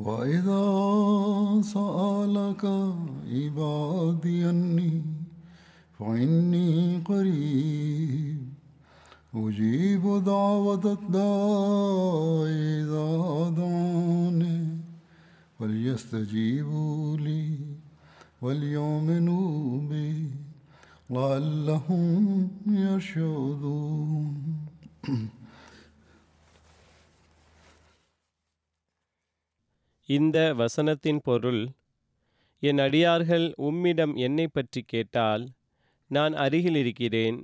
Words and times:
وإذا 0.00 0.64
سألك 1.62 2.64
عبادي 3.32 4.50
أني 4.50 5.02
فإني 5.98 6.98
قريب 7.04 8.40
أجيب 9.34 10.24
دعوة 10.24 10.98
الداع 10.98 12.44
إذا 12.80 13.08
دعاني 13.56 14.60
فليستجيبوا 15.58 17.16
لي 17.16 17.58
وليؤمنوا 18.42 19.80
بي 19.88 20.30
لعلهم 21.10 22.48
يرشدون. 22.66 24.34
இந்த 30.16 30.38
வசனத்தின் 30.60 31.18
பொருள் 31.26 31.62
என் 32.62 32.80
அடியார்கள் 32.84 33.46
உம்மிடம் 33.68 34.14
என்னை 34.26 34.46
பற்றி 34.48 34.80
கேட்டால் 34.92 35.44
நான் 36.10 36.34
அருகில் 36.44 36.78
இருக்கிறேன் 36.82 37.38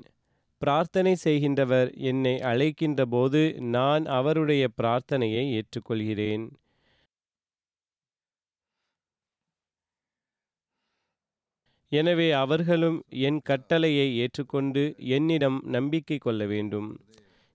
பிரார்த்தனை 0.62 1.12
செய்கின்றவர் 1.24 1.90
என்னை 2.10 2.34
அழைக்கின்ற 2.50 3.00
போது 3.14 3.42
நான் 3.74 4.04
அவருடைய 4.18 4.64
பிரார்த்தனையை 4.78 5.44
ஏற்றுக்கொள்கிறேன். 5.58 6.44
எனவே 11.92 12.28
அவர்களும் 12.42 12.98
என் 13.26 13.40
கட்டளையை 13.50 14.08
ஏற்றுக்கொண்டு 14.22 14.82
என்னிடம் 15.16 15.58
நம்பிக்கை 15.76 16.18
கொள்ள 16.18 16.42
வேண்டும். 16.54 16.88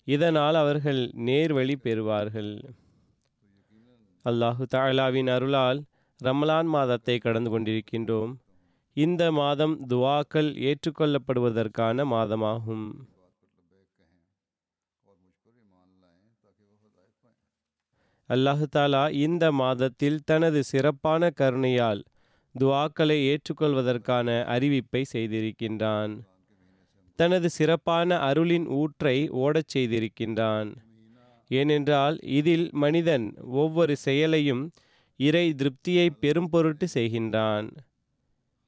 இதனால் 0.08 0.58
அவர்கள் 0.64 1.02
நேர்வழி 1.28 1.76
பெறுவார்கள். 1.88 2.54
அல்லாஹு 4.26 4.66
தாலாவின் 4.76 5.30
அருளால் 5.30 5.84
ரமலான் 6.24 6.66
மாதத்தை 6.66 7.18
கடந்து 7.18 7.60
கொண்டிருக்கின்றோம். 7.60 8.34
இந்த 8.94 9.32
மாதம் 9.32 9.88
துவாக்கள் 9.88 10.50
ஏற்றுக்கொள்ளப்படுவதற்கான 10.60 12.06
மாதமாகும். 12.06 12.86
அல்லாஹு 18.30 18.66
தாலா 18.76 19.12
இந்த 19.12 19.52
மாதத்தில் 19.52 20.20
தனது 20.26 20.64
சிறப்பான 20.64 21.30
கருணையால் 21.30 22.04
துவாக்களை 22.60 23.18
ஏற்றுக்கொள்வதற்கான 23.32 24.28
அறிவிப்பை 24.46 25.04
செய்திருக்கின்றான். 25.14 26.14
தனது 27.16 27.50
சிறப்பான 27.50 28.20
அருளின் 28.20 28.68
ஊற்றை 28.68 29.30
ஓடச் 29.30 29.78
செய்திருக்கின்றான். 29.78 30.70
ஏனென்றால் 31.60 32.18
இதில் 32.40 32.66
மனிதன் 32.84 33.26
ஒவ்வொரு 33.62 33.94
செயலையும் 34.06 34.64
இறை 35.20 35.46
திருப்தியை 35.60 36.08
பெரும் 36.24 36.50
பொருட்டு 36.54 36.86
செய்கின்றான். 36.94 37.68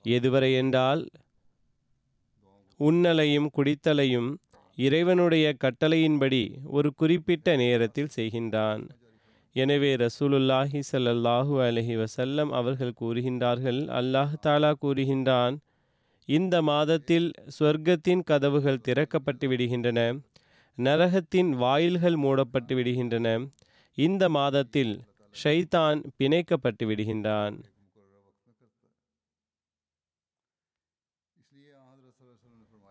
எதுவரை 0.06 0.50
என்றால் 0.62 1.04
உண்ணலையும் 2.80 3.48
குடித்தலையும் 3.58 4.30
இறைவனுடைய 4.78 5.46
கட்டளையின்படி 5.64 6.44
ஒரு 6.78 6.90
குறிப்பிட்ட 7.00 7.56
நேரத்தில் 7.64 8.14
செய்கின்றான். 8.18 8.84
எனவே 9.56 9.92
ரசூலுல்லாஹி 10.04 10.80
சல்லல்லாஹூ 10.92 11.56
அலஹி 11.68 11.96
வசல்லம் 12.02 12.52
அவர்கள் 12.60 12.98
கூறுகின்றார்கள் 13.02 13.82
அல்லாஹ் 14.00 14.34
தாலா 14.46 14.72
கூறுகின்றான் 14.84 15.56
இந்த 16.30 16.56
மாதத்தில் 16.70 17.28
சொர்க்கத்தின் 17.58 18.24
கதவுகள் 18.30 18.84
திறக்கப்பட்டு 18.88 19.46
விடுகின்றன. 19.52 20.00
நரகத்தின் 20.78 21.50
வாயில்கள் 21.64 22.16
மூடப்பட்டு 22.16 22.74
விடுகின்றன. 22.76 23.28
இந்த 23.98 24.24
மாதத்தில் 24.30 24.94
ஷைத்தான் 25.36 26.00
பிணைக்கப்பட்டு 26.18 26.84
விடுகின்றான். 26.90 27.56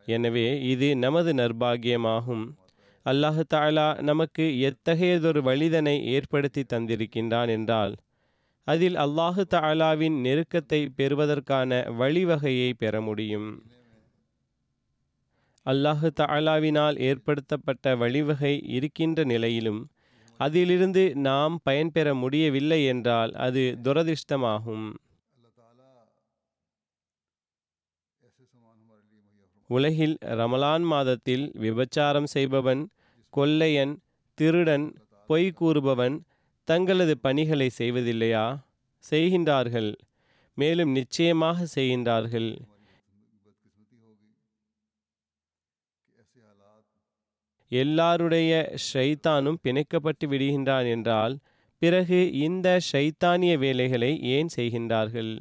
எனவே 0.08 0.46
இது 0.72 0.88
நமது 0.96 1.32
நர்பாகியமாகும் 1.32 2.44
அல்லாஹு 3.06 3.42
தாலா 3.54 3.86
நமக்கு 4.02 4.44
எத்தகையதொரு 4.68 5.40
வழிதனை 5.48 5.94
ஏற்படுத்தி 6.14 6.62
தந்திருக்கின்றான் 6.72 7.50
என்றால் 7.56 7.94
அதில் 8.66 8.96
அல்லாஹு 9.04 9.42
தாலாவின் 9.54 10.16
நெருக்கத்தை 10.26 10.80
பெறுவதற்கான 10.98 11.80
வழிவகையை 12.00 12.70
பெற 12.82 12.94
முடியும். 13.00 13.48
அல்லாஹு 15.66 16.08
தாலாவினால் 16.20 16.96
ஏற்படுத்தப்பட்ட 16.98 17.96
வழிவகை 17.96 18.62
இருக்கின்ற 18.66 19.24
நிலையிலும் 19.24 19.90
அதிலிருந்து 20.36 21.14
நாம் 21.14 21.60
பயன்பெற 21.62 22.14
முடியவில்லை 22.14 22.84
என்றால் 22.84 23.32
அது 23.32 23.78
துரதிர்ஷ்டமாகும். 23.82 24.94
உலகில் 29.66 30.18
ரமலான் 30.20 30.82
மாதத்தில் 30.82 31.52
விபச்சாரம் 31.54 32.26
செய்பவன் 32.26 32.90
கொள்ளையன் 33.30 33.98
திருடன் 34.34 34.94
பொய் 35.26 35.50
கூறுபவன் 35.50 36.24
தங்களது 36.64 37.18
பணிகளை 37.18 37.70
செய்வதில்லையா? 37.78 38.58
செய்கின்றார்கள். 39.10 39.94
மேலும் 40.54 40.90
நிச்சயமாக 40.90 41.66
செய்கின்றார்கள். 41.74 42.50
எல்லாருடைய 47.80 48.52
ஷைத்தானும் 48.86 49.58
பிணைக்கப்பட்டு 49.64 50.26
விடுகின்றான் 50.26 50.86
என்றால் 50.86 51.34
பிறகு 51.82 52.18
இந்த 52.32 52.68
ஷைத்தானிய 52.92 53.52
வேலைகளை 53.58 54.10
ஏன் 54.34 54.50
செய்கின்றார்கள்? 54.56 55.32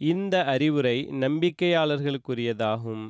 இந்த 0.00 0.44
அறிவுரை 0.44 0.96
நம்பிக்கையாளர்களுக்குரியதாகும். 1.22 3.06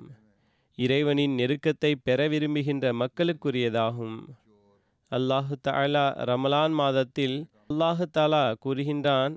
இறைவனின் 0.79 1.35
நெருக்கத்தை 1.39 1.93
பெற 2.03 2.29
விரும்புகின்ற 2.29 2.93
மக்களுக்குரியதாகும். 2.93 4.19
அல்லாஹு 5.13 5.55
தாலா 5.69 6.05
ரமலான் 6.31 6.75
மாதத்தில் 6.81 7.37
அல்லாஹு 7.71 8.07
தாலா 8.19 8.45
கூறுகின்றான் 8.65 9.35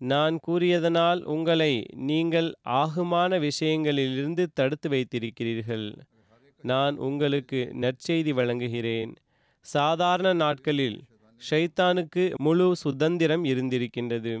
நான் 0.00 0.36
கூறியதனால் 0.46 1.20
உங்களை 1.34 1.72
நீங்கள் 2.10 2.50
ஆகுமான 2.82 3.38
விஷயங்களிலிருந்து 3.38 4.46
தடுத்து 4.54 4.88
வைத்திருக்கிறீர்கள். 4.88 5.88
நான் 6.64 6.96
உங்களுக்கு 6.96 7.70
நற்செய்தி 7.80 8.32
வழங்குகிறேன். 8.32 9.12
சாதாரண 9.60 10.32
நாட்களில் 10.32 10.98
ஷைத்தானுக்கு 11.50 12.34
முழு 12.36 12.76
சுதந்திரம் 12.76 13.44
இருந்திருக்கின்றது. 13.44 14.32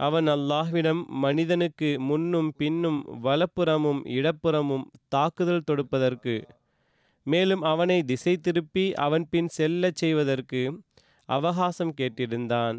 அவன் 0.00 0.28
அல்லாஹ்விடம் 0.28 1.06
மனிதனுக்கு 1.06 2.00
முன்னும் 2.00 2.52
பின்னும் 2.56 3.00
வலப்புறமும் 3.24 4.00
இடப்புறமும் 4.18 4.86
தாக்குதல் 5.08 5.66
தொடுப்பதற்கு 5.70 6.34
மேலும் 7.26 7.62
அவனை 7.62 8.02
திசை 8.02 8.36
திருப்பி 8.36 8.94
அவன் 8.94 9.26
பின் 9.30 9.48
செல்லச் 9.48 9.96
செய்வதற்கு 9.96 10.62
அவகாசம் 11.28 11.94
கேட்டிருந்தான். 12.00 12.78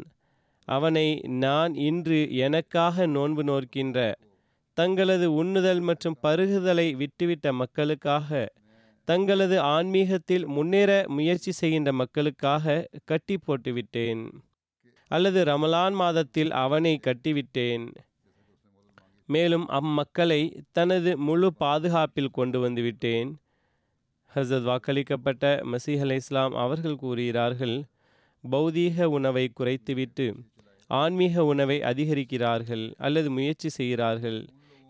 அவனை 0.68 1.08
நான் 1.38 1.74
இன்று 1.74 2.20
எனக்காக 2.36 3.06
நோன்பு 3.06 3.44
நோக்கின்ற 3.44 3.98
தங்களது 4.76 5.44
உண்ணுதல் 5.44 5.80
மற்றும் 5.80 6.16
பருகுதலை 6.22 6.86
விட்டுவிட்ட 7.02 7.52
மக்களுக்காக 7.52 8.30
தங்களது 9.08 9.60
ஆன்மீகத்தில் 9.74 10.44
முன்னேற 10.46 10.90
முயற்சி 11.08 11.52
செய்கின்ற 11.52 11.92
மக்களுக்காக 11.92 12.64
கட்டி 13.04 13.36
போட்டுவிட்டேன். 13.46 14.22
அல்லது 15.10 15.40
ரமலான் 15.44 15.94
மாதத்தில் 15.94 16.50
அவனை 16.64 16.92
கட்டிவிட்டேன். 17.06 17.84
மேலும் 19.28 19.66
அம்மக்களை 19.68 20.40
தனது 20.72 21.12
முழு 21.18 21.48
பாதுகாப்பில் 21.54 22.34
கொண்டு 22.38 22.58
வந்துவிட்டேன் 22.64 23.30
ஹசத் 24.34 24.66
வாக்களிக்கப்பட்ட 24.70 25.44
மசீஹ் 25.72 26.00
அலை 26.00 26.16
இஸ்லாம் 26.16 26.54
அவர்கள் 26.54 26.96
கூறுகிறார்கள் 26.96 27.76
பௌதீக 28.44 29.04
உணவை 29.16 29.44
குறைத்துவிட்டு 29.54 30.26
ஆன்மீக 30.90 31.44
உணவை 31.44 31.78
அதிகரிக்கிறார்கள் 31.80 32.84
அல்லது 32.96 33.30
முயற்சி 33.30 33.68
செய்கிறார்கள். 33.68 34.40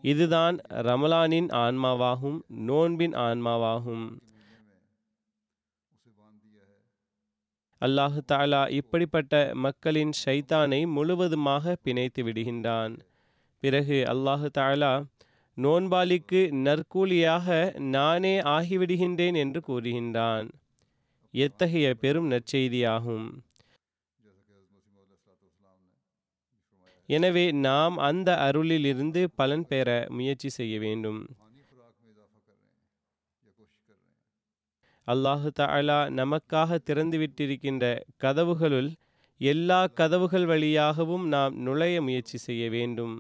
இதுதான் 0.03 0.57
ரமலானின் 0.71 1.49
ஆன்மாவாகும் 1.51 2.39
நோன்பின் 2.49 3.15
ஆன்மாவாகும். 3.15 4.07
அல்லாஹு 7.81 8.21
தாலா 8.33 8.71
இப்படிப்பட்ட 8.71 9.51
மக்களின் 9.55 10.11
ஷைத்தானை 10.25 10.87
முழுவதுமாக 10.87 11.77
பிணைத்து 11.85 12.23
விடுகின்றான். 12.23 12.99
பிறகு 13.61 13.95
அல்லாஹு 13.95 14.49
தாலா 14.59 15.05
நோன்பாளிக்கு 15.57 16.51
நற்கூலியாக 16.51 17.79
நானே 17.81 18.41
ஆகிவிடுகின்றேன் 18.41 19.37
என்று 19.37 19.63
கூறுகின்றான். 19.69 20.49
எத்தகைய 21.31 21.95
பெரும் 21.95 22.31
நற்செய்தியாகும். 22.31 23.29
எனவே 27.09 27.45
நாம் 27.67 27.97
அந்த 28.09 28.31
அருளிலிருந்து 28.47 29.21
பலன் 29.35 29.67
பெற 29.67 29.89
முயற்சி 30.11 30.49
செய்ய 30.49 30.79
வேண்டும். 30.79 31.21
அல்லாஹு 35.07 35.49
தாலா 35.59 35.99
நமக்காக 36.21 36.79
திறந்துவிட்டிருக்கின்ற 36.89 37.85
கதவுகளுள் 38.25 38.91
எல்லா 39.41 39.81
கதவுகள் 40.01 40.47
வழியாகவும் 40.47 41.25
நாம் 41.29 41.55
நுழைய 41.67 41.97
முயற்சி 42.03 42.39
செய்ய 42.39 42.71
வேண்டும். 42.71 43.17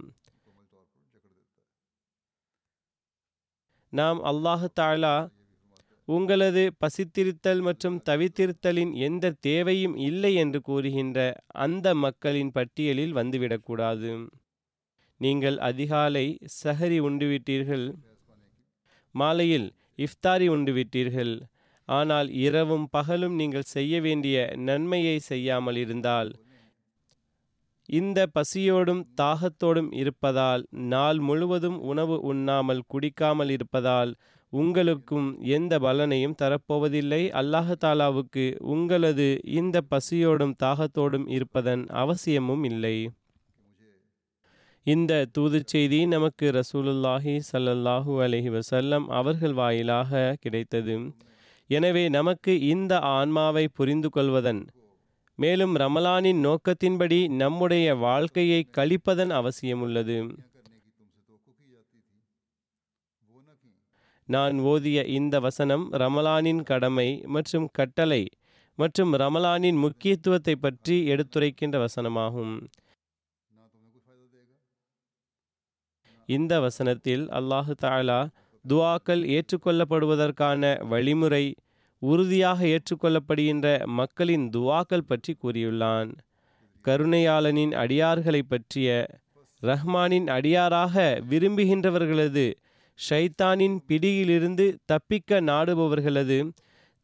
நாம் 3.92 4.20
அல்லாஹு 4.30 4.68
தாலா 4.80 5.16
உங்களது 6.08 6.62
பசித்திருத்தல் 6.82 7.60
மற்றும் 7.60 7.96
தவித்திருத்தலின் 8.08 8.92
எந்த 9.06 9.34
தேவையும் 9.40 9.96
இல்லை 10.08 10.32
என்று 10.34 10.58
கூறுகின்ற 10.60 11.18
அந்த 11.64 11.94
மக்களின் 12.04 12.52
பட்டியலில் 12.52 13.16
வந்துவிடக்கூடாது. 13.18 14.10
நீங்கள் 15.20 15.58
அதிகாலை 15.68 16.26
சஹரி 16.62 16.98
உண்டுவிட்டீர்கள். 17.00 17.86
மாலையில் 19.14 19.68
இஃப்தாரி 19.98 20.48
உண்டுவிட்டீர்கள். 20.56 21.34
ஆனால் 21.88 22.28
இரவும் 22.46 22.86
பகலும் 22.90 23.34
நீங்கள் 23.34 23.70
செய்ய 23.74 24.00
வேண்டிய 24.00 24.36
நன்மையை 24.68 25.18
செய்யாமல் 25.30 25.78
இருந்தால் 25.82 26.30
இந்த 27.88 28.20
பசியோடும் 28.36 29.02
தாகத்தோடும் 29.20 29.90
இருப்பதால் 29.92 30.62
நாள் 30.92 31.18
முழுவதும் 31.18 31.76
உணவு 31.90 32.16
உண்ணாமல் 32.30 32.86
குடிக்காமல் 32.94 33.50
இருப்பதால் 33.56 34.12
உங்களுக்கும் 34.52 35.28
எந்த 35.56 35.72
பலனையும் 35.78 36.36
தரப்போவதில்லை. 36.42 37.22
அல்லாஹு 37.40 37.74
தாலாவுக்கு 37.84 38.44
உங்களது 38.74 39.28
இந்த 39.58 39.76
பசியோடும் 39.92 40.54
தாகத்தோடும் 40.64 41.26
இருப்பதன் 41.28 41.82
அவசியமும் 42.02 42.64
இல்லை. 42.64 42.96
இந்த 44.86 45.12
தூது 45.36 45.58
செய்தி 45.72 46.00
நமக்கு 46.06 46.46
ரசூலுல்லாஹி 46.58 47.32
சல்லல்லாஹு 47.52 48.12
அலஹி 48.26 48.50
வசல்லம் 48.56 49.06
அவர்கள் 49.20 49.54
வாயிலாக 49.60 50.32
கிடைத்தது. 50.44 50.96
எனவே 51.70 52.04
நமக்கு 52.08 52.52
இந்த 52.72 52.92
ஆன்மாவை 53.16 53.64
புரிந்து 53.78 54.08
கொள்வதன் 54.16 54.60
மேலும் 55.38 55.74
ரமலானின் 55.82 56.40
நோக்கத்தின்படி 56.44 57.18
நம்முடைய 57.40 57.86
வாழ்க்கையை 58.04 58.60
கழிப்பதன் 58.76 59.32
அவசியம் 59.40 59.82
உள்ளது 59.86 60.18
நான் 64.28 64.56
ஓதிய 64.70 64.98
இந்த 65.18 65.40
வசனம் 65.40 65.84
ரமலானின் 65.92 66.62
கடமை 66.62 67.08
மற்றும் 67.34 67.66
கட்டளை 67.72 68.22
மற்றும் 68.78 69.12
ரமலானின் 69.14 69.78
முக்கியத்துவத்தை 69.84 70.54
பற்றி 70.56 70.96
எடுத்துரைக்கின்ற 71.12 71.76
வசனமாகும். 71.84 72.56
இந்த 76.28 76.52
வசனத்தில் 76.60 77.24
அல்லாஹு 77.38 77.74
தாலா 77.84 78.20
துவாக்கள் 78.64 79.22
ஏற்றுக்கொள்ளப்படுவதற்கான 79.36 80.62
வழிமுறை 80.88 81.44
உறுதியாக 82.02 82.60
ஏற்றுக்கொள்ளப்படுகின்ற 82.74 83.66
மக்களின் 84.00 84.46
துவாக்கள் 84.56 85.08
பற்றி 85.10 85.32
கூறியுள்ளான். 85.42 86.10
கருணையாளனின் 86.84 87.72
அடியார்களை 87.82 88.42
பற்றிய 88.48 88.88
ரஹ்மானின் 89.62 90.26
அடியாராக 90.36 90.94
விரும்புகின்றவர்களது 91.30 92.46
ஷைத்தானின் 92.98 93.76
பிடியிலிருந்து 93.86 94.66
தப்பிக்க 94.86 95.40
நாடுபவர்களது 95.40 96.38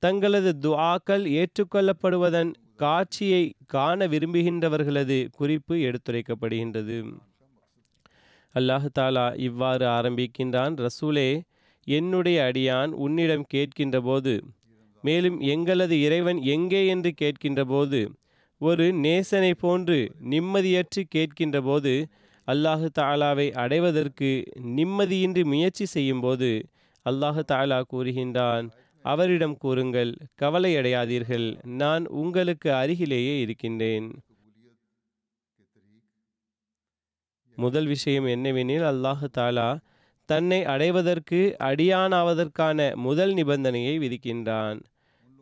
தங்களது 0.03 0.51
துஆக்கள் 0.63 1.25
ஏற்றுக்கொள்ளப்படுவதன் 1.33 2.51
காட்சியை 2.77 3.43
காண 3.67 4.07
விரும்புகின்றவர்களது 4.07 5.19
குறிப்பு 5.31 5.75
எடுத்துரைக்கப்படுகின்றது. 5.89 6.97
அல்லாஹு 8.55 8.89
தாலா 8.99 9.27
இவ்வாறு 9.39 9.85
ஆரம்பிக்கின்றான் 9.87 10.75
ரசூலே 10.79 11.29
என்னுடைய 11.87 12.39
அடியான் 12.45 12.91
உன்னிடம் 12.95 13.47
கேட்கின்ற 13.55 13.99
போது 14.01 14.35
மேலும் 15.05 15.39
எங்களது 15.41 16.01
இறைவன் 16.01 16.41
எங்கே 16.47 16.83
என்று 16.87 17.11
கேட்கின்ற 17.21 17.63
போது 17.65 18.01
ஒரு 18.61 18.93
நேசனை 19.05 19.53
போன்று 19.55 19.97
நிம்மதியற்று 20.31 21.03
கேட்கின்ற 21.15 21.61
போது 21.61 21.95
அல்லாஹு 22.49 22.87
தாலாவை 22.99 23.47
அடைவதற்கு 23.53 24.31
நிம்மதியின்றி 24.77 25.43
முயற்சி 25.45 25.85
செய்யும்போது 25.87 26.51
அல்லாஹு 27.07 27.43
தாலா 27.53 27.79
கூறுகின்றான் 27.93 28.67
அவரிடம் 29.05 29.57
கூறுங்கள் 29.57 30.13
கவலையடையாதீர்கள் 30.43 31.47
நான் 31.65 32.05
உங்களுக்கு 32.07 32.69
அருகிலேயே 32.73 33.35
இருக்கின்றேன். 33.41 34.07
முதல் 37.59 37.87
விஷயம் 37.87 38.27
என்னவெனில் 38.27 38.87
அல்லாஹு 38.93 39.29
தாலா 39.39 39.69
தன்னை 40.29 40.61
அடைவதற்கு 40.65 41.41
அடியானாவதற்கான 41.61 42.79
முதல் 42.97 43.35
நிபந்தனையை 43.35 43.95
விதிக்கின்றான். 43.99 44.79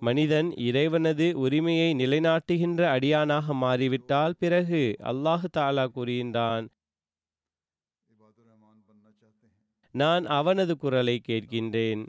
மனிதன் 0.02 0.48
இறைவனது 0.58 1.26
உரிமையை 1.34 1.94
நிலைநாட்டுகின்ற 1.94 2.82
அடியானாக 2.96 3.54
மாறிவிட்டால் 3.54 4.36
பிறகு 4.38 4.82
அல்லாஹு 5.12 5.48
தாலா 5.58 5.84
கூறுகின்றான் 5.96 6.66
நான் 9.92 10.26
அவனது 10.26 10.76
குரலை 10.76 11.20
கேட்கின்றேன். 11.28 12.06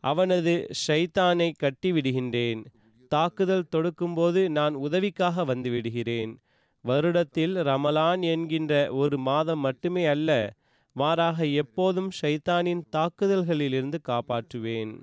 அவனது 0.00 0.68
ஷைத்தானை 0.86 1.52
கட்டிவிடுகின்றேன். 1.62 2.64
தாக்குதல் 3.08 3.68
தொடுக்கும்போது 3.76 4.48
நான் 4.48 4.74
உதவிக்காக 4.74 5.44
வந்துவிடுகிறேன். 5.44 6.36
வருடத்தில் 6.84 7.54
ரமலான் 7.62 8.22
என்கின்ற 8.22 8.92
ஒரு 8.92 9.18
மாதம் 9.18 9.58
மட்டுமே 9.58 10.06
அல்ல 10.06 10.56
மாறாக 10.92 11.46
எப்போதும் 11.46 12.10
ஷைத்தானின் 12.22 12.82
தாக்குதல்களிலிருந்து 12.92 13.98
காப்பாற்றுவேன். 14.08 15.00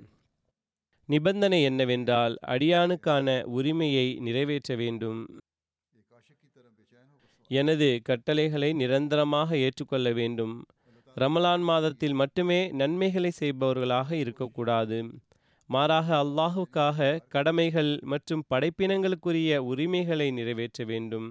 நிபந்தனை 1.06 1.62
என்னவென்றால் 1.62 2.38
அடியானுக்கான 2.46 3.42
உரிமையை 3.42 4.14
நிறைவேற்ற 4.14 4.74
வேண்டும். 4.74 5.40
எனது 7.48 8.00
கட்டளைகளை 8.04 8.72
நிரந்தரமாக 8.72 9.56
ஏற்றுக்கொள்ள 9.56 10.12
வேண்டும். 10.12 10.66
ரமலான் 11.16 11.62
மாதத்தில் 11.62 12.12
மட்டுமே 12.12 12.68
நன்மைகளை 12.70 13.30
செய்பவர்களாக 13.40 14.12
இருக்கக்கூடாது. 14.12 14.98
மாறாக 15.66 16.08
அல்லாஹுக்காக 16.16 17.18
கடமைகள் 17.28 17.98
மற்றும் 18.02 18.42
படைப்பினங்களுக்குரிய 18.50 19.56
உரிமைகளை 19.56 20.30
நிறைவேற்ற 20.30 20.84
வேண்டும். 20.84 21.28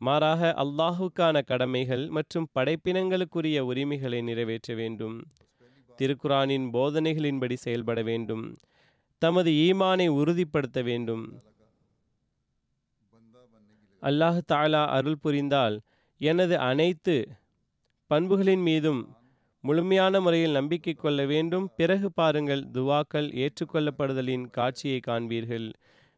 மாறாக 0.00 0.54
அல்லாஹுக்கான 0.56 1.44
கடமைகள் 1.44 2.08
மற்றும் 2.08 2.48
படைப்பினங்களுக்குரிய 2.54 3.58
உரிமைகளை 3.60 4.20
நிறைவேற்ற 4.22 4.74
வேண்டும். 4.74 5.26
திருக்குரானின் 5.98 6.66
போதனைகளின்படி 6.72 7.54
செயல்பட 7.54 8.02
வேண்டும். 8.02 8.56
தமது 9.18 9.50
ஈமானை 9.50 10.08
உறுதிப்படுத்த 10.08 10.82
வேண்டும். 10.82 11.24
அல்லாஹ் 14.02 14.40
தாலா 14.52 14.86
அருள் 14.86 15.18
புரிந்தால் 15.18 15.80
எனது 16.20 16.58
அனைத்து 16.58 17.16
பண்புகளின் 18.12 18.64
மீதும் 18.68 19.02
முழுமையான 19.64 20.20
முறையில் 20.24 20.56
நம்பிக்கை 20.58 20.94
கொள்ள 20.94 21.20
வேண்டும். 21.32 21.66
பிறகு 21.78 22.08
பாருங்கள் 22.18 22.62
துவாக்கள் 22.76 23.28
ஏற்றுக்கொள்ளப்படுதலின் 23.42 24.44
காட்சியை 24.56 24.98
காண்பீர்கள். 25.08 25.66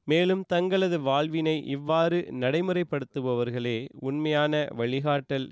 மேலும் 0.06 0.42
தங்களது 0.52 0.96
வாழ்வினை 1.08 1.56
இவ்வாறு 1.74 2.18
நடைமுறைப்படுத்துபவர்களே 2.42 3.76
உண்மையான 4.08 4.62
வழிகாட்டல் 4.80 5.46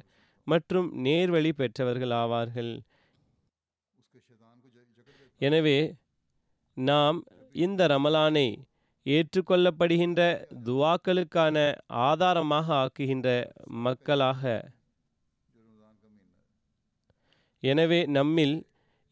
மற்றும் 0.46 0.88
நேர்வழி 1.06 1.52
பெற்றவர்கள் 1.60 2.14
ஆவார்கள். 2.22 2.72
எனவே 5.40 5.78
நாம் 6.76 7.18
இந்த 7.64 7.86
ரமலானை 7.94 8.48
ஏற்றுக்கொள்ளப்படுகின்ற 9.06 10.20
துவாக்களுக்கான 10.66 11.56
ஆதாரமாக 12.08 12.66
ஆக்குகின்ற 12.82 13.28
மக்களாக 13.86 14.42
எனவே 17.62 18.00
நம்மில் 18.06 18.56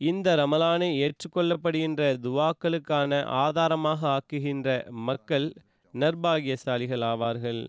இந்த 0.01 0.29
ரமலானை 0.37 0.89
ஏற்றுக்கொள்ளப்படுகின்ற 1.05 2.03
துவாக்களுக்கான 2.25 3.23
ஆதாரமாக 3.25 4.01
ஆக்குகின்ற 4.17 4.69
மக்கள் 5.09 5.47
நர்பாகியசாலிகள் 5.95 7.05
ஆவார்கள். 7.13 7.61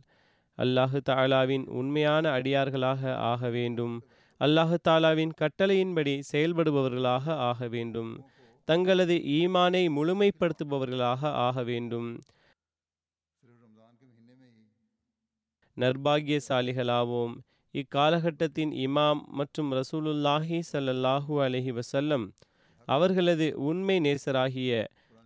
அல்லாஹு 0.57 0.99
தாலாவின் 1.09 1.65
உண்மையான 1.69 2.23
அடியார்களாக 2.37 3.13
ஆக 3.31 3.49
வேண்டும். 3.49 3.95
அல்லாஹு 4.41 4.77
தாலாவின் 4.89 5.33
கட்டளையின்படி 5.41 6.13
செயல்படுபவர்களாக 6.31 7.35
ஆக 7.49 7.67
வேண்டும். 7.67 8.11
தங்களது 8.67 9.15
ஈமானை 9.39 9.83
முழுமைப்படுத்துபவர்களாக 9.97 11.21
ஆக 11.47 11.63
வேண்டும். 11.63 12.09
நர்பாகியசாலிகளாவோம் 15.77 17.35
இக்காலகட்டத்தின் 17.73 18.71
இமாம் 18.85 19.21
மற்றும் 19.31 19.69
ரசூலுல்லாஹி 19.71 20.57
சல்லல்லாஹூ 20.71 21.33
அலஹி 21.45 21.71
வசல்லம் 21.71 22.25
அவர்களது 22.87 23.47
உண்மை 23.69 23.95
நேசராகிய 23.99 24.71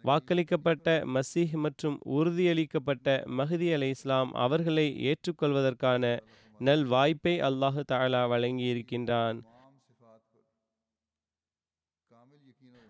வாக்களிக்கப்பட்ட 0.03 0.87
மசீஹ் 1.15 1.55
மற்றும் 1.55 1.95
உறுதியளிக்கப்பட்ட 2.17 3.07
மஹதி 3.39 3.69
அலை 3.73 3.89
இஸ்லாம் 3.89 4.31
அவர்களை 4.35 4.87
ஏற்றுக்கொள்வதற்கான 5.09 6.03
நல் 6.59 6.85
வாய்ப்பை 6.85 7.33
அல்லாஹு 7.39 7.81
தாலா 7.91 8.21
வழங்கியிருக்கின்றான். 8.33 9.37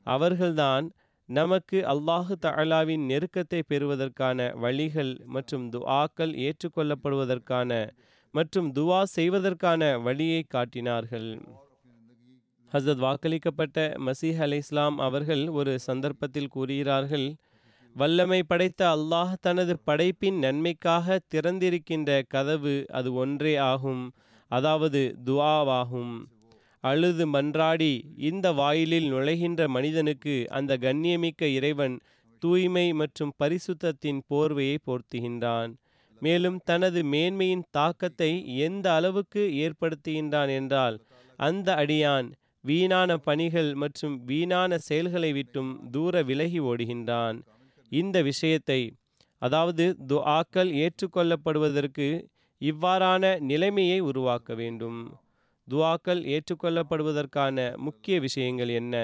அவர்கள்தான் 0.05 0.85
நமக்கு 1.29 1.77
அல்லாஹு 1.93 2.35
தாலாவின் 2.45 3.05
நெருக்கத்தை 3.12 3.62
பெறுவதற்கான 3.67 4.39
வழிகள் 4.55 5.13
மற்றும் 5.25 5.65
துஆக்கள் 5.74 6.33
ஏற்றுக்கொள்ளப்படுவதற்கான 6.47 7.71
மற்றும் 8.35 8.67
துவா 8.77 9.01
செய்வதற்கான 9.15 9.81
வழியை 10.05 10.41
காட்டினார்கள். 10.53 11.29
ஹசரத் 12.73 13.03
வாக்களிக்கப்பட்ட 13.05 13.77
மசீஹ் 14.07 14.39
அலை 14.45 14.57
இஸ்லாம் 14.63 14.97
அவர்கள் 15.07 15.43
ஒரு 15.59 15.73
சந்தர்ப்பத்தில் 15.79 16.53
கூறுகிறார்கள் 16.55 17.27
வல்லமை 17.95 18.39
படைத்த 18.43 18.81
அல்லாஹ் 18.95 19.33
தனது 19.41 19.73
படைப்பின் 19.89 20.39
நன்மைக்காக 20.45 21.17
திறந்திருக்கின்ற 21.33 22.09
கதவு 22.33 22.75
அது 22.99 23.09
ஒன்றே 23.23 23.53
ஆகும் 23.71 24.03
அதாவது 24.51 25.01
துவாவாகும். 25.27 26.15
அழுது 26.83 27.25
மன்றாடி 27.35 27.93
இந்த 28.29 28.47
வாயிலில் 28.59 29.07
நுழைகின்ற 29.13 29.61
மனிதனுக்கு 29.67 30.35
அந்த 30.57 30.71
கண்ணியமிக்க 30.85 31.43
இறைவன் 31.57 31.95
தூய்மை 32.41 32.85
மற்றும் 33.01 33.33
பரிசுத்தத்தின் 33.43 34.21
போர்வையை 34.29 34.77
போர்த்துகின்றான். 34.87 35.71
மேலும் 36.22 36.57
தனது 36.63 37.00
மேன்மையின் 37.03 37.65
தாக்கத்தை 37.72 38.31
எந்த 38.57 38.86
அளவுக்கு 38.93 39.41
ஏற்படுத்துகின்றான் 39.65 40.51
என்றால் 40.60 40.98
அந்த 41.39 41.67
அடியான் 41.75 42.27
வீணான 42.63 43.17
பணிகள் 43.17 43.72
மற்றும் 43.75 44.15
வீணான 44.25 44.77
செயல்களை 44.79 45.31
விட்டும் 45.34 45.72
தூர 45.91 46.22
விலகி 46.24 46.60
ஓடுகின்றான். 46.62 47.38
இந்த 47.91 48.17
விஷயத்தை 48.22 48.79
அதாவது 49.41 49.86
துஆக்கள் 50.07 50.72
ஏற்றுக்கொள்ளப்படுவதற்கு 50.84 52.07
இவ்வாறான 52.62 53.24
நிலைமையை 53.41 54.00
உருவாக்க 54.00 54.50
வேண்டும். 54.53 55.00
துவாக்கள் 55.67 56.22
ஏற்றுக்கொள்ளப்படுவதற்கான 56.25 57.55
முக்கிய 57.77 58.15
விஷயங்கள் 58.19 58.72
என்ன? 58.79 58.95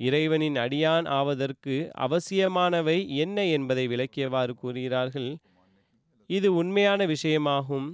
இறைவனின் 0.00 0.56
அடியான் 0.56 1.06
ஆவதற்கு 1.10 1.74
அவசியமானவை 2.06 2.98
என்ன 3.16 3.44
என்பதை 3.56 3.86
விளக்கியவாறு 3.86 4.54
கூறுகிறார்கள் 4.54 5.30
இது 6.30 6.48
உண்மையான 6.54 7.06
விஷயமாகும். 7.06 7.88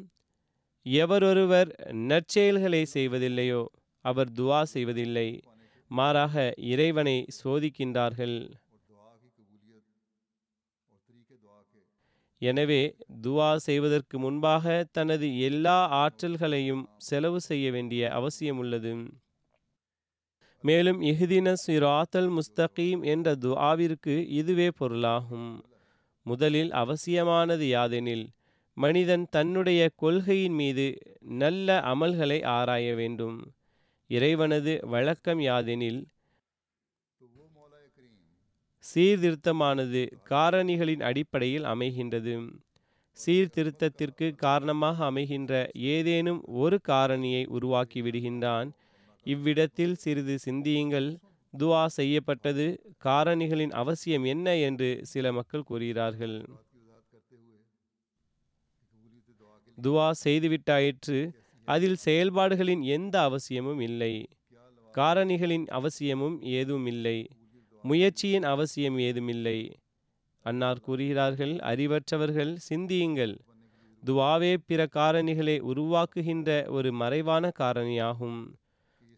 எவரொருவர் 0.87 1.71
நற்செயல்களை 2.11 2.83
செய்வதில்லையோ 2.95 3.63
அவர் 4.05 4.31
துவா 4.39 4.61
செய்வதில்லை. 4.75 5.29
மாறாக 5.91 6.35
இறைவனை 6.73 7.17
சோதிக்கின்றார்கள். 7.41 8.39
எனவே 12.43 12.83
துவா 13.23 13.49
செய்வதற்கு 13.67 14.17
முன்பாக 14.19 14.85
தனது 14.97 15.29
எல்லா 15.47 15.79
ஆற்றல்களையும் 16.03 16.85
செலவு 17.09 17.41
செய்ய 17.41 17.71
வேண்டிய 17.71 18.03
அவசியம் 18.19 18.61
உள்ளது 18.63 18.93
மேலும் 20.65 21.01
இஹ்தின 21.11 21.49
சிராத்தல் 21.65 22.31
முஸ்தகீம் 22.37 23.03
என்ற 23.13 23.35
துஆவிற்கு 23.45 24.15
இதுவே 24.41 24.69
பொருளாகும். 24.79 25.51
முதலில் 26.31 26.71
அவசியமானது 26.83 27.67
யாதெனில் 27.77 28.27
மனிதன் 28.77 29.25
தன்னுடைய 29.31 29.81
கொள்கையின் 30.03 30.57
மீது 30.61 30.87
நல்ல 31.43 31.79
அமல்களை 31.93 32.39
ஆராய 32.59 32.87
வேண்டும். 32.95 33.39
இறைவனது 34.11 34.75
வழக்கம் 34.93 35.41
யாதெனில் 35.41 36.01
சீர்திருத்தமானது 38.85 40.03
காரணிகளின் 40.31 41.03
அடிப்படையில் 41.09 41.67
அமைகின்றது. 41.73 42.35
சீர்திருத்தத்திற்கு 43.19 44.27
காரணமாக 44.45 45.05
அமைகின்ற 45.11 45.53
ஏதேனும் 45.95 46.41
ஒரு 46.63 46.77
காரணியை 46.89 47.43
உருவாக்கி 47.57 48.01
விடுகின்றான். 48.03 48.69
இவ்விடத்தில் 49.27 49.97
சிறிது 50.05 50.37
சிந்தியுங்கள். 50.47 51.09
துவா 51.55 51.87
செய்யப்பட்டது 51.87 52.64
காரணிகளின் 53.05 53.73
அவசியம் 53.73 54.25
என்ன 54.25 54.57
என்று 54.57 55.00
சில 55.02 55.33
மக்கள் 55.33 55.62
கூறுகிறார்கள். 55.62 56.37
துவா 59.78 60.11
செய்துவிட்டாயிற்று 60.25 61.19
அதில் 61.69 61.99
செயல்பாடுகளின் 62.05 62.83
எந்த 62.83 63.23
அவசியமும் 63.23 63.81
இல்லை. 63.81 64.14
காரணிகளின் 64.95 65.67
அவசியமும் 65.69 66.43
ஏதும் 66.43 66.87
இல்லை 66.87 67.19
முயற்சியின் 67.85 68.43
அவசியம் 68.43 68.99
ஏதுமில்லை. 68.99 69.59
அன்னார் 70.47 70.81
கூறுகிறார்கள் 70.81 71.55
அறிவற்றவர்கள் 71.71 72.52
சிந்தியுங்கள். 72.69 73.35
துவாவே 74.02 74.57
பிற 74.67 74.81
காரணிகளை 74.97 75.57
உருவாக்குகின்ற 75.61 76.69
ஒரு 76.69 76.93
மறைவான 76.93 77.50
காரணியாகும். 77.59 78.40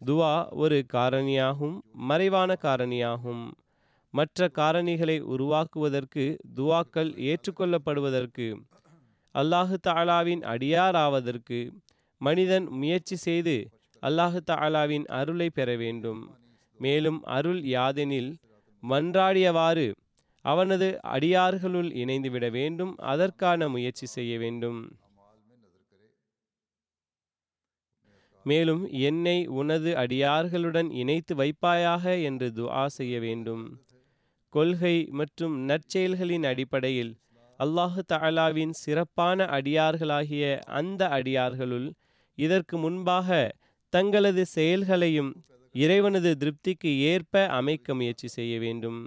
துவா 0.01 0.33
ஒரு 0.53 0.77
காரணியாகும் 0.93 1.75
மறைவான 2.09 2.51
காரணியாகும். 2.61 3.43
மற்ற 4.13 4.47
காரணிகளை 4.59 5.17
உருவாக்குவதற்கு 5.33 6.23
துவாக்கள் 6.55 7.11
ஏற்றுக்கொள்ளப்படுவதற்கு 7.29 8.47
அல்லாஹு 9.35 9.75
தாலாவின் 9.87 10.41
அடியாராவதற்கு 10.53 11.59
மனிதன் 12.21 12.65
முயற்சி 12.79 13.15
செய்து 13.15 13.55
அல்லாஹு 14.03 14.39
தாலாவின் 14.51 15.05
அருளை 15.19 15.47
பெற 15.49 15.69
வேண்டும். 15.75 16.21
மேலும் 16.79 17.19
அருள் 17.37 17.61
யாதெனில் 17.75 18.31
மன்றாடியவாறு 18.83 19.87
அவனது 20.45 20.87
அடியார்களுள் 21.15 21.89
இணைந்துவிட 21.93 22.45
வேண்டும் 22.49 22.93
அதற்கான 23.11 23.67
முயற்சி 23.69 24.05
செய்ய 24.05 24.33
வேண்டும். 24.39 24.79
மேலும் 28.45 28.83
என்னை 29.09 29.47
உனது 29.47 29.91
அடியார்களுடன் 29.95 30.89
இணைத்து 30.91 31.35
வைப்பாயாக 31.35 32.23
என்று 32.23 32.47
துஆ 32.49 32.85
செய்ய 32.97 33.19
வேண்டும். 33.19 33.63
கொள்கை 34.53 34.95
மற்றும் 35.11 35.55
நற்செயல்களின் 35.69 36.43
அடிப்படையில் 36.43 37.11
அல்லாஹு 37.59 38.01
தாலாவின் 38.11 38.73
சிறப்பான 38.83 39.45
அடியார்களாகிய 39.57 40.43
அந்த 40.79 41.01
அடியார்களுள் 41.09 41.87
இதற்கு 42.37 42.77
முன்பாக 42.77 43.29
தங்களது 43.93 44.43
செயல்களையும் 44.45 45.31
இறைவனது 45.75 46.31
திருப்திக்கு 46.37 46.91
ஏற்ப 47.11 47.43
அமைக்க 47.47 47.93
முயற்சி 47.93 48.27
செய்ய 48.27 48.53
வேண்டும். 48.59 48.99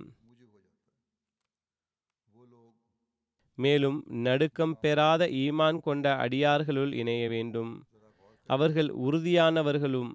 மேலும் 3.58 3.98
நடுக்கம் 4.26 4.76
பெறாத 4.80 5.26
ஈமான் 5.42 5.80
கொண்ட 5.80 6.06
அடியார்களுள் 6.14 6.92
இணைய 6.92 7.24
வேண்டும். 7.28 7.72
அவர்கள் 8.46 8.88
உறுதியானவர்களும் 8.88 10.10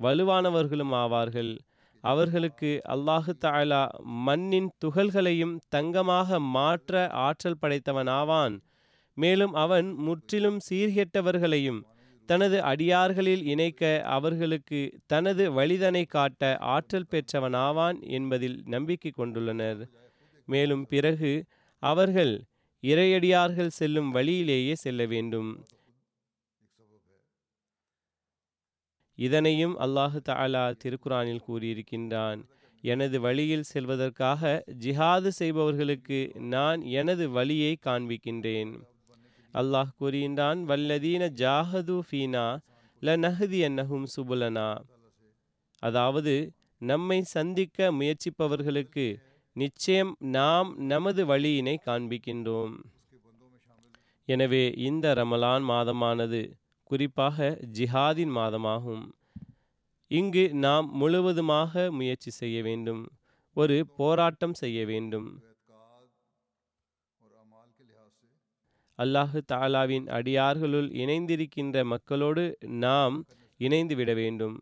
வலுவானவர்களும் 0.00 0.92
ஆவார்கள். 1.02 1.58
அவர்களுக்கு 2.00 2.80
அல்லாஹு 2.88 3.32
தாலா 3.44 3.88
மண்ணின் 4.26 4.70
துகள்களையும் 4.84 5.54
தங்கமாக 5.68 6.38
மாற்ற 6.38 7.08
ஆற்றல் 7.26 7.60
படைத்தவனாவான். 7.62 8.58
மேலும் 9.14 9.52
அவன் 9.52 9.92
முற்றிலும் 9.92 10.58
சீர்கெட்டவர்களையும் 10.70 11.80
தனது 12.26 12.58
அடியார்களில் 12.62 13.42
இணைக்க 13.42 14.02
அவர்களுக்கு 14.04 14.80
தனது 15.06 15.44
வழிதனை 15.52 16.04
காட்ட 16.06 16.56
ஆற்றல் 16.74 17.10
பெற்றவனாவான் 17.10 17.98
என்பதில் 18.00 18.62
நம்பிக்கை 18.64 19.12
கொண்டுள்ளனர். 19.16 19.80
மேலும் 20.48 20.86
பிறகு 20.86 21.44
அவர்கள் 21.82 22.34
இறையடியார்கள் 22.82 23.76
செல்லும் 23.78 24.10
வழியிலேயே 24.10 24.74
செல்ல 24.74 25.06
வேண்டும். 25.06 25.50
இதனையும் 29.18 29.74
அல்லாஹு 29.84 30.18
தாலா 30.28 30.64
திருக்குரானில் 30.82 31.44
கூறியிருக்கின்றான். 31.46 32.40
எனது 32.84 33.16
வழியில் 33.20 33.68
செல்வதற்காக 33.70 34.42
ஜிஹாது 34.84 35.30
செய்பவர்களுக்கு 35.38 36.18
நான் 36.54 36.80
எனது 37.00 37.24
வழியை 37.30 37.72
காண்பிக்கின்றேன். 37.86 38.72
அல்லாஹ் 39.54 39.90
கூறுகின்றான் 40.00 40.60
வல்லதீன 40.70 41.30
ஜாஹது 41.42 41.96
ஃபீனா 42.08 42.46
ல 43.02 43.16
நஹதி 43.24 43.58
என்னஹும் 43.68 44.06
சுபுலனா. 44.14 44.70
அதாவது 45.82 46.34
நம்மை 46.80 47.18
சந்திக்க 47.34 47.90
முயற்சிப்பவர்களுக்கு 47.92 49.06
நிச்சயம் 49.56 50.12
நாம் 50.36 50.70
நமது 50.92 51.22
வழியினை 51.26 51.74
காண்பிக்கின்றோம். 51.86 52.74
எனவே 54.28 54.64
இந்த 54.88 55.06
ரமலான் 55.14 55.64
மாதமானது 55.72 56.42
குறிப்பாக 56.90 57.58
ஜிஹாதின் 57.78 58.32
மாதமாகும். 58.36 59.04
இங்கு 60.10 60.44
நாம் 60.54 60.86
முழுவதுமாக 60.92 61.90
முயற்சி 61.90 62.30
செய்ய 62.30 62.62
வேண்டும். 62.62 63.02
ஒரு 63.56 63.76
போராட்டம் 63.96 64.54
செய்ய 64.54 64.86
வேண்டும். 64.86 65.28
அல்லாஹு 68.98 69.40
தாலாவின் 69.52 70.06
அடியார்களுள் 70.08 70.88
இணைந்திருக்கின்ற 71.02 71.84
மக்களோடு 71.84 72.44
நாம் 72.60 73.16
இணைந்து 73.60 73.94
விட 73.96 74.12
வேண்டும். 74.14 74.56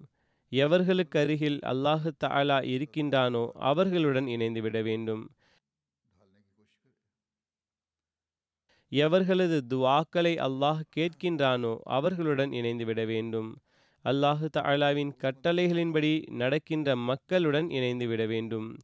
எவர்களுக்கு 0.52 1.16
அருகில் 1.18 1.58
அல்லாஹு 1.62 2.10
தாலா 2.24 2.58
இருக்கின்றானோ 2.74 3.44
அவர்களுடன் 3.70 4.26
இணைந்து 4.26 4.60
விட 4.62 4.82
வேண்டும். 4.82 5.22
எவர்களது 8.92 9.60
துவாக்களை 9.68 10.36
அல்லாஹ் 10.36 10.80
கேட்கின்றானோ 10.96 11.78
அவர்களுடன் 11.82 12.52
இணைந்து 12.52 12.84
விட 12.84 13.04
வேண்டும். 13.04 13.56
அல்லாஹு 14.04 14.48
தாலாவின் 14.56 15.12
கட்டளைகளின்படி 15.20 16.28
நடக்கின்ற 16.28 16.96
மக்களுடன் 16.96 17.70
இணைந்து 17.70 18.06
விட 18.06 18.26
வேண்டும். 18.26 18.78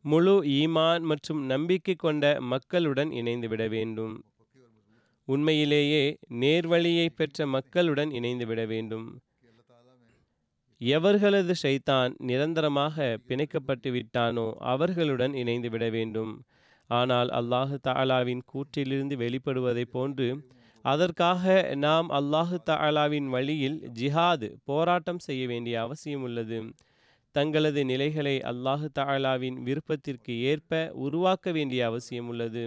முழு 0.00 0.44
ஈமான் 0.44 1.02
மற்றும் 1.02 1.44
நம்பிக்கை 1.44 1.94
கொண்ட 1.94 2.40
மக்களுடன் 2.40 3.12
இணைந்து 3.12 3.48
விட 3.48 3.68
வேண்டும். 3.68 4.24
உண்மையிலேயே 5.24 6.16
நேர்வழியை 6.30 7.08
பெற்ற 7.14 7.46
மக்களுடன் 7.46 8.10
இணைந்து 8.10 8.46
விட 8.46 8.66
வேண்டும். 8.66 9.20
எவர்களது 10.80 11.54
ஷைத்தான் 11.62 12.14
நிரந்தரமாக 12.18 13.18
பிணைக்கப்பட்டு 13.28 13.90
விட்டானோ 13.90 14.52
அவர்களுடன் 14.52 15.34
இணைந்து 15.34 15.70
விட 15.70 15.88
வேண்டும். 15.88 16.42
ஆனால் 16.90 17.28
அல்லாஹு 17.28 17.76
தாலாவின் 17.88 18.42
கூற்றிலிருந்து 18.52 19.16
வெளிப்படுவதைப் 19.16 19.92
போன்று 19.92 20.28
அதற்காக 20.84 21.74
நாம் 21.74 22.08
அல்லாஹு 22.10 22.56
தாலாவின் 22.70 23.26
வழியில் 23.26 23.78
ஜிஹாது 24.00 24.48
போராட்டம் 24.64 25.18
செய்ய 25.18 25.46
வேண்டிய 25.46 25.80
அவசியம் 25.82 26.22
உள்ளது. 26.22 26.58
தங்களது 27.34 27.84
நிலைகளை 27.84 28.40
அல்லாஹு 28.40 28.86
தாலாவின் 28.98 29.56
விருப்பத்திற்கு 29.62 30.40
ஏற்ப 30.42 30.92
உருவாக்க 30.94 31.52
வேண்டிய 31.52 31.86
அவசியம் 31.86 32.28
உள்ளது. 32.28 32.64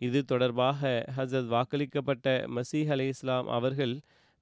இது 0.00 0.24
தொடர்பாக 0.24 0.80
ஹசத் 1.16 1.50
வாக்களிக்கப்பட்ட 1.54 2.26
மசீஹ் 2.56 2.90
அலி 2.90 3.06
இஸ்லாம் 3.06 3.48
அவர்கள் 3.48 3.94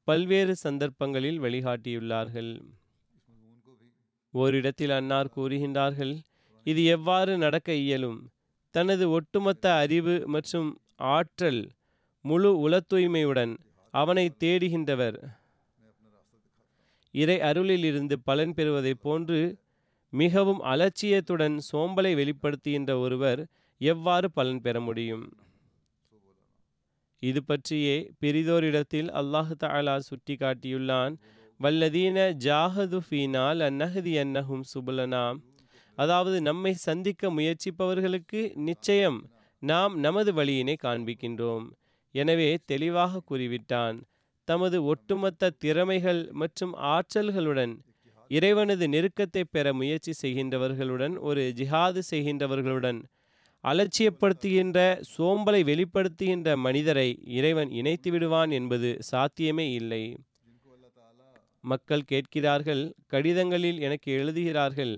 பல்வேறு 0.08 0.54
சந்தர்ப்பங்களில் 0.56 1.40
வழிகாட்டியுள்ளார்கள். 1.40 2.52
ஓரிடத்தில் 4.34 4.90
அன்னார் 4.90 5.34
கூறுகின்றார்கள் 5.36 6.14
இது 6.66 6.84
எவ்வாறு 6.84 7.38
நடக்க 7.38 7.72
இயலும்? 7.74 8.18
தனது 8.76 9.04
ஒட்டுமொத்த 9.10 9.64
அறிவு 9.74 10.14
மற்றும் 10.34 10.68
ஆற்றல் 11.16 11.60
முழு 12.24 12.50
உள 12.58 12.80
தூய்மையுடன் 12.90 13.52
அவனை 13.94 14.24
தேடுகின்றவர். 14.40 15.18
இறை 17.14 17.36
அருளிலிருந்து 17.40 18.16
பலன் 18.24 18.52
பெறுவதைப் 18.54 19.00
போன்று 19.00 19.40
மிகவும் 20.12 20.60
அலட்சியத்துடன் 20.72 21.56
சோம்பலை 21.70 22.12
வெளிப்படுத்துகின்ற 22.20 22.92
ஒருவர் 22.98 23.40
எவ்வாறு 23.80 24.28
பலன் 24.30 24.60
பெற 24.60 24.76
முடியும்? 24.80 25.24
இது 27.22 27.40
பற்றியே 27.42 27.96
பெரிதோரிடத்தில் 28.20 29.10
அல்லாஹு 29.20 29.54
தாலா 29.64 29.96
சுட்டி 30.08 30.34
காட்டியுள்ளான் 30.34 31.14
வல்லதீன 31.60 32.18
ஜாஹது 32.46 32.98
ஃபீனால் 33.06 33.62
அந்நகதி 33.68 34.14
அன்னஹும் 34.22 34.64
சுபுலனாம் 34.72 35.38
அதாவது 35.98 36.38
நம்மை 36.40 36.72
சந்திக்க 36.86 37.30
முயற்சிப்பவர்களுக்கு 37.30 38.40
நிச்சயம் 38.68 39.18
நாம் 39.62 39.94
நமது 39.98 40.30
வழியினை 40.32 40.76
காண்பிக்கின்றோம். 40.82 41.66
எனவே 42.14 42.48
தெளிவாக 42.66 43.22
கூறிவிட்டான் 43.30 43.96
தமது 44.48 44.76
ஒட்டுமொத்த 44.84 45.52
திறமைகள் 45.62 46.20
மற்றும் 46.40 46.74
ஆற்றல்களுடன் 46.94 47.72
இறைவனது 48.30 48.84
நெருக்கத்தை 48.88 49.42
பெற 49.50 49.66
முயற்சி 49.72 50.12
செய்கின்றவர்களுடன் 50.22 51.14
ஒரு 51.28 51.42
ஜிஹாது 51.58 52.00
செய்கின்றவர்களுடன் 52.10 52.98
அலட்சியப்படுத்துகின்ற 53.64 54.78
சோம்பலை 55.12 55.60
வெளிப்படுத்துகின்ற 55.70 56.48
மனிதரை 56.56 57.08
இறைவன் 57.38 57.70
இணைத்து 57.70 58.10
விடுவான் 58.10 58.50
என்பது 58.50 58.90
சாத்தியமே 59.10 59.66
இல்லை. 59.72 60.02
மக்கள் 61.64 62.08
கேட்கிறார்கள் 62.10 62.82
கடிதங்களில் 63.06 63.78
எனக்கு 63.78 64.10
எழுதுகிறார்கள் 64.12 64.94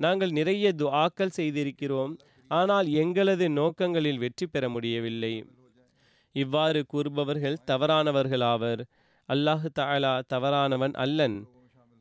நாங்கள் 0.00 0.32
நிறைய 0.38 0.66
துஆக்கள் 0.82 1.36
செய்திருக்கிறோம் 1.38 2.12
ஆனால் 2.50 2.88
எங்களது 3.02 3.46
நோக்கங்களில் 3.58 4.20
வெற்றி 4.24 4.46
பெற 4.46 4.64
முடியவில்லை. 4.68 5.34
இவ்வாறு 6.34 6.80
கூறுபவர்கள் 6.92 7.62
தவறானவர்களாவர். 7.70 8.82
அல்லாஹு 9.28 9.68
தாலா 9.78 10.12
தவறானவன் 10.32 10.94
அல்லன். 11.04 11.36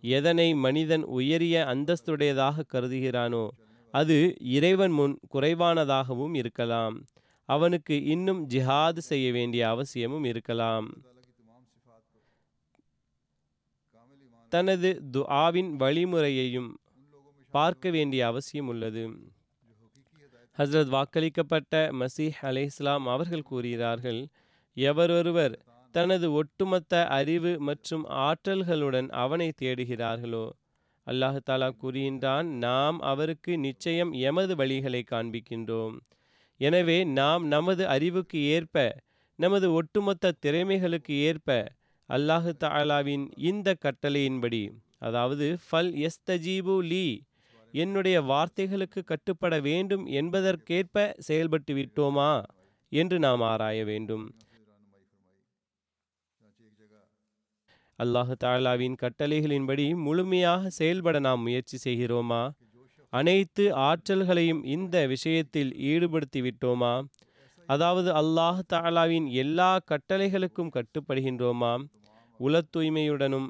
எதனை 0.03 0.47
மனிதன் 0.65 1.05
உயரிய 1.17 1.55
அந்தஸ்துடையதாக 1.73 2.65
கருதுகிறானோ 2.73 3.45
அது 3.93 4.17
இறைவன் 4.57 4.93
முன் 4.97 5.15
குறைவானதாகவும் 5.33 6.35
இருக்கலாம். 6.41 6.95
அவனுக்கு 7.49 7.95
இன்னும் 8.13 8.41
ஜிஹாது 8.47 9.01
செய்ய 9.11 9.27
வேண்டிய 9.31 9.63
அவசியமும் 9.69 10.25
இருக்கலாம். 10.31 10.87
தனது 14.51 14.89
துஆவின் 15.15 15.71
வழிமுறையையும் 15.81 16.69
பார்க்க 17.53 17.89
வேண்டிய 17.89 18.21
அவசியம் 18.27 18.67
உள்ளது 18.67 19.03
ஹஸ்ரத் 20.57 20.93
வாக்களிக்கப்பட்ட 20.93 21.73
மசீஹ் 21.99 22.39
அலை 22.41 22.63
இஸ்லாம் 22.63 23.05
அவர்கள் 23.05 23.43
கூறுகிறார்கள் 23.43 24.21
எவரொருவர் 24.77 25.55
தனது 25.95 26.27
ஒட்டுமொத்த 26.31 26.93
அறிவு 27.07 27.51
மற்றும் 27.59 28.03
ஆற்றல்களுடன் 28.25 29.07
அவனை 29.09 29.47
தேடுகிறார்களோ? 29.61 30.45
அல்லாஹு 31.07 31.39
தாலா 31.45 31.69
கூறுகின்றான் 31.81 32.47
நாம் 32.57 32.97
அவருக்கு 33.01 33.51
நிச்சயம் 33.57 34.11
எமது 34.11 34.55
வழிகளை 34.55 35.01
காண்பிக்கின்றோம். 35.11 35.95
எனவே 36.59 36.97
நாம் 37.03 37.43
நமது 37.47 37.87
அறிவுக்கு 37.87 38.39
ஏற்ப 38.47 38.77
நமது 39.39 39.67
ஒட்டுமொத்த 39.73 40.35
திறமைகளுக்கு 40.45 41.15
ஏற்ப 41.29 41.49
அல்லாஹு 42.09 42.51
தாலாவின் 42.59 43.25
இந்த 43.41 43.75
கட்டளையின்படி 43.85 44.63
அதாவது 44.97 45.47
ஃபல் 45.65 45.91
எஸ்தஜீபு 46.07 46.75
லீ 46.83 47.05
என்னுடைய 47.71 48.21
வார்த்தைகளுக்கு 48.21 49.03
கட்டுப்பட 49.03 49.59
வேண்டும் 49.59 50.05
என்பதற்கேற்ப 50.05 51.13
செயல்பட்டு 51.19 51.73
விட்டோமா 51.73 52.43
என்று 52.89 53.19
நாம் 53.19 53.41
ஆராய 53.41 53.83
வேண்டும். 53.85 54.33
அல்லாஹு 57.99 58.35
தாலாவின் 58.43 58.95
கட்டளைகளின்படி 59.01 59.95
முழுமையாக 59.95 60.69
செயல்பட 60.69 61.19
நாம் 61.19 61.41
முயற்சி 61.41 61.77
செய்கிறோமா? 61.83 62.49
அனைத்து 63.09 63.75
ஆற்றல்களையும் 63.75 64.63
இந்த 64.63 65.07
விஷயத்தில் 65.07 65.71
ஈடுபடுத்தி 65.73 66.41
விட்டோமா? 66.41 67.05
அதாவது 67.65 68.11
அல்லாஹ் 68.13 68.59
தாலாவின் 68.73 69.27
எல்லா 69.31 69.79
கட்டளைகளுக்கும் 69.91 70.73
கட்டுப்படுகின்றோமா? 70.75 71.85
உள 72.37 72.61
தூய்மையுடனும் 72.77 73.49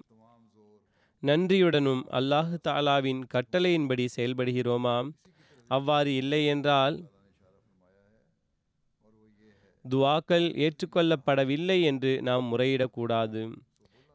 நன்றியுடனும் 1.24 2.02
அல்லாஹு 2.18 2.58
தாலாவின் 2.68 3.22
கட்டளையின்படி 3.34 4.06
செயல்படுகிறோமாம். 4.16 5.08
அவ்வாறு 5.70 6.12
இல்லை 6.16 6.42
என்றால் 6.46 6.98
துவாக்கள் 9.86 10.48
ஏற்றுக்கொள்ளப்படவில்லை 10.66 11.78
என்று 11.90 12.12
நாம் 12.28 12.46
முறையிடக்கூடாது. 12.52 13.42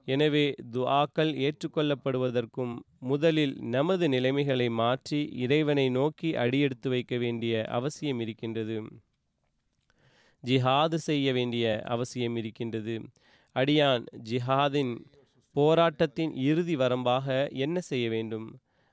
எனவே 0.08 0.44
துஆக்கள் 0.74 1.32
ஏற்றுக்கொள்ளப்படுவதற்கும் 1.46 2.74
முதலில் 3.10 3.54
நமது 3.74 4.06
நிலைமைகளை 4.08 4.68
மாற்றி 4.80 5.20
இறைவனை 5.44 5.86
நோக்கி 5.98 6.30
அடியெடுத்து 6.42 6.88
வைக்க 6.94 7.16
வேண்டிய 7.16 7.64
அவசியம் 7.78 8.20
இருக்கின்றது. 8.24 8.76
ஜிஹாது 10.44 10.98
செய்ய 11.08 11.26
வேண்டிய 11.32 11.66
அவசியம் 11.94 12.36
இருக்கின்றது. 12.36 12.96
அடியான் 13.56 14.04
ஜிஹாதின் 14.30 14.94
போராட்டத்தின் 15.56 16.32
இறுதி 16.34 16.76
வரம்பாக 16.76 17.26
என்ன 17.54 17.80
செய்ய 17.80 18.08
வேண்டும்? 18.08 18.46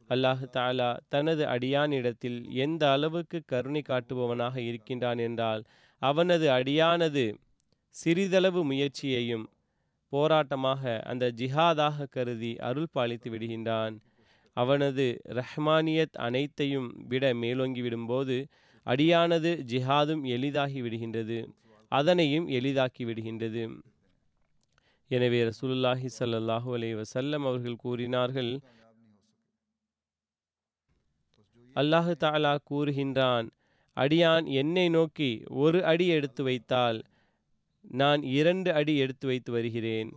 அல்லாஹ் 0.09 0.43
தாலா 0.53 0.97
தனது 1.09 1.45
அடியானிடத்தில் 1.45 2.49
எந்த 2.55 2.91
அளவுக்கு 2.91 3.41
கருணை 3.45 3.81
காட்டுபவனாக 3.89 4.57
இருக்கின்றான் 4.57 5.17
என்றால் 5.17 5.63
அவனது 6.01 6.49
அடியானது 6.49 7.23
சிறிதளவு 7.95 8.61
முயற்சியையும் 8.63 9.45
போராட்டமாக 10.11 10.99
அந்த 11.01 11.31
ஜிஹாதாக 11.37 12.07
கருதி 12.09 12.51
அருள் 12.59 12.93
பாலித்து 12.95 13.29
விடுகின்றான். 13.29 13.95
அவனது 14.57 15.05
ரஹ்மானியத் 15.29 16.17
அனைத்தையும் 16.19 16.89
விட 17.07 17.33
மேலோங்கி 17.33 17.81
விடும்போது 17.81 18.37
அடியானது 18.85 19.51
ஜிஹாதும் 19.71 20.23
எளிதாகி 20.25 20.81
விடுகின்றது. 20.81 21.39
அதனையும் 21.91 22.47
எளிதாக்கி 22.49 23.03
விடுகின்றது. 23.09 23.63
எனவே 25.15 25.39
ரசூலுல்லாஹி 25.49 26.09
ஸல்லல்லாஹு 26.17 26.69
அலைஹி 26.77 26.95
வசல்லம் 27.01 27.45
அவர்கள் 27.49 27.81
கூறினார்கள் 27.83 28.51
அல்லாஹு 31.75 32.13
தாலா 32.23 32.53
கூறுகின்றான் 32.69 33.47
அடியான் 33.97 34.45
என்னை 34.61 34.85
நோக்கி 34.97 35.31
ஒரு 35.63 35.79
அடி 35.91 36.05
எடுத்து 36.17 36.41
வைத்தால் 36.47 36.99
நான் 37.99 38.21
இரண்டு 38.39 38.69
அடி 38.79 38.93
எடுத்து 39.03 39.25
வைத்து 39.29 39.51
வருகிறேன். 39.55 40.09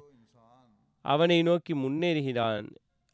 அவனை 1.05 1.39
நோக்கி 1.49 1.73
முன்னேறுகிறான் 1.85 2.67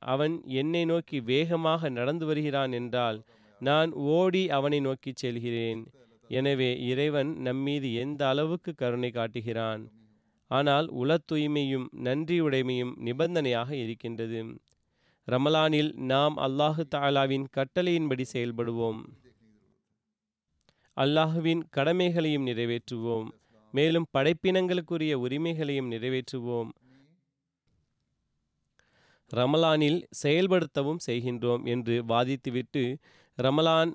அவன் 0.02 0.34
என்னை 0.60 0.82
நோக்கி 0.90 1.18
வேகமாக 1.30 1.90
நடந்து 1.98 2.26
வருகிறான் 2.30 2.72
என்றால் 2.80 3.18
நான் 3.60 3.90
ஓடி 4.16 4.42
அவனை 4.58 4.80
நோக்கி 4.88 5.12
செல்கிறேன். 5.22 5.80
எனவே 6.30 6.70
இறைவன் 6.90 7.30
நம்மீது 7.48 7.88
எந்த 8.04 8.22
அளவுக்கு 8.32 8.72
கருணை 8.82 9.10
காட்டுகிறான்? 9.18 9.82
ஆனால் 10.50 10.86
உள 11.00 11.16
தூய்மையும் 11.32 11.86
நன்றியுடைமையும் 12.04 12.92
நிபந்தனையாக 12.98 13.70
இருக்கின்றது. 13.76 14.40
ரமலானில் 15.28 15.90
நாம் 16.02 16.36
அல்லாஹு 16.36 16.82
தாலாவின் 16.94 17.46
கட்டளையின்படி 17.56 18.24
செயல்படுவோம். 18.32 19.00
அல்லாஹுவின் 20.96 21.62
கடமைகளையும் 21.70 22.46
நிறைவேற்றுவோம். 22.46 23.28
மேலும் 23.74 24.06
படைப்பினங்களுக்குரிய 24.18 25.14
உரிமைகளையும் 25.26 25.90
நிறைவேற்றுவோம். 25.90 26.70
ரமலானில் 29.30 30.00
செயல்படுத்தவும் 30.22 31.02
செய்கின்றோம் 31.06 31.64
என்று 31.64 31.96
வாதித்துவிட்டு 32.08 32.84
ரமலான் 33.38 33.92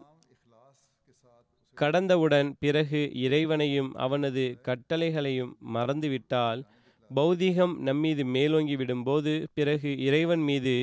கடந்தவுடன் 1.77 2.49
பிறகு 2.59 3.01
இறைவனையும் 3.15 3.91
அவனது 3.95 4.43
கட்டளைகளையும் 4.67 5.53
மறந்துவிட்டால் 5.73 6.61
பௌதீகம் 7.09 7.73
நம்மீது 7.79 8.23
மேலோங்கி 8.25 8.75
விடும்போது 8.75 9.33
பிறகு 9.53 9.89
இறைவன் 9.97 10.43
மீது 10.49 10.75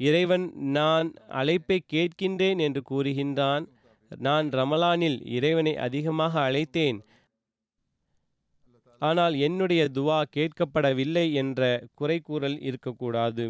இறைவன் 0.00 0.46
நான் 0.76 1.08
அழைப்பை 1.40 1.78
கேட்கின்றேன் 1.92 2.60
என்று 2.66 2.80
கூறுகின்றான் 2.90 3.64
நான் 4.10 4.48
ரமலானில் 4.50 5.18
இறைவனை 5.36 5.72
அதிகமாக 5.76 6.34
அழைத்தேன். 6.48 6.98
ஆனால் 9.02 9.34
என்னுடைய 9.46 9.82
துவா 9.94 10.18
கேட்கப்படவில்லை 10.36 11.24
என்ற 11.32 11.60
குறை 11.94 12.18
கூறல் 12.20 12.58
இருக்கக்கூடாது. 12.60 13.46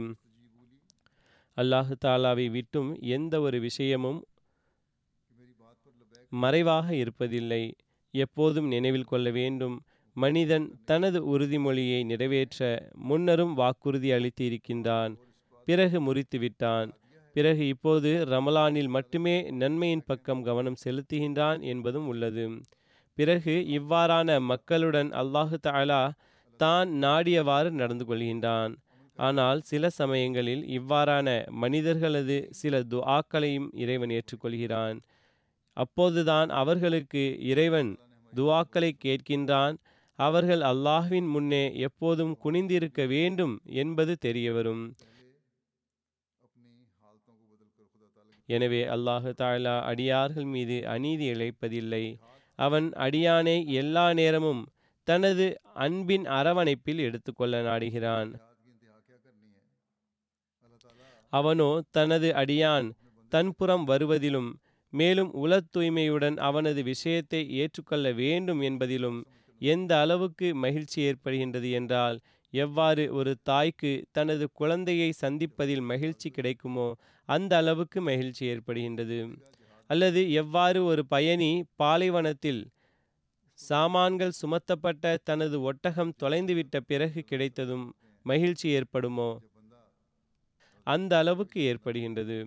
அல்லாஹு 1.56 1.94
தாலாவை 2.04 2.46
விட்டும் 2.50 2.90
எந்த 3.08 3.34
ஒரு 3.40 3.58
விஷயமும் 3.60 4.18
மறைவாக 6.32 6.86
இருப்பதில்லை. 6.94 7.64
எப்போதும் 8.14 8.68
நினைவில் 8.68 9.10
கொள்ள 9.10 9.30
வேண்டும். 9.30 9.76
மனிதன் 10.16 10.66
தனது 10.84 11.18
உறுதிமொழியை 11.32 12.04
நிறைவேற்ற 12.04 12.60
முன்னரும் 13.08 13.52
வாக்குறுதி 13.52 14.10
அளித்து 14.10 14.44
இருக்கின்றான் 14.44 15.14
பிறகு 15.68 15.98
முறித்து 16.00 16.38
விட்டான். 16.38 16.88
பிறகு 17.36 17.66
இப்போது 17.66 18.10
ரமலானில் 18.24 18.88
மட்டுமே 18.88 19.36
நன்மையின் 19.50 20.04
பக்கம் 20.06 20.42
கவனம் 20.42 20.80
செலுத்துகின்றான் 20.84 21.60
என்பதும் 21.62 22.06
உள்ளது. 22.06 22.44
பிறகு 23.18 23.54
இவ்வாறான 23.78 24.38
மக்களுடன் 24.40 25.10
அல்லாஹு 25.12 25.56
தாலா 25.66 26.02
தான் 26.60 26.88
நாடியவாறு 27.04 27.70
நடந்து 27.70 28.04
கொள்கின்றான். 28.04 28.72
ஆனால் 29.18 29.60
சில 29.62 29.90
சமயங்களில் 29.90 30.64
இவ்வாறான 30.78 31.28
மனிதர்களது 31.62 32.36
சில 32.50 32.80
துஆக்களையும் 32.92 33.68
இறைவன் 33.74 34.10
ஏற்றுக்கொள்கிறான். 34.10 34.98
அப்போதுதான் 35.76 36.48
அவர்களுக்கு 36.60 37.22
இறைவன் 37.50 37.90
துவாக்களை 38.32 38.90
கேட்கின்றான். 39.04 39.74
அவர்கள் 40.18 40.62
அல்லாஹ்வின் 40.70 41.28
முன்னே 41.34 41.64
எப்போதும் 41.86 42.32
குனிந்திருக்க 42.44 43.00
வேண்டும் 43.06 43.54
என்பது 43.82 44.12
தெரியவரும். 44.26 44.84
எனவே 48.48 48.80
அல்லாஹு 48.94 49.30
தாலா 49.40 49.74
அடியார்கள் 49.90 50.48
மீது 50.54 50.76
அநீதி 50.94 51.26
இழைப்பதில்லை. 51.34 52.04
அவன் 52.58 52.86
அடியானை 53.06 53.56
எல்லா 53.80 54.06
நேரமும் 54.12 54.62
தனது 55.08 55.46
அன்பின் 55.84 56.26
அரவணைப்பில் 56.38 57.00
எடுத்துக்கொள்ள 57.06 57.56
நாடுகிறான். 57.62 58.30
அவனோ 61.32 61.70
தனது 61.90 62.28
அடியான் 62.42 62.86
தன்புறம் 63.32 63.84
வருவதிலும் 63.84 64.50
மேலும் 64.96 65.30
உல 65.34 65.60
தூய்மையுடன் 65.74 66.36
அவனது 66.38 66.82
விஷயத்தை 66.82 67.40
ஏற்றுக்கொள்ள 67.54 68.12
வேண்டும் 68.12 68.60
என்பதிலும் 68.60 69.18
எந்த 69.60 70.00
அளவுக்கு 70.00 70.54
மகிழ்ச்சி 70.54 70.98
ஏற்படுகின்றது 71.00 71.70
என்றால் 71.70 72.16
எவ்வாறு 72.52 73.04
ஒரு 73.12 73.32
தாய்க்கு 73.42 73.92
தனது 74.12 74.44
குழந்தையை 74.52 75.10
சந்திப்பதில் 75.22 75.80
மகிழ்ச்சி 75.82 76.30
கிடைக்குமோ 76.30 76.88
அந்த 77.28 77.52
அளவுக்கு 77.56 78.00
மகிழ்ச்சி 78.00 78.42
ஏற்படுகின்றது. 78.46 79.18
அல்லது 79.90 80.20
எவ்வாறு 80.32 80.84
ஒரு 80.84 81.02
பயணி 81.06 81.50
பாலைவனத்தில் 81.76 82.62
சாமான்கள் 83.58 84.38
சுமத்தப்பட்ட 84.40 85.16
தனது 85.24 85.60
ஒட்டகம் 85.60 86.14
தொலைந்துவிட்ட 86.22 86.76
பிறகு 86.86 87.20
கிடைத்ததும் 87.22 87.86
மகிழ்ச்சி 88.26 88.68
ஏற்படுமோ? 88.68 89.30
அந்த 90.86 91.12
அளவுக்கு 91.18 91.58
ஏற்படுகின்றது. 91.60 92.38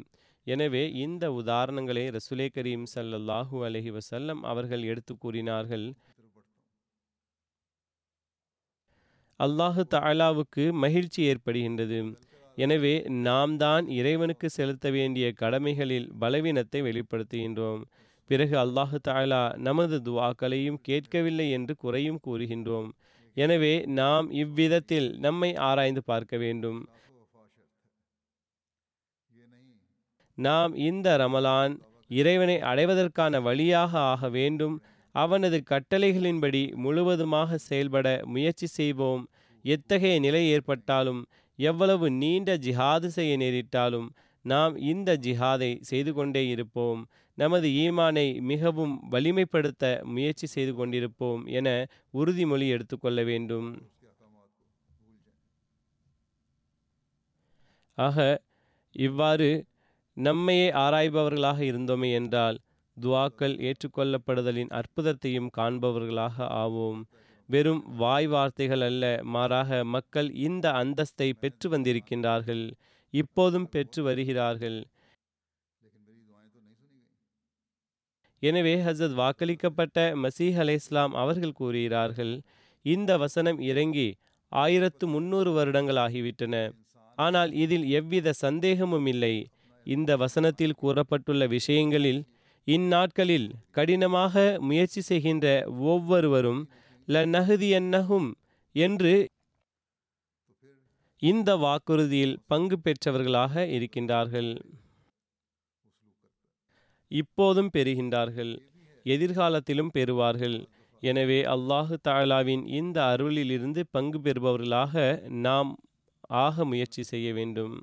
எனவே 0.53 0.83
இந்த 1.05 1.25
உதாரணங்களை 1.39 2.03
ரசுலே 2.15 2.47
கரீம் 2.55 2.85
சல்லல்லாஹூ 2.93 3.57
அலஹி 3.67 3.91
வசல்லம் 3.97 4.41
அவர்கள் 4.51 4.83
எடுத்து 4.91 5.13
கூறினார்கள். 5.23 5.85
அல்லாஹு 9.39 9.83
தாலாவுக்கு 9.95 10.63
மகிழ்ச்சி 10.83 11.21
ஏற்படுகின்றது. 11.31 11.99
எனவே 12.57 12.93
நாம் 13.27 13.53
தான் 13.63 13.85
இறைவனுக்கு 13.99 14.47
செலுத்த 14.57 14.87
வேண்டிய 14.95 15.25
கடமைகளில் 15.41 16.07
பலவீனத்தை 16.23 16.79
வெளிப்படுத்துகின்றோம். 16.87 17.83
பிறகு 18.29 18.55
அல்லாஹு 18.63 18.97
தாலா 19.07 19.43
நமது 19.67 19.97
துவாக்களையும் 20.07 20.79
கேட்கவில்லை 20.87 21.47
என்று 21.57 21.73
குறையும் 21.83 22.19
கூறுகின்றோம். 22.25 22.89
எனவே 23.37 23.73
நாம் 23.99 24.27
இவ்விதத்தில் 24.43 25.09
நம்மை 25.25 25.51
ஆராய்ந்து 25.69 26.01
பார்க்க 26.11 26.37
வேண்டும். 26.45 26.79
நாம் 30.45 30.71
இந்த 30.89 31.07
ரமலான் 31.17 31.73
இறைவனை 32.09 32.55
அடைவதற்கான 32.71 33.41
வழியாக 33.47 33.91
ஆக 34.11 34.29
வேண்டும். 34.29 34.75
அவனது 35.15 35.57
கட்டளைகளின்படி 35.71 36.61
முழுவதுமாக 36.83 37.57
செயல்பட 37.67 38.07
முயற்சி 38.33 38.67
செய்வோம். 38.77 39.23
எத்தகைய 39.65 40.15
நிலை 40.19 40.43
ஏற்பட்டாலும் 40.49 41.21
எவ்வளவு 41.59 42.05
நீண்ட 42.21 42.49
ஜிஹாது 42.65 43.07
செய்ய 43.17 43.31
நேரிட்டாலும் 43.37 44.07
நாம் 44.45 44.73
இந்த 44.91 45.09
ஜிஹாதை 45.25 45.71
செய்து 45.81 46.11
கொண்டே 46.13 46.43
இருப்போம். 46.47 47.01
நமது 47.37 47.67
ஈமானை 47.83 48.27
மிகவும் 48.51 48.93
வலிமைப்படுத்த 49.11 49.83
முயற்சி 50.13 50.47
செய்து 50.47 50.73
கொண்டிருப்போம் 50.75 51.41
என 51.59 51.67
உறுதிமொழி 52.13 52.67
எடுத்துக்கொள்ள 52.75 53.19
வேண்டும். 53.23 53.67
ஆக 57.97 58.17
இவ்வாறு 58.95 59.49
நம்மையே 60.19 60.67
ஆராய்பவர்களாக 60.83 61.59
இருந்தோமே 61.69 62.09
என்றால் 62.11 62.57
துவாக்கள் 62.97 63.55
ஏற்றுக்கொள்ளப்படுதலின் 63.67 64.71
அற்புதத்தையும் 64.79 65.49
காண்பவர்களாக 65.57 66.35
ஆவோம். 66.63 67.01
வெறும் 67.49 67.83
வாய் 68.01 68.27
வார்த்தைகள் 68.27 68.83
அல்ல 68.87 69.03
மாறாக 69.35 69.79
மக்கள் 69.93 70.29
இந்த 70.47 70.65
அந்தஸ்தை 70.81 71.29
பெற்று 71.41 71.67
வந்திருக்கின்றார்கள். 71.69 72.63
இப்போதும் 73.13 73.67
பெற்று 73.69 74.01
வருகிறார்கள். 74.03 74.79
எனவே 78.43 78.73
ஹசத் 78.85 79.15
வாக்களிக்கப்பட்ட 79.21 79.97
மசீஹ் 80.23 80.59
அலை 80.63 80.75
இஸ்லாம் 80.81 81.15
அவர்கள் 81.21 81.57
கூறுகிறார்கள் 81.59 82.33
இந்த 82.85 83.11
வசனம் 83.23 83.59
இறங்கி 83.69 84.09
ஆயிரத்து 84.51 85.05
முன்னூறு 85.07 85.51
வருடங்கள் 85.51 85.99
ஆகிவிட்டன. 86.05 86.55
ஆனால் 87.17 87.51
இதில் 87.63 87.87
எவ்வித 87.99 88.33
சந்தேகமும் 88.43 89.07
இல்லை. 89.13 89.33
இந்த 89.89 90.11
வசனத்தில் 90.23 90.79
கூறப்பட்டுள்ள 90.81 91.43
விஷயங்களில் 91.47 92.21
இந்நாட்களில் 92.67 93.47
கடினமாக 93.71 94.33
முயற்சி 94.61 95.01
செய்கின்ற 95.01 95.45
ஒவ்வொருவரும் 95.91 96.61
ல 97.07 97.21
நகுதியன்னகும் 97.35 98.27
என்று 98.75 99.13
இந்த 101.21 101.49
வாக்குறுதியில் 101.57 102.35
பங்கு 102.47 102.77
பெற்றவர்களாக 102.79 103.63
இருக்கின்றார்கள். 103.77 104.51
இப்போதும் 107.11 107.71
பெறுகின்றார்கள் 107.73 108.53
எதிர்காலத்திலும் 109.05 109.91
பெறுவார்கள். 109.97 110.57
எனவே 111.03 111.39
அல்லாஹு 111.55 111.95
தாலாவின் 112.07 112.63
இந்த 112.79 112.97
அருளிலிருந்து 113.13 113.83
பங்கு 113.91 114.19
பெறுபவர்களாக 114.19 114.95
நாம் 115.47 115.71
ஆக 116.43 116.65
முயற்சி 116.65 117.03
செய்ய 117.03 117.27
வேண்டும். 117.33 117.75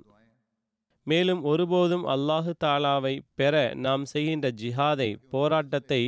மேலும் 1.06 1.42
ஒருபோதும் 1.44 2.04
அல்லாஹு 2.14 2.52
தாலாவை 2.64 3.14
பெற 3.34 3.54
நாம் 3.74 4.04
செய்கின்ற 4.04 4.46
ஜிஹாதை 4.62 5.10
போராட்டத்தை 5.30 6.02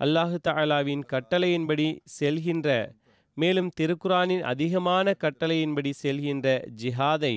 அல்லாஹு 0.00 0.36
தாலாவின் 0.48 1.04
கட்டளையின்படி 1.12 1.86
செல்கின்ற 2.20 2.68
மேலும் 3.36 3.70
திருக்குரானின் 3.80 4.42
அதிகமான 4.42 5.14
கட்டளையின்படி 5.24 5.90
செல்கின்ற 6.02 6.48
ஜிஹாதை 6.82 7.34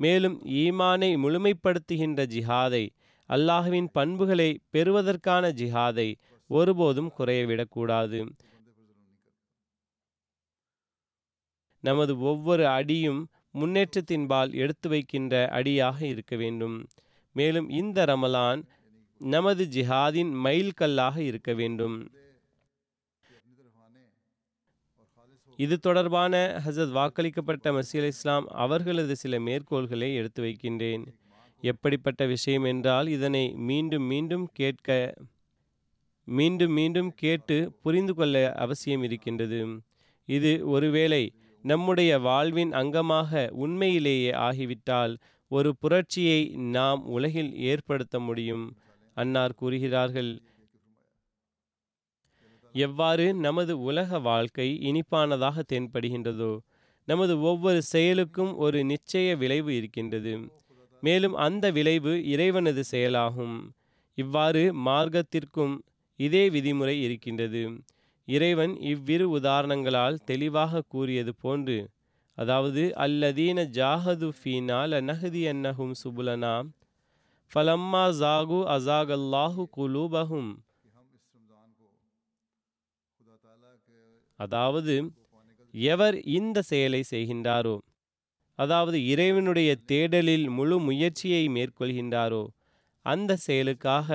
மேலும் 0.00 0.36
ஈமானை 0.62 1.10
முழுமைப்படுத்துகின்ற 1.24 2.20
ஜிஹாதை 2.26 2.84
அல்லாஹுவின் 3.28 3.88
பண்புகளை 3.92 4.50
பெறுவதற்கான 4.70 5.50
ஜிஹாதை 5.60 6.08
ஒருபோதும் 6.50 7.10
குறையவிடக்கூடாது. 7.18 8.18
நமது 11.84 12.12
ஒவ்வொரு 12.20 12.64
அடியும் 12.68 13.22
முன்னேற்றத்தின்பால் 13.54 14.52
எடுத்து 14.54 14.88
வைக்கின்ற 14.88 15.34
அடியாக 15.48 15.98
இருக்க 16.06 16.36
வேண்டும். 16.36 16.76
மேலும் 17.36 17.68
இந்த 17.80 18.04
ரமலான் 18.04 18.62
நமது 19.20 19.64
ஜிஹாதின் 19.64 20.32
மைல்கல்லாக 20.44 21.16
இருக்க 21.22 21.52
வேண்டும். 21.54 21.96
இது 25.58 25.78
தொடர்பான 25.78 26.62
ஹசத் 26.64 26.94
வாக்களிக்கப்பட்ட 26.98 27.66
மசீல் 27.76 28.06
இஸ்லாம் 28.06 28.46
அவர்களது 28.64 29.14
சில 29.16 29.38
மேற்கோள்களை 29.40 30.08
எடுத்து 30.14 30.40
வைக்கின்றேன். 30.42 31.04
எப்படிப்பட்ட 31.62 32.22
விஷயம் 32.26 32.64
என்றால் 32.64 33.08
இதனை 33.08 33.44
மீண்டும் 33.68 34.02
மீண்டும் 34.02 34.46
கேட்க 34.52 34.88
மீண்டும் 36.28 36.72
மீண்டும் 36.72 37.10
கேட்டு 37.14 37.56
புரிந்து 37.82 38.12
கொள்ள 38.14 38.52
அவசியம் 38.54 39.02
இருக்கின்றது. 39.02 39.60
இது 40.28 40.52
ஒருவேளை 40.68 41.22
நம்முடைய 41.64 42.12
வாழ்வின் 42.18 42.72
அங்கமாக 42.72 43.30
உண்மையிலேயே 43.56 44.32
ஆகிவிட்டால் 44.46 45.14
ஒரு 45.50 45.70
புரட்சியை 45.76 46.40
நாம் 46.76 47.02
உலகில் 47.06 47.52
ஏற்படுத்த 47.70 48.18
முடியும். 48.20 48.64
அன்னார் 49.16 49.54
கூறுகிறார்கள் 49.54 50.30
எவ்வாறு 52.74 53.26
நமது 53.36 53.74
உலக 53.80 54.18
வாழ்க்கை 54.20 54.68
இனிப்பானதாக 54.88 55.62
தென்படுகின்றதோ 55.72 56.52
நமது 57.08 57.34
ஒவ்வொரு 57.40 57.80
செயலுக்கும் 57.92 58.52
ஒரு 58.56 58.78
நிச்சய 58.82 59.36
விளைவு 59.36 59.70
இருக்கின்றது. 59.76 60.32
மேலும் 61.02 61.34
அந்த 61.46 61.64
விளைவு 61.70 62.12
இறைவனது 62.24 62.82
செயலாகும். 62.84 63.56
இவ்வாறு 64.18 64.62
மார்க்கத்திற்கும் 64.86 65.74
இதே 66.20 66.44
விதிமுறை 66.48 66.96
இருக்கின்றது. 67.06 67.62
இறைவன் 68.28 68.74
இவ்விரு 68.82 69.26
உதாரணங்களால் 69.30 70.22
தெளிவாக 70.24 70.82
கூறியது 70.88 71.34
போன்று 71.34 71.78
அதாவது 72.38 72.82
அல்லதீன 72.96 73.64
ஜாஹது 73.70 74.28
ஃபீனால் 74.38 74.92
லனஹதி 74.92 75.42
அன்னஹும் 75.46 75.94
சுபுலனா 75.94 76.54
ஃபலம்மா 77.52 78.04
ஜாகு 78.18 78.58
அசாகல்லாஹு 78.66 79.62
குலூபஹும். 79.76 80.52
அதாவது 84.38 84.94
எவர் 85.74 86.16
இந்த 86.32 86.62
செயலை 86.62 87.02
செய்கின்றாரோ 87.10 87.76
அதாவது 88.58 88.98
இறைவனுடைய 89.04 89.76
தேடலில் 89.88 90.48
முழு 90.48 90.76
முயற்சியை 90.78 91.48
மேற்கொள்கின்றாரோ 91.48 92.42
அந்த 93.06 93.36
செயலுக்காக 93.36 94.10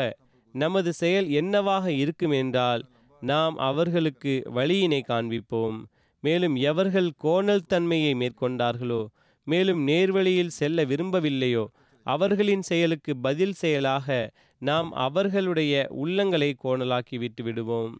நமது 0.55 0.93
செயல் 0.93 1.27
என்னவாக 1.31 1.85
இருக்கும் 1.93 2.31
என்றால் 2.31 2.83
நாம் 3.21 3.55
அவர்களுக்கு 3.57 4.33
வழியினை 4.55 5.01
காண்பிப்போம். 5.07 5.77
மேலும் 6.23 6.55
எவர்கள் 6.55 7.09
கோணல் 7.17 7.67
தன்மையை 7.67 8.13
மேற்கொண்டார்களோ 8.13 9.01
மேலும் 9.43 9.87
நேர்வழியில் 9.87 10.55
செல்ல 10.59 10.83
விரும்பவில்லையோ 10.83 11.65
அவர்களின் 12.05 12.61
செயலுக்கு 12.61 13.11
பதில் 13.17 13.53
செயலாக 13.53 14.31
நாம் 14.61 14.91
அவர்களுடைய 14.91 15.73
உள்ளங்களை 16.03 16.49
கோணலாக்கி 16.63 17.17
விட்டு 17.19 17.43
விடுவோம். 17.43 17.93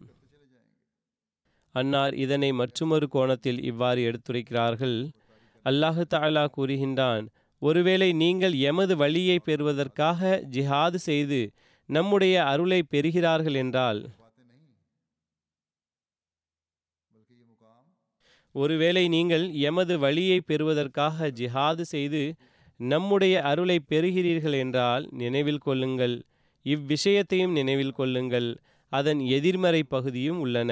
அன்னார் 1.71 2.13
இதனை 2.13 2.51
மற்றுமொரு 2.51 3.07
கோணத்தில் 3.07 3.59
இவ்வாறு 3.61 4.01
எடுத்துரைக்கிறார்கள். 4.11 4.97
அல்லாஹு 5.65 6.03
தாலா 6.13 6.45
கூறுகின்றான் 6.57 7.25
ஒருவேளை 7.61 8.13
நீங்கள் 8.13 8.53
எமது 8.53 8.97
வழியை 8.97 9.39
பெறுவதற்காக 9.39 10.43
ஜிஹாது 10.51 10.95
செய்து 10.95 11.51
நம்முடைய 11.85 12.43
அருளை 12.43 12.83
பெறுகிறார்கள் 12.83 13.53
என்றால் 13.53 13.99
ஒருவேளை 18.61 19.03
நீங்கள் 19.15 19.45
எமது 19.69 19.93
வழியை 20.03 20.39
பெறுவதற்காக 20.49 21.27
ஜிஹாது 21.39 21.83
செய்து 21.93 22.23
நம்முடைய 22.79 23.35
அருளை 23.49 23.77
பெறுகிறீர்கள் 23.91 24.55
என்றால் 24.63 25.05
நினைவில் 25.21 25.63
கொள்ளுங்கள். 25.65 26.15
இவ்விஷயத்தையும் 26.65 27.53
நினைவில் 27.59 27.97
கொள்ளுங்கள். 27.99 28.49
அதன் 28.91 29.21
எதிர்மறை 29.37 29.81
பகுதியும் 29.93 30.39
உள்ளன. 30.39 30.71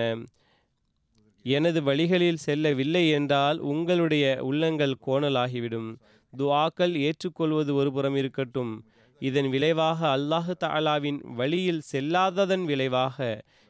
எனது 1.45 1.79
வழிகளில் 1.89 2.43
செல்லவில்லை 2.45 3.03
என்றால் 3.17 3.57
உங்களுடைய 3.71 4.25
உள்ளங்கள் 4.49 4.95
கோணலாகிவிடும். 5.07 5.89
துவாக்கள் 6.33 6.93
ஏற்றுக்கொள்வது 7.07 7.71
ஒரு 7.79 7.91
புறம் 7.91 8.17
இருக்கட்டும். 8.21 8.73
இதன் 9.21 9.49
விளைவாக 9.53 9.99
அல்லாஹு 10.17 10.53
தாலாவின் 10.63 11.19
வழியில் 11.39 11.85
செல்லாததன் 11.91 12.65
விளைவாக 12.71 13.17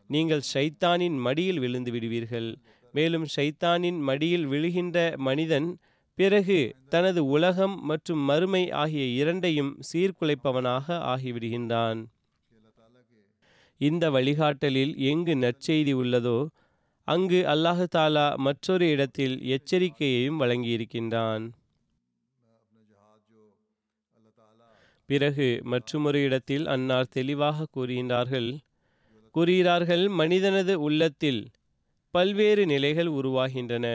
நீங்கள் 0.09 0.47
ஷைத்தானின் 0.53 1.17
மடியில் 1.25 1.61
விழுந்து 1.63 1.91
விடுவீர்கள். 1.91 2.49
மேலும் 2.97 3.25
ஷைத்தானின் 3.35 3.99
மடியில் 4.09 4.47
விழுகின்ற 4.47 4.97
மனிதன் 5.27 5.69
பிறகு 6.17 6.59
தனது 6.93 7.21
உலகம் 7.35 7.75
மற்றும் 7.89 8.21
மறுமை 8.29 8.61
ஆகிய 8.81 9.03
இரண்டையும் 9.21 9.73
சீர்குலைப்பவனாக 9.89 10.85
ஆகிவிடுகின்றான். 11.13 11.99
இந்த 13.81 14.03
வழிகாட்டலில் 14.15 14.93
எங்கு 15.09 15.33
நற்செய்தி 15.43 15.93
உள்ளதோ 16.01 16.37
அங்கு 17.07 17.39
அல்லாஹு 17.53 17.85
தாலா 17.95 18.25
மற்றொரு 18.45 18.85
இடத்தில் 18.93 19.35
எச்சரிக்கையையும் 19.55 20.39
வழங்கியிருக்கின்றான். 20.41 21.45
பிறகு 25.09 25.45
மற்றுமொரு 25.71 26.19
இடத்தில் 26.27 26.65
அன்னார் 26.73 27.13
தெளிவாக 27.13 27.67
கூறுகின்றார்கள் 27.75 28.49
கூறுகிறார்கள் 29.35 30.03
மனிதனது 30.19 30.73
உள்ளத்தில் 30.87 31.39
பல்வேறு 32.17 32.63
நிலைகள் 32.65 33.09
உருவாகின்றன. 33.19 33.85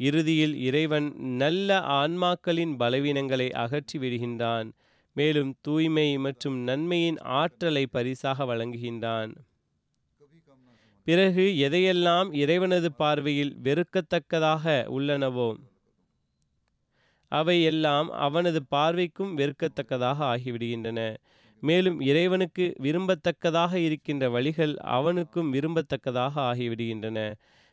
இறுதியில் 0.00 0.54
இறைவன் 0.68 1.06
நல்ல 1.42 1.78
ஆன்மாக்களின் 2.00 2.72
பலவீனங்களை 2.80 3.46
அகற்றி 3.64 3.96
விடுகின்றான். 3.98 4.68
மேலும் 5.16 5.52
தூய்மை 5.60 6.08
மற்றும் 6.18 6.56
நன்மையின் 6.68 7.18
ஆற்றலை 7.40 7.84
பரிசாக 7.86 8.46
வழங்குகின்றான். 8.50 9.32
பிறகு 11.06 11.44
எதையெல்லாம் 11.66 12.28
இறைவனது 12.34 12.88
பார்வையில் 13.02 13.52
வெறுக்கத்தக்கதாக 13.66 14.64
உள்ளனவோ 14.96 15.48
அவை 17.32 17.56
எல்லாம் 17.70 18.08
அவனது 18.26 18.60
பார்வைக்கும் 18.74 19.32
வெறுக்கத்தக்கதாக 19.40 20.18
ஆகிவிடுகின்றன. 20.32 21.00
மேலும் 21.62 21.98
இறைவனுக்கு 22.00 22.64
விரும்பத்தக்கதாக 22.82 23.74
இருக்கின்ற 23.78 24.24
வழிகள் 24.30 24.74
அவனுக்கும் 24.96 25.52
விரும்பத்தக்கதாக 25.52 26.34
ஆகிவிடுகின்றன. 26.50 27.18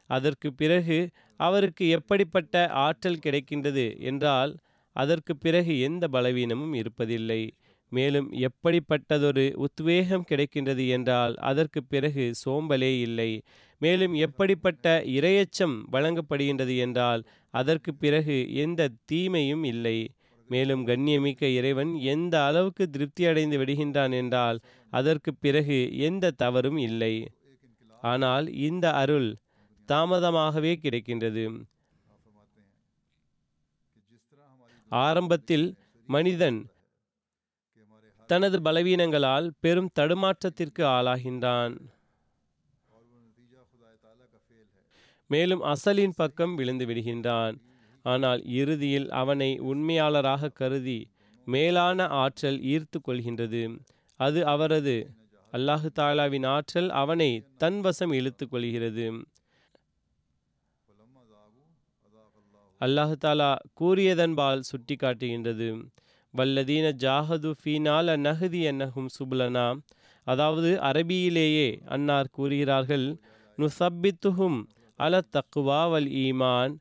அதற்கு 0.09 0.49
பிறகு 0.53 0.97
அவருக்கு 1.39 1.83
எப்படிப்பட்ட 1.89 2.55
ஆற்றல் 2.83 3.23
கிடைக்கின்றது 3.25 3.85
என்றால் 4.01 4.51
அதற்கு 4.95 5.33
பிறகு 5.37 5.73
எந்த 5.79 6.07
பலவீனமும் 6.07 6.73
இருப்பதில்லை. 6.73 7.41
மேலும் 7.91 8.27
எப்படிப்பட்டதொரு 8.47 9.45
உத்வேகம் 9.65 10.27
கிடைக்கின்றது 10.29 10.83
என்றால் 10.89 11.35
அதற்கு 11.49 11.79
பிறகு 11.83 12.31
சோம்பலே 12.43 12.91
இல்லை. 12.99 13.31
மேலும் 13.81 14.13
எப்படிப்பட்ட 14.25 14.85
இரையச்சம் 15.17 15.75
வழங்கப்படுகின்றது 15.91 16.75
என்றால் 16.77 17.21
அதற்கு 17.53 17.91
பிறகு 17.95 18.37
எந்த 18.55 18.91
தீமையும் 19.05 19.63
இல்லை. 19.63 19.97
மேலும் 20.53 20.83
கண்ணியமிக்க 20.87 21.43
இறைவன் 21.59 21.91
எந்த 22.13 22.35
அளவுக்கு 22.47 22.83
திருப்தி 22.89 23.23
அடைந்து 23.29 23.57
விடுகின்றான் 23.61 24.13
என்றால் 24.21 24.59
அதற்கு 24.93 25.31
பிறகு 25.43 25.79
எந்த 26.07 26.33
தவறும் 26.43 26.79
இல்லை. 26.87 27.13
ஆனால் 28.03 28.45
இந்த 28.67 28.85
அருள் 29.01 29.29
தாமதமாகவே 29.89 30.73
கிடைக்கின்றது. 30.83 31.45
ஆரம்பத்தில் 34.91 35.67
மனிதன் 36.09 36.59
தனது 38.29 38.57
பலவீனங்களால் 38.61 39.47
பெரும் 39.63 39.89
தடுமாற்றத்திற்கு 39.99 40.83
ஆளாகின்றான். 40.97 41.75
மேலும் 45.29 45.61
அசலின் 45.73 46.17
பக்கம் 46.21 46.53
விழுந்து 46.55 46.85
விடுகின்றான். 46.89 47.55
ஆனால் 48.05 48.41
இறுதியில் 48.59 49.07
அவனை 49.21 49.49
உண்மையாளராக 49.71 50.51
கருதி 50.59 50.99
மேலான 51.47 52.07
ஆற்றல் 52.23 52.59
ஈர்த்து 52.73 52.97
கொள்கின்றது. 53.07 53.63
அது 54.19 54.39
அவரது 54.53 54.95
அல்லாஹு 55.53 55.89
தாலாவின் 55.99 56.45
ஆற்றல் 56.55 56.89
அவனை 57.01 57.31
தன்வசம் 57.63 58.13
இழுத்து 58.19 58.45
கொள்கிறது. 58.47 59.07
அல்லாஹு 62.81 63.15
தாலா 63.25 63.49
கூறியதன்பால் 63.79 64.63
சுட்டி 64.69 64.95
காட்டுகின்றது 64.95 65.67
வல்லதீன 66.33 66.87
ஜாஹது 67.03 67.49
ஃபீனால் 67.59 68.11
நகுதி 68.27 68.61
என்னஹும் 68.71 69.09
சுபுலனா. 69.17 69.67
அதாவது 70.27 70.69
அரபியிலேயே 70.89 71.67
அன்னார் 71.95 72.33
கூறுகிறார்கள் 72.37 73.05
நுசப்பித்துஹும் 73.57 74.59
அல 74.99 75.21
தக்குவா 75.35 75.81
வல் 75.91 76.09
ஈமான். 76.25 76.73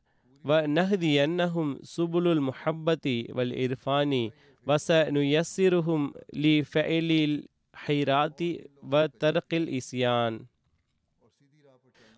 வ 0.45 0.53
நஹதி 0.77 1.11
المحبة 1.25 1.81
சுபுலுல் 1.91 2.41
முஹப்பதி 2.47 3.17
வல் 3.37 3.53
இர்ஃபானி 3.65 4.23
வச 4.67 4.87
الإسيان. 5.09 6.03
லி 6.43 6.53
ஹைராத்தி 7.83 8.49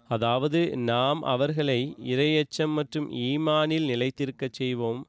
அதாவது 0.09 0.59
நாம் 0.77 1.21
அவர்களை 1.33 1.79
இரையச்சம் 2.13 2.73
மற்றும் 2.73 3.07
ஈமானில் 3.27 3.88
நிலைத்திருக்கச் 3.91 4.57
செய்வோம். 4.59 4.99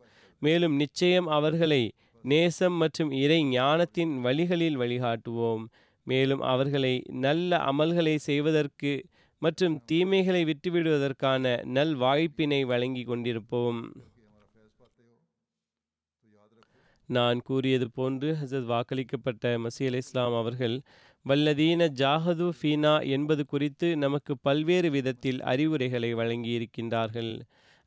மேலும் 0.42 0.74
நிச்சயம் 0.74 1.26
அவர்களை 1.26 1.82
நேசம் 2.24 2.76
மற்றும் 2.82 3.10
இறை 3.22 3.44
ஞானத்தின் 3.44 4.20
வழிகளில் 4.20 4.78
வழிகாட்டுவோம். 4.78 5.64
மேலும் 6.06 6.42
அவர்களை 6.52 6.94
நல்ல 7.26 7.50
அமல்களை 7.70 8.16
செய்வதற்கு 8.28 8.92
மற்றும் 9.42 9.74
தீமைகளை 9.84 10.42
விட்டுவிடுவதற்கான 10.44 11.44
நல் 11.76 11.94
வாய்ப்பினை 11.94 12.60
வழங்கி 12.64 13.02
கொண்டிருப்போம். 13.04 13.80
நான் 17.08 17.40
கூறியது 17.48 17.86
போன்று 17.90 18.28
ஹசத் 18.40 18.70
வாக்களிக்கப்பட்ட 18.70 19.50
மசி 19.64 19.82
அலி 19.88 20.00
இஸ்லாம் 20.04 20.36
அவர்கள் 20.36 20.76
வல்லதீன 21.26 21.86
ஜாஹது 22.00 22.46
ஃபீனா 22.58 22.94
என்பது 23.08 23.42
குறித்து 23.46 23.88
நமக்கு 23.96 24.32
பல்வேறு 24.38 24.88
விதத்தில் 24.90 25.40
அறிவுரைகளை 25.52 26.10
வழங்கியிருக்கின்றார்கள். 26.14 27.32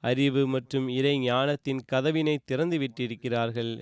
அறிவு 0.03 0.41
மற்றும் 0.47 0.88
இறை 0.97 1.13
ஞானத்தின் 1.19 1.81
கதவினை 1.85 2.35
திறந்து 2.45 2.77
விட்டிருக்கிறார்கள் 2.77 3.73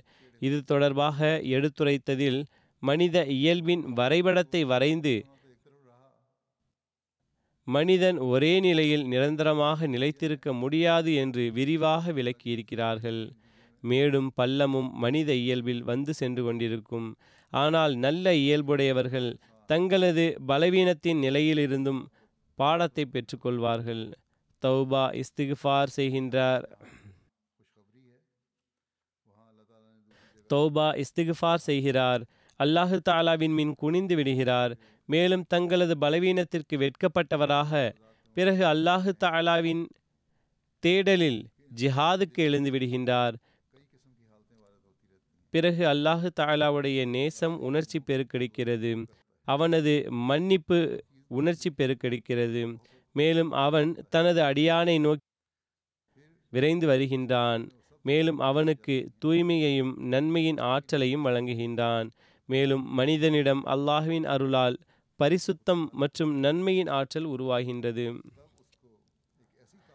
இது 0.42 0.58
தொடர்பாக 0.64 1.28
எடுத்துரைத்ததில் 1.56 2.40
மனித 2.82 3.24
இயல்பின் 3.38 3.84
வரைபடத்தை 3.92 4.62
வரைந்து 4.64 5.14
மனிதன் 7.76 8.18
ஒரே 8.32 8.52
நிலையில் 8.60 9.04
நிரந்தரமாக 9.06 9.86
நிலைத்திருக்க 9.86 10.52
முடியாது 10.52 11.10
என்று 11.14 11.42
விரிவாக 11.52 12.12
விளக்கியிருக்கிறார்கள். 12.12 13.20
மேடும் 13.82 14.30
பள்ளமும் 14.36 14.88
மனித 15.04 15.30
இயல்பில் 15.42 15.82
வந்து 15.82 16.12
சென்று 16.14 16.42
கொண்டிருக்கும். 16.44 17.08
ஆனால் 17.52 17.94
நல்ல 17.96 18.34
இயல்புடையவர்கள் 18.44 19.28
தங்களது 19.70 20.24
பலவீனத்தின் 20.46 21.20
நிலையிலிருந்தும் 21.26 22.02
பாடத்தை 22.58 23.04
பெற்றுக்கொள்வார்கள். 23.12 24.04
தௌபா 24.62 25.04
இஸ்திகுஃபார் 25.22 25.94
செய்கின்றார். 25.96 26.64
தௌபா 30.50 30.88
இஸ்திகுஃபார் 31.02 31.66
செய்கிறார். 31.68 32.22
அல்லாஹு 32.60 32.96
தாலாவின் 33.08 33.56
மின் 33.60 33.74
குனிந்து 33.74 34.14
விடுகிறார். 34.16 34.72
மேலும் 35.12 35.44
தங்களது 35.48 35.94
பலவீனத்திற்கு 36.00 36.74
வெட்கப்பட்டவராக 36.76 37.72
பிறகு 38.36 38.64
அல்லாஹு 38.64 39.10
தாலாவின் 39.24 39.82
தேடலில் 40.82 41.40
ஜிஹாதுக்கு 41.80 42.40
எழுந்து 42.46 42.70
விடுகின்றார். 42.70 43.36
பிறகு 45.54 45.82
அல்லாஹு 45.92 46.28
தாலாவுடைய 46.40 47.00
நேசம் 47.08 47.56
உணர்ச்சி 47.60 47.98
பெருக்கெடுக்கிறது. 48.06 48.90
அவனது 49.48 49.94
மன்னிப்பு 50.28 50.78
உணர்ச்சி 51.28 51.70
பெருக்கெடுக்கிறது. 51.78 52.62
மேலும் 53.16 53.50
அவன் 53.66 53.90
தனது 54.10 54.40
அடியானை 54.42 54.96
நோக்கி 55.00 55.26
விரைந்து 56.52 56.86
வருகின்றான். 56.86 57.62
மேலும் 58.04 58.38
அவனுக்கு 58.48 58.94
தூய்மையையும் 59.24 59.92
நன்மையின் 60.12 60.60
ஆற்றலையும் 60.72 61.26
வழங்குகின்றான். 61.26 62.08
மேலும் 62.48 62.84
மனிதனிடம் 62.98 63.62
அல்லாஹுவின் 63.66 64.28
அருளால் 64.34 64.76
பரிசுத்தம் 65.18 65.84
மற்றும் 65.92 66.32
நன்மையின் 66.38 66.86
ஆற்றல் 66.86 67.28
உருவாகின்றது. 67.28 68.06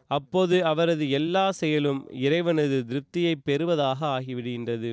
அப்போது 0.07 0.65
அவரது 0.65 1.09
எல்லா 1.09 1.51
செயலும் 1.51 2.01
இறைவனது 2.11 2.85
திருப்தியை 2.89 3.35
பெறுவதாக 3.43 3.99
ஆகிவிடுகின்றது. 4.07 4.91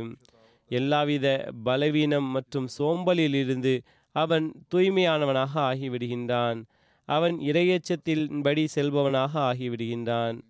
எல்லாவித 0.70 1.26
பலவீனம் 1.64 2.24
மற்றும் 2.24 2.68
சோம்பலிலிருந்து 2.78 3.74
அவன் 4.12 4.46
தூய்மையானவனாக 4.74 5.54
ஆகிவிடுகின்றான். 5.54 6.64
அவன் 7.08 7.36
இரையச்சத்தின்படி 7.38 8.64
செல்பவனாக 8.74 9.32
ஆகிவிடுகின்றான். 9.50 10.40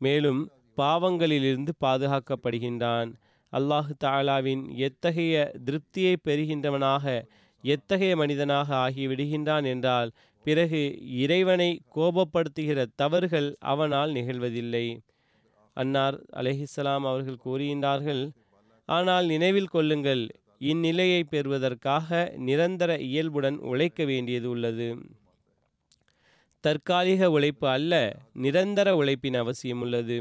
மேலும் 0.00 0.40
பாவங்களிலிருந்து 0.76 1.72
பாதுகாக்கப்படுகின்றான். 1.84 3.10
அல்லாஹு 3.52 3.92
தாலாவின் 4.04 4.62
எத்தகைய 4.76 5.52
திருப்தியை 5.66 6.14
பெறுகின்றவனாக 6.24 7.04
எத்தகைய 7.64 8.12
மனிதனாக 8.16 8.68
ஆகிவிடுகின்றான் 8.84 9.64
என்றால் 9.64 10.10
பிறகு 10.46 10.80
இறைவனை 11.22 11.70
கோபப்படுத்துகிற 11.96 12.86
தவறுகள் 12.96 13.48
அவனால் 13.72 14.12
நிகழ்வதில்லை. 14.12 14.86
அன்னார் 15.76 16.16
அலஹிஸ்லாம் 16.36 17.06
அவர்கள் 17.10 17.42
கூறுகின்றார்கள் 17.44 18.22
ஆனால் 18.88 19.26
நினைவில் 19.26 19.72
கொள்ளுங்கள் 19.74 20.22
இந்நிலையை 20.70 21.20
பெறுவதற்காக 21.24 22.08
நிரந்தர 22.46 22.90
இயல்புடன் 23.08 23.58
உழைக்க 23.70 24.04
வேண்டியது 24.04 24.48
உள்ளது. 24.50 24.88
தற்காலிக 26.64 27.30
உழைப்பு 27.30 27.66
அல்ல 27.68 27.92
நிரந்தர 28.44 28.88
உழைப்பின் 28.96 29.34
அவசியம் 29.34 29.80
உள்ளது. 29.80 30.16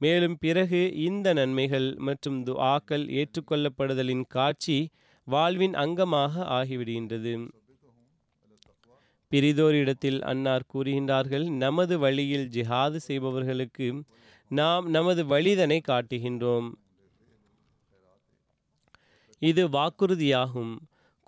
மேலும் 0.00 0.36
பிறகு 0.38 0.80
இந்த 1.04 1.28
நன்மைகள் 1.32 1.88
மற்றும் 1.98 2.38
துஆக்கள் 2.46 3.04
ஏற்றுக்கொள்ளப்படுதலின் 3.18 4.24
காட்சி 4.28 4.78
வாழ்வின் 5.26 5.72
அங்கமாக 5.74 6.34
ஆகிவிடுகின்றது. 6.56 7.32
பிரிதோரிடத்தில் 9.32 10.20
அன்னார் 10.20 10.66
கூறுகின்றார்கள் 10.74 11.46
நமது 11.64 11.98
வழியில் 11.98 12.48
ஜிஹாது 12.48 12.96
செய்பவர்களுக்கு 12.96 14.02
நாம் 14.48 14.90
நமது 14.90 15.24
வழிதனை 15.24 15.78
காட்டுகின்றோம். 15.88 16.68
இது 19.38 19.68
வாக்குறுதியாகும். 19.68 20.76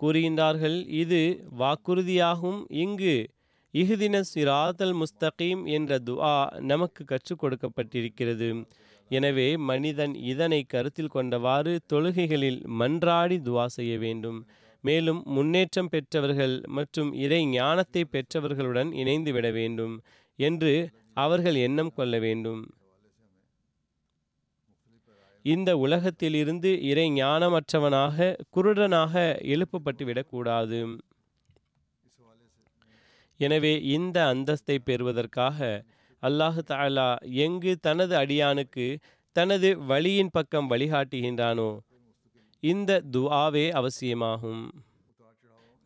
கூறுகின்றார்கள் 0.03 0.89
இது 1.03 1.45
வாக்குறுதியாகும். 1.59 2.61
இங்கு 2.69 3.17
இஹ்தின 3.73 4.23
சிராதல் 4.35 4.95
முஸ்தகீம் 5.03 5.65
என்ற 5.67 5.99
துஆ 5.99 6.61
நமக்கு 6.61 7.05
கற்றுக் 7.05 7.41
கொடுக்கப்பட்டிருக்கிறது. 7.43 8.49
எனவே 9.11 9.49
மனிதன் 9.69 10.15
இதனை 10.31 10.61
கருத்தில் 10.73 11.15
கொண்டவாறு 11.15 11.73
தொழுகைகளில் 11.93 12.61
மன்றாடி 12.81 13.37
துவா 13.47 13.67
செய்ய 13.77 13.93
வேண்டும். 13.99 14.41
மேலும் 14.85 15.21
முன்னேற்றம் 15.37 15.91
பெற்றவர்கள் 15.93 16.57
மற்றும் 16.77 17.11
இறை 17.25 17.41
ஞானத்தை 17.55 18.03
பெற்றவர்களுடன் 18.15 18.91
இணைந்து 19.03 19.33
விட 19.33 19.47
வேண்டும் 19.51 19.95
என்று 20.39 20.73
அவர்கள் 21.25 21.57
எண்ணம் 21.67 21.93
கொள்ள 21.97 22.15
வேண்டும். 22.27 22.61
இந்த 25.45 25.71
உலகத்திலிருந்து 25.85 26.71
இறை 26.91 27.07
ஞானமற்றவனாக 27.21 28.35
குருடனாக 28.57 29.15
எழுப்பப்பட்டு 29.55 30.05
விடக்கூடாது. 30.09 30.81
எனவே 33.41 33.73
இந்த 33.97 34.19
அந்தஸ்தை 34.33 34.77
பெறுவதற்காக 34.89 35.59
அல்லாஹு 36.23 36.61
தாலா 36.71 37.09
எங்கு 37.45 37.73
தனது 37.81 38.15
அடியானுக்கு 38.17 38.87
தனது 39.37 39.69
வழியின் 39.91 40.33
பக்கம் 40.33 40.71
வழிகாட்டுகின்றானோ 40.71 41.71
இந்த 42.63 42.93
துஆவே 43.15 43.67
அவசியமாகும். 43.71 44.65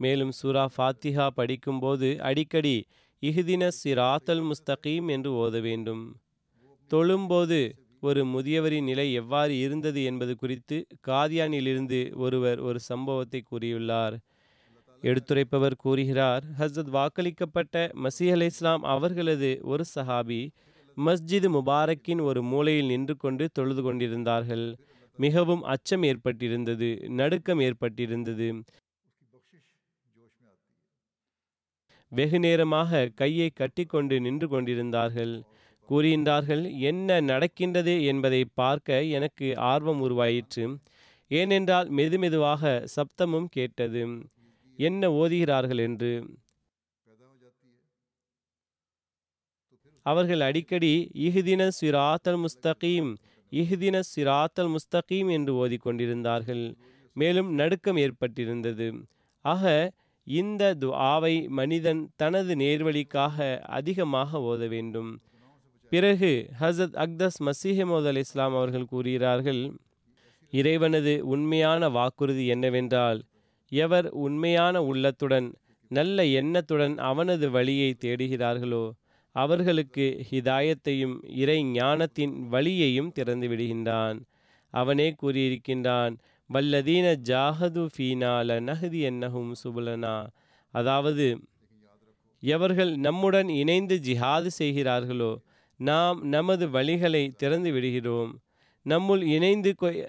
மேலும் 0.00 0.32
சூரா 0.32 0.64
ஃபாத்திஹா 0.74 1.26
படிக்கும்போது 1.34 2.08
அடிக்கடி 2.20 2.76
இஹ்தின 3.22 3.64
சிராத்தல் 3.80 4.42
முஸ்தகீம் 4.50 5.08
என்று 5.08 5.30
ஓத 5.42 5.54
வேண்டும். 5.60 6.02
தொழும்போது 6.90 7.60
ஒரு 8.00 8.22
முதியவரின் 8.24 8.88
நிலை 8.90 9.06
எவ்வாறு 9.12 9.54
இருந்தது 9.58 10.00
என்பது 10.04 10.32
குறித்து 10.36 10.76
காதியானிலிருந்து 11.08 12.00
ஒருவர் 12.16 12.60
ஒரு 12.60 12.78
சம்பவத்தை 12.80 13.40
கூறியுள்ளார். 13.50 14.16
எடுத்துரைப்பவர் 15.02 15.76
கூறுகிறார் 15.76 16.44
ஹசரத் 16.58 16.92
வாக்களிக்கப்பட்ட 16.92 17.76
மசீஹ் 18.04 18.30
அலை 18.30 18.46
இஸ்லாம் 18.46 18.82
அவர்களது 18.82 19.50
ஒரு 19.62 19.84
சஹாபி 19.94 20.40
மஸ்ஜிது 20.96 21.48
முபாரக்கின் 21.48 22.22
ஒரு 22.22 22.42
மூலையில் 22.42 22.86
நின்று 22.86 23.16
கொண்டு 23.16 23.44
தொழுது 23.52 23.82
கொண்டிருந்தார்கள். 23.82 24.66
மிகவும் 25.18 25.62
அச்சம் 25.64 26.02
ஏற்பட்டிருந்தது 26.02 26.88
நடுக்கம் 27.10 27.60
ஏற்பட்டிருந்தது. 27.60 28.48
வெகு 32.12 32.38
நேரமாக 32.38 33.08
கையை 33.14 33.50
கட்டிக்கொண்டு 33.54 34.20
நின்று 34.20 34.48
கொண்டிருந்தார்கள். 34.48 35.34
கூறுகின்றார்கள் 35.88 36.64
என்ன 36.80 37.20
நடக்கின்றது 37.20 38.04
என்பதை 38.04 38.42
பார்க்க 38.54 39.02
எனக்கு 39.18 39.56
ஆர்வம் 39.72 40.00
உருவாயிற்று. 40.00 40.64
ஏனென்றால் 41.30 41.88
மெதுமெதுவாக 41.90 42.62
சப்தமும் 42.96 43.48
கேட்டது. 43.50 44.02
என்ன 44.82 45.10
ஓதுகிறார்கள் 45.10 45.78
என்று? 45.78 46.12
அவர்கள் 50.06 50.40
அடிக்கடி 50.40 50.94
இஹ்தின 51.26 51.62
சிராத்தல் 51.80 52.40
முஸ்தகீம் 52.44 53.10
இஹ்தின 53.52 53.96
சிராத்தல் 54.14 54.70
முஸ்தகீம் 54.74 55.30
என்று 55.30 55.52
ஓதிக்கொண்டிருந்தார்கள். 55.62 56.64
மேலும் 57.16 57.50
நடுக்கம் 57.54 57.96
ஏற்பட்டிருந்தது. 57.96 58.86
ஆக 59.44 59.64
இந்த 60.26 60.62
துஆவை 60.80 61.34
மனிதன் 61.48 62.00
தனது 62.16 62.52
நேர்வழிக்காக 62.54 63.38
அதிகமாக 63.78 64.40
ஓத 64.50 64.68
வேண்டும். 64.68 65.10
பிறகு 65.92 66.32
ஹசத் 66.60 66.96
அக்தஸ் 67.04 67.38
மசிஹமோத் 67.46 68.08
அல் 68.10 68.20
இஸ்லாம் 68.24 68.54
அவர்கள் 68.54 68.90
கூறுகிறார்கள் 68.92 69.62
இறைவனது 70.52 71.14
உண்மையான 71.26 71.88
வாக்குறுதி 71.88 72.44
என்னவென்றால் 72.46 73.20
எவர் 73.74 74.08
உண்மையான 74.08 74.82
உள்ளத்துடன் 74.82 75.54
நல்ல 75.88 76.26
எண்ணத்துடன் 76.26 76.98
அவனது 76.98 77.50
வழியை 77.50 77.96
தேடுகிறார்களோ 78.00 78.90
அவர்களுக்கு 79.32 80.26
ஹிதாயத்தையும் 80.30 81.14
இறை 81.28 81.64
ஞானத்தின் 81.64 82.48
வழியையும் 82.48 83.12
திறந்து 83.12 83.48
விடுகின்றான். 83.48 84.20
அவனே 84.70 85.14
கூறியிருக்கின்றான் 85.22 86.16
வல்லதீன 86.52 87.16
ஜாஹது 87.24 87.88
ஃபீனால 87.98 88.46
லனஹதி 88.50 89.00
என்னஹும் 89.10 89.52
சுபுலனா. 89.64 90.26
அதாவது 90.70 91.40
எவர்கள் 92.40 92.96
நம்முடன் 92.96 93.48
இணைந்து 93.48 94.00
ஜிஹாது 94.04 94.46
செய்கிறார்களோ 94.46 95.40
நாம் 95.76 96.28
நமது 96.28 96.68
வழிகளை 96.68 97.34
திறந்து 97.34 97.72
விடுகிறோம். 97.72 98.40
நம்முள் 98.88 99.22
இணைந்து 99.22 99.74
கொ- 99.82 100.06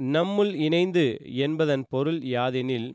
நம்முள் 0.00 0.54
இணைந்து 0.54 1.18
என்பதன் 1.24 1.84
பொருள் 1.88 2.20
யாதெனில் 2.20 2.88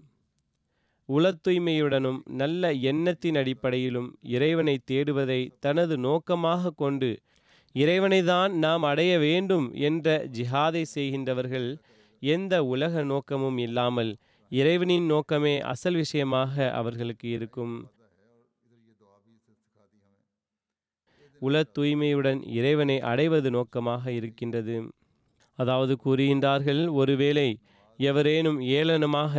உளத் 1.09 1.41
தூய்மையுடனும் 1.47 2.19
நல்ல 2.25 2.73
எண்ணத்தின் 2.73 3.35
அடிப்படையிலும் 3.35 4.17
இறைவனை 4.21 4.79
தேடுவதை 4.91 5.49
தனது 5.59 5.97
நோக்கமாக 5.97 6.71
கொண்டு 6.71 7.09
இறைவனைதான் 7.75 8.51
நாம் 8.51 8.83
அடைய 8.83 9.19
வேண்டும் 9.19 9.73
என்ற 9.73 10.27
ஜிஹாதை 10.31 10.83
செய்கின்றவர்கள் 10.95 11.77
எந்த 12.19 12.63
உலக 12.63 13.03
நோக்கமும் 13.03 13.57
இல்லாமல் 13.57 14.11
இறைவனின் 14.49 15.05
நோக்கமே 15.05 15.59
அசல் 15.59 15.93
விஷயமாக 15.93 16.71
அவர்களுக்கு 16.71 17.29
இருக்கும். 17.29 17.75
உள 21.41 21.63
தூய்மையுடன் 21.79 22.41
இறைவனை 22.47 22.99
அடைவது 22.99 23.51
நோக்கமாக 23.51 24.11
இருக்கின்றது. 24.11 24.75
அதாவது 25.59 25.93
கூறுகின்றார்கள் 26.05 26.81
ஒருவேளை 27.01 27.49
எவரேனும் 27.99 28.59
ஏளனமாக 28.77 29.35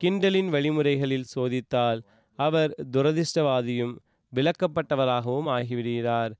கிண்டலின் 0.00 0.50
வழிமுறைகளில் 0.54 1.30
சோதித்தால் 1.34 2.00
அவர் 2.38 2.72
துரதிர்ஷ்டவாதியும் 2.92 3.94
விளக்கப்பட்டவராகவும் 4.32 5.48
ஆகிவிடுகிறார். 5.56 6.32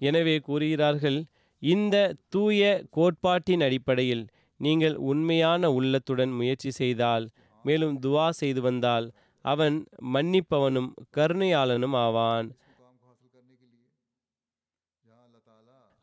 எனவே 0.00 0.36
கூறுகிறார்கள் 0.48 1.18
இந்த 1.62 1.96
தூய 2.28 2.62
கோட்பாட்டின் 2.90 3.60
அடிப்படையில் 3.60 4.24
நீங்கள் 4.60 4.96
உண்மையான 5.10 5.70
உள்ளத்துடன் 5.70 6.32
முயற்சி 6.38 6.70
செய்தால் 6.70 7.24
மேலும் 7.64 7.94
துவா 8.02 8.26
செய்து 8.40 8.60
வந்தால் 8.60 9.06
அவன் 9.44 9.76
மன்னிப்பவனும் 10.14 10.90
கருணையாளனும் 11.16 11.96
ஆவான். 12.04 12.48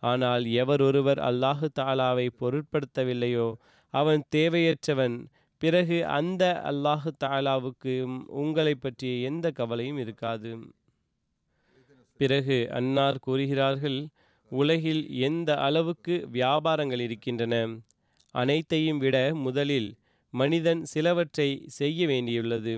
ஆனால் 0.04 0.43
எவரொருவர் 0.62 1.20
அல்லாஹு 1.30 1.68
தாலாவை 1.80 2.28
பொருட்படுத்தவில்லையோ 2.41 3.47
அவன் 3.93 4.22
தேவையற்றவன். 4.36 5.16
பிறகு 5.62 5.97
அந்த 6.18 6.43
அல்லாஹு 6.72 7.10
தாலாவுக்கு 7.24 7.93
உங்களை 8.43 8.74
பற்றிய 8.76 9.28
எந்த 9.30 9.45
கவலையும் 9.51 9.97
இருக்காது. 9.97 10.51
பிறகு 12.20 12.58
அன்னார் 12.80 13.20
கூறுகிறார்கள் 13.20 13.99
உலகில் 14.51 15.04
எந்த 15.28 15.49
அளவுக்கு 15.58 16.16
வியாபாரங்கள் 16.34 16.99
இருக்கின்றன 16.99 17.56
அனைத்தையும் 18.36 18.97
விட 18.97 19.18
முதலில் 19.45 19.89
மனிதன் 20.34 20.82
சிலவற்றை 20.84 21.49
செய்ய 21.80 22.08
வேண்டியுள்ளது. 22.08 22.74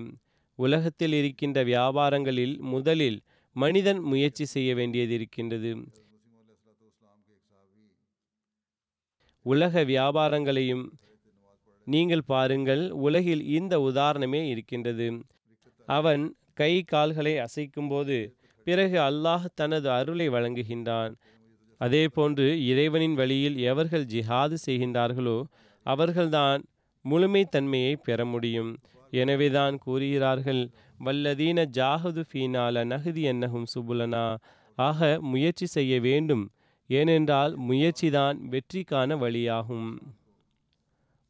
உலகத்தில் 0.59 1.15
இருக்கின்ற 1.19 1.59
வியாபாரங்களில் 1.63 2.55
முதலில் 2.73 3.19
மனிதன் 3.55 4.01
முயற்சி 4.11 4.45
செய்ய 4.45 4.69
வேண்டியது 4.75 5.13
இருக்கின்றது. 5.13 5.71
உலக 9.45 9.83
வியாபாரங்களையும் 9.83 10.85
நீங்கள் 11.87 12.23
பாருங்கள் 12.25 12.83
உலகில் 13.05 13.43
இந்த 13.57 13.73
உதாரணமே 13.89 14.41
இருக்கின்றது. 14.51 15.07
அவன் 15.87 16.23
கை 16.53 16.73
கால்களை 16.83 17.33
அசைக்கும்போது 17.37 18.17
பிறகு 18.67 18.97
அல்லாஹ் 18.99 19.45
தனது 19.53 19.87
அருளை 19.91 20.27
வழங்குகின்றான். 20.29 21.13
அதேபோன்று 21.81 22.47
இறைவனின் 22.71 23.13
வழியில் 23.13 23.57
எவர்கள் 23.71 24.05
ஜிஹாது 24.05 24.57
செய்கின்றார்களோ 24.65 25.37
அவர்கள்தான் 25.85 26.61
முழுமைத்தன்மையை 27.05 27.93
பெற 28.03 28.19
முடியும். 28.25 28.71
எனவேதான் 29.13 29.75
கூறுகிறார்கள் 29.77 30.61
வல்லதீன 31.05 31.59
ஜாஹது 31.77 32.21
ஃபீனால 32.29 32.85
நகுதி 32.85 33.23
என்னகும் 33.31 33.67
சுபுலனா. 33.73 34.25
ஆக 34.77 34.99
முயற்சி 35.31 35.67
செய்ய 35.75 35.93
வேண்டும். 35.99 36.45
ஏனென்றால் 36.89 37.55
முயற்சிதான் 37.57 38.37
வெற்றிக்கான 38.49 39.17
வழியாகும். 39.17 39.89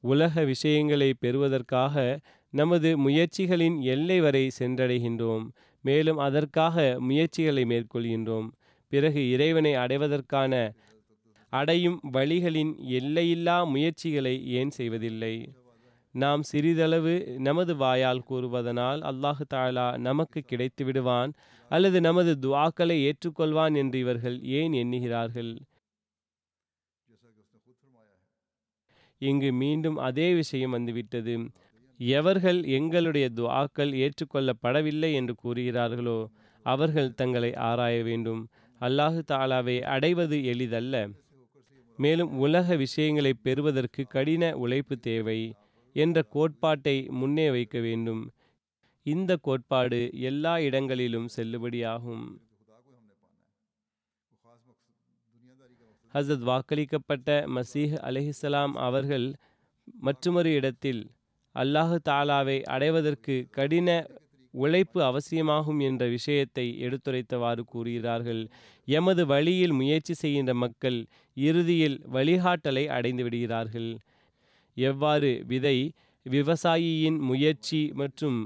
உலக 0.04 0.44
விஷயங்களை 0.44 1.14
பெறுவதற்காக 1.14 2.20
நமது 2.54 3.10
முயற்சிகளின் 3.10 3.82
எல்லை 3.82 4.20
வரை 4.20 4.52
சென்றடைகின்றோம். 4.60 5.46
மேலும் 5.82 6.18
அதற்காக 6.18 6.96
முயற்சிகளை 7.00 7.64
மேற்கொள்கின்றோம். 7.64 8.48
பிறகு 8.88 9.32
இறைவனை 9.32 9.74
அடைவதற்கான 9.74 10.54
அடையும் 11.50 12.00
வழிகளின் 12.14 12.72
எல்லையில்லா 12.90 13.64
முயற்சிகளை 13.64 14.48
ஏன் 14.48 14.70
செய்வதில்லை? 14.70 15.36
நாம் 16.12 16.44
சிறிதளவு 16.44 17.14
நமது 17.38 17.76
வாயால் 17.76 18.24
கூறுவதனால் 18.30 19.02
அல்லாஹு 19.12 19.46
தாலா 19.54 19.98
நமக்கு 19.98 20.42
கிடைத்து 20.42 20.86
விடுவான் 20.86 21.34
அல்லது 21.72 22.02
நமது 22.02 22.32
துவாக்களை 22.42 22.98
ஏற்றுக்கொள்வான் 23.10 23.76
என்று 23.76 24.00
இவர்கள் 24.00 24.38
ஏன் 24.44 24.74
எண்ணுகிறார்கள்? 24.74 25.52
இங்கு 29.22 29.54
மீண்டும் 29.54 29.98
அதே 29.98 30.34
விஷயம் 30.34 30.72
வந்துவிட்டது. 30.72 31.36
எவர்கள் 31.98 32.64
எங்களுடைய 32.64 33.30
துவாக்கள் 33.36 33.92
ஏற்றுக்கொள்ளப்படவில்லை 34.04 35.14
என்று 35.14 35.36
கூறுகிறார்களோ 35.44 36.28
அவர்கள் 36.66 37.14
தங்களை 37.14 37.56
ஆராய 37.56 38.04
வேண்டும். 38.04 38.42
அல்லாஹு 38.82 39.22
தாலாவை 39.32 39.82
அடைவது 39.82 40.46
எளிதல்ல. 40.46 41.10
மேலும் 41.98 42.38
உலக 42.38 42.76
விஷயங்களை 42.76 43.34
பெறுவதற்கு 43.34 44.04
கடின 44.08 44.56
உழைப்பு 44.56 45.00
தேவை 45.00 45.54
என்ற 45.96 46.22
கோட்பாட்டை 46.22 47.08
முன்னே 47.10 47.50
வைக்க 47.50 47.80
வேண்டும். 47.80 48.32
இந்த 49.06 49.32
கோட்பாடு 49.38 49.98
எல்லா 50.30 50.54
இடங்களிலும் 50.60 51.28
செல்லுபடியாகும். 51.36 52.24
ஹசத் 56.14 56.46
வாக்களிக்கப்பட்ட 56.50 57.30
மசீஹ் 57.56 57.96
அலிஹிசலாம் 58.08 58.74
அவர்கள் 58.88 59.28
மற்றொரு 60.06 60.52
இடத்தில் 60.54 61.02
அல்லாஹு 61.56 61.98
தாலாவை 62.10 62.58
அடைவதற்கு 62.76 63.36
கடின 63.58 63.90
உழைப்பு 64.54 65.00
அவசியமாகும் 65.04 65.80
என்ற 65.80 66.04
விஷயத்தை 66.08 66.66
எடுத்துரைத்தவாறு 66.86 67.64
கூறுகிறார்கள். 67.74 68.42
எமது 68.88 69.24
வழியில் 69.26 69.76
முயற்சி 69.82 70.14
செய்கின்ற 70.14 70.54
மக்கள் 70.64 71.00
இறுதியில் 71.38 71.98
வழிகாட்டலை 72.14 72.86
அடைந்து 72.98 73.24
விடுகிறார்கள் 73.24 73.90
எவ்வாறு 74.78 75.32
விதை 75.48 75.78
விவசாயியின் 76.26 77.20
முயற்சி 77.30 77.80
மற்றும் 77.94 78.38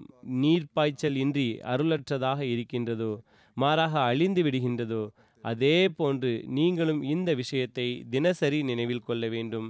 நீர்ப்பாய்ச்சல் 0.42 1.18
இன்றி 1.24 1.48
அருளற்றதாக 1.74 2.40
இருக்கின்றதோ 2.54 3.12
மாறாக 3.58 3.94
அழிந்து 4.10 4.42
விடுகின்றதோ 4.44 5.04
அதே 5.44 5.78
போன்று 5.90 6.32
நீங்களும் 6.48 7.02
இந்த 7.14 7.30
விஷயத்தை 7.34 7.88
தினசரி 8.10 8.60
நினைவில் 8.64 9.06
கொள்ள 9.08 9.28
வேண்டும். 9.28 9.68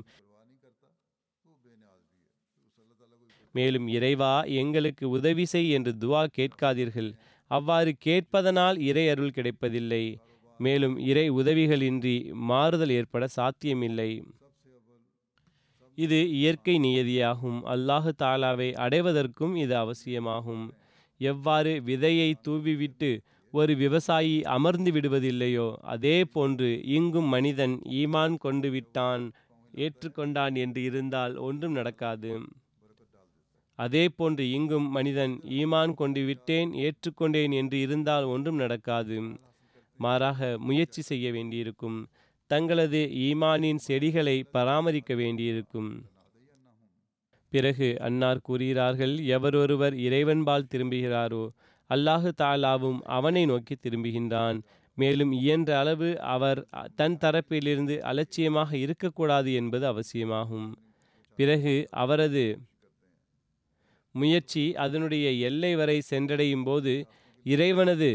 மேலும் 3.55 3.87
இறைவா 3.87 4.33
எங்களுக்கு 4.61 5.05
உதவி 5.09 5.45
செய் 5.45 5.69
என்று 5.69 5.91
துவா 6.01 6.23
கேட்காதீர்கள். 6.37 7.11
அவ்வாறு 7.51 7.91
கேட்பதனால் 8.05 8.77
இறை 8.89 9.05
அருள் 9.09 9.35
கிடைப்பதில்லை. 9.37 10.03
மேலும் 10.59 10.95
இறை 11.11 11.25
உதவிகளின்றி 11.31 12.15
மாறுதல் 12.49 12.93
ஏற்பட 12.99 13.25
சாத்தியமில்லை. 13.37 14.11
இது 15.99 16.19
இயற்கை 16.39 16.75
நியதியாகும். 16.79 17.59
அல்லாஹு 17.73 18.11
தாலாவை 18.21 18.69
அடைவதற்கும் 18.85 19.55
இது 19.55 19.75
அவசியமாகும். 19.77 20.65
எவ்வாறு 21.21 21.71
விதையை 21.89 22.29
தூவிவிட்டு 22.47 23.11
ஒரு 23.53 23.73
விவசாயி 23.75 24.35
அமர்ந்து 24.55 24.89
விடுவதில்லையோ 24.91 25.67
அதே 25.93 26.17
போன்று 26.33 26.69
இங்கும் 26.97 27.29
மனிதன் 27.35 27.75
ஈமான் 28.01 28.35
கொண்டு 28.37 28.69
விட்டான் 28.69 29.23
ஏற்றுக்கொண்டான் 29.73 30.55
என்று 30.63 30.81
இருந்தால் 30.83 31.33
ஒன்றும் 31.47 31.71
நடக்காது. 31.71 32.31
அதே 33.79 34.05
போன்று 34.09 34.45
இங்கும் 34.57 34.87
மனிதன் 34.89 35.33
ஈமான் 35.59 35.91
கொண்டு 35.93 36.21
விட்டேன் 36.25 36.71
ஏற்றுக்கொண்டேன் 36.85 37.53
என்று 37.61 37.77
இருந்தால் 37.85 38.25
ஒன்றும் 38.33 38.55
நடக்காது. 38.55 39.17
மாறாக 39.99 40.49
முயற்சி 40.67 41.01
செய்ய 41.01 41.27
வேண்டியிருக்கும். 41.31 41.99
தங்களது 42.49 43.01
ஈமானின் 43.27 43.79
செடிகளை 43.87 44.37
பராமரிக்க 44.51 45.15
வேண்டியிருக்கும். 45.15 45.89
பிறகு 47.49 47.87
அன்னார் 47.99 48.41
கூறுகிறார்கள் 48.41 49.13
எவரொருவர் 49.35 49.95
இறைவன்பால் 50.05 50.69
திரும்புகிறாரோ 50.73 51.43
அல்லாஹு 51.89 52.29
தாலாவும் 52.41 52.99
அவனை 53.17 53.43
நோக்கி 53.45 53.75
திரும்புகின்றான். 53.75 54.57
மேலும் 54.97 55.31
இயன்ற 55.31 55.69
அளவு 55.79 56.09
அவர் 56.21 56.59
தன் 56.95 57.17
தரப்பிலிருந்து 57.17 57.95
அலட்சியமாக 58.11 58.71
இருக்கக்கூடாது 58.77 59.53
என்பது 59.53 59.85
அவசியமாகும். 59.87 60.67
பிறகு 61.39 61.75
அவரது 62.03 62.45
முயற்சி 64.15 64.63
அதனுடைய 64.75 65.27
எல்லை 65.49 65.75
வரை 65.75 65.97
சென்றடையும் 66.11 66.63
போது 66.63 66.93
இறைவனது 67.45 68.11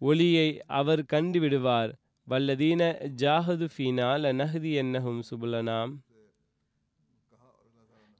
ஒளியை 0.00 0.48
அவர் 0.80 1.02
கண்டுவிடுவார் 1.12 1.92
வல்லதீன 2.30 2.82
ஜாஹது 3.22 3.66
ஃபீனா 3.74 4.08
லனஹதி 4.22 4.72
என்னஹும் 4.82 5.20
சுபுலனாம் 5.28 5.92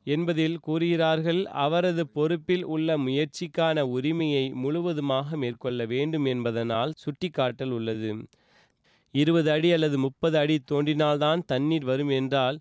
என்பதில் 0.07 0.57
கூறுகிறார்கள் 0.59 1.41
அவரது 1.65 2.03
பொறுப்பில் 2.07 2.65
உள்ள 2.65 2.97
முயற்சிக்கான 2.99 3.81
உரிமையை 3.89 4.45
முழுவதுமாக 4.63 5.37
மேற்கொள்ள 5.37 5.87
வேண்டும் 5.87 6.25
என்பதனால் 6.25 6.95
சுட்டிக்காட்டல் 7.03 7.71
உள்ளது. 7.71 8.11
இருபது 9.15 9.49
அடி 9.51 9.71
அல்லது 9.73 9.99
முப்பது 9.99 10.37
அடி 10.39 10.57
தோண்டினால்தான் 10.71 11.41
தண்ணீர் 11.47 11.85
வரும் 11.85 12.09
என்றால் 12.09 12.59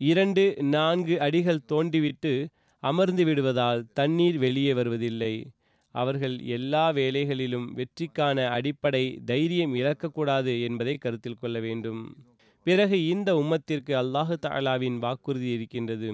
இரண்டு 0.00 0.44
நான்கு 0.74 1.14
அடிகள் 1.20 1.66
தோண்டிவிட்டு 1.66 2.34
அமர்ந்து 2.82 3.24
விடுவதால் 3.24 3.80
தண்ணீர் 3.92 4.38
வெளியே 4.38 4.72
வருவதில்லை. 4.72 5.34
அவர்கள் 5.94 6.34
எல்லா 6.56 6.82
வேலைகளிலும் 6.90 7.68
வெற்றிக்கான 7.78 8.48
அடிப்படை 8.48 9.04
தைரியம் 9.26 9.74
இழக்கக்கூடாது 9.74 10.52
என்பதை 10.62 10.94
கருத்தில் 10.96 11.40
கொள்ள 11.40 11.60
வேண்டும். 11.60 12.02
பிறகு 12.66 12.96
இந்த 13.06 13.30
உம்மத்திற்கு 13.34 13.92
அல்லாஹு 14.02 14.34
தாலாவின் 14.46 14.98
வாக்குறுதி 14.98 15.50
இருக்கின்றது. 15.50 16.10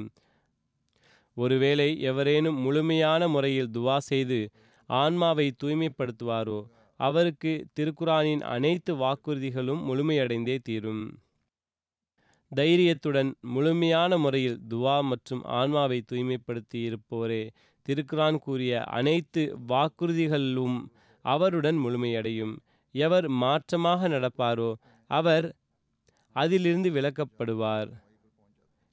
ஒருவேளை 1.37 1.89
எவரேனும் 2.01 2.59
முழுமையான 2.59 3.29
முறையில் 3.29 3.71
துவா 3.71 3.97
செய்து 4.11 4.41
ஆன்மாவை 4.89 5.47
தூய்மைப்படுத்துவாரோ 5.63 6.59
அவருக்கு 7.01 7.53
திருக்குரானின் 7.77 8.43
அனைத்து 8.55 8.93
வாக்குறுதிகளும் 8.95 9.83
முழுமையடைந்தே 9.89 10.57
தீரும். 10.63 11.05
தைரியத்துடன் 12.53 13.31
முழுமையான 13.55 14.19
முறையில் 14.19 14.59
துவா 14.71 14.97
மற்றும் 15.03 15.43
ஆன்மாவை 15.59 15.99
தூய்மைப்படுத்தி 16.13 16.79
இருப்போரே 16.89 17.43
திருக்குரான் 17.89 18.39
கூறிய 18.39 18.85
அனைத்து 18.85 19.43
வாக்குறுதிகளிலும் 19.69 20.79
அவருடன் 21.25 21.79
முழுமையடையும். 21.85 22.55
எவர் 22.95 23.27
மாற்றமாக 23.43 24.09
நடப்பாரோ 24.09 24.71
அவர் 25.11 25.47
அதிலிருந்து 26.37 26.91
விலக்கப்படுவார். 26.91 27.91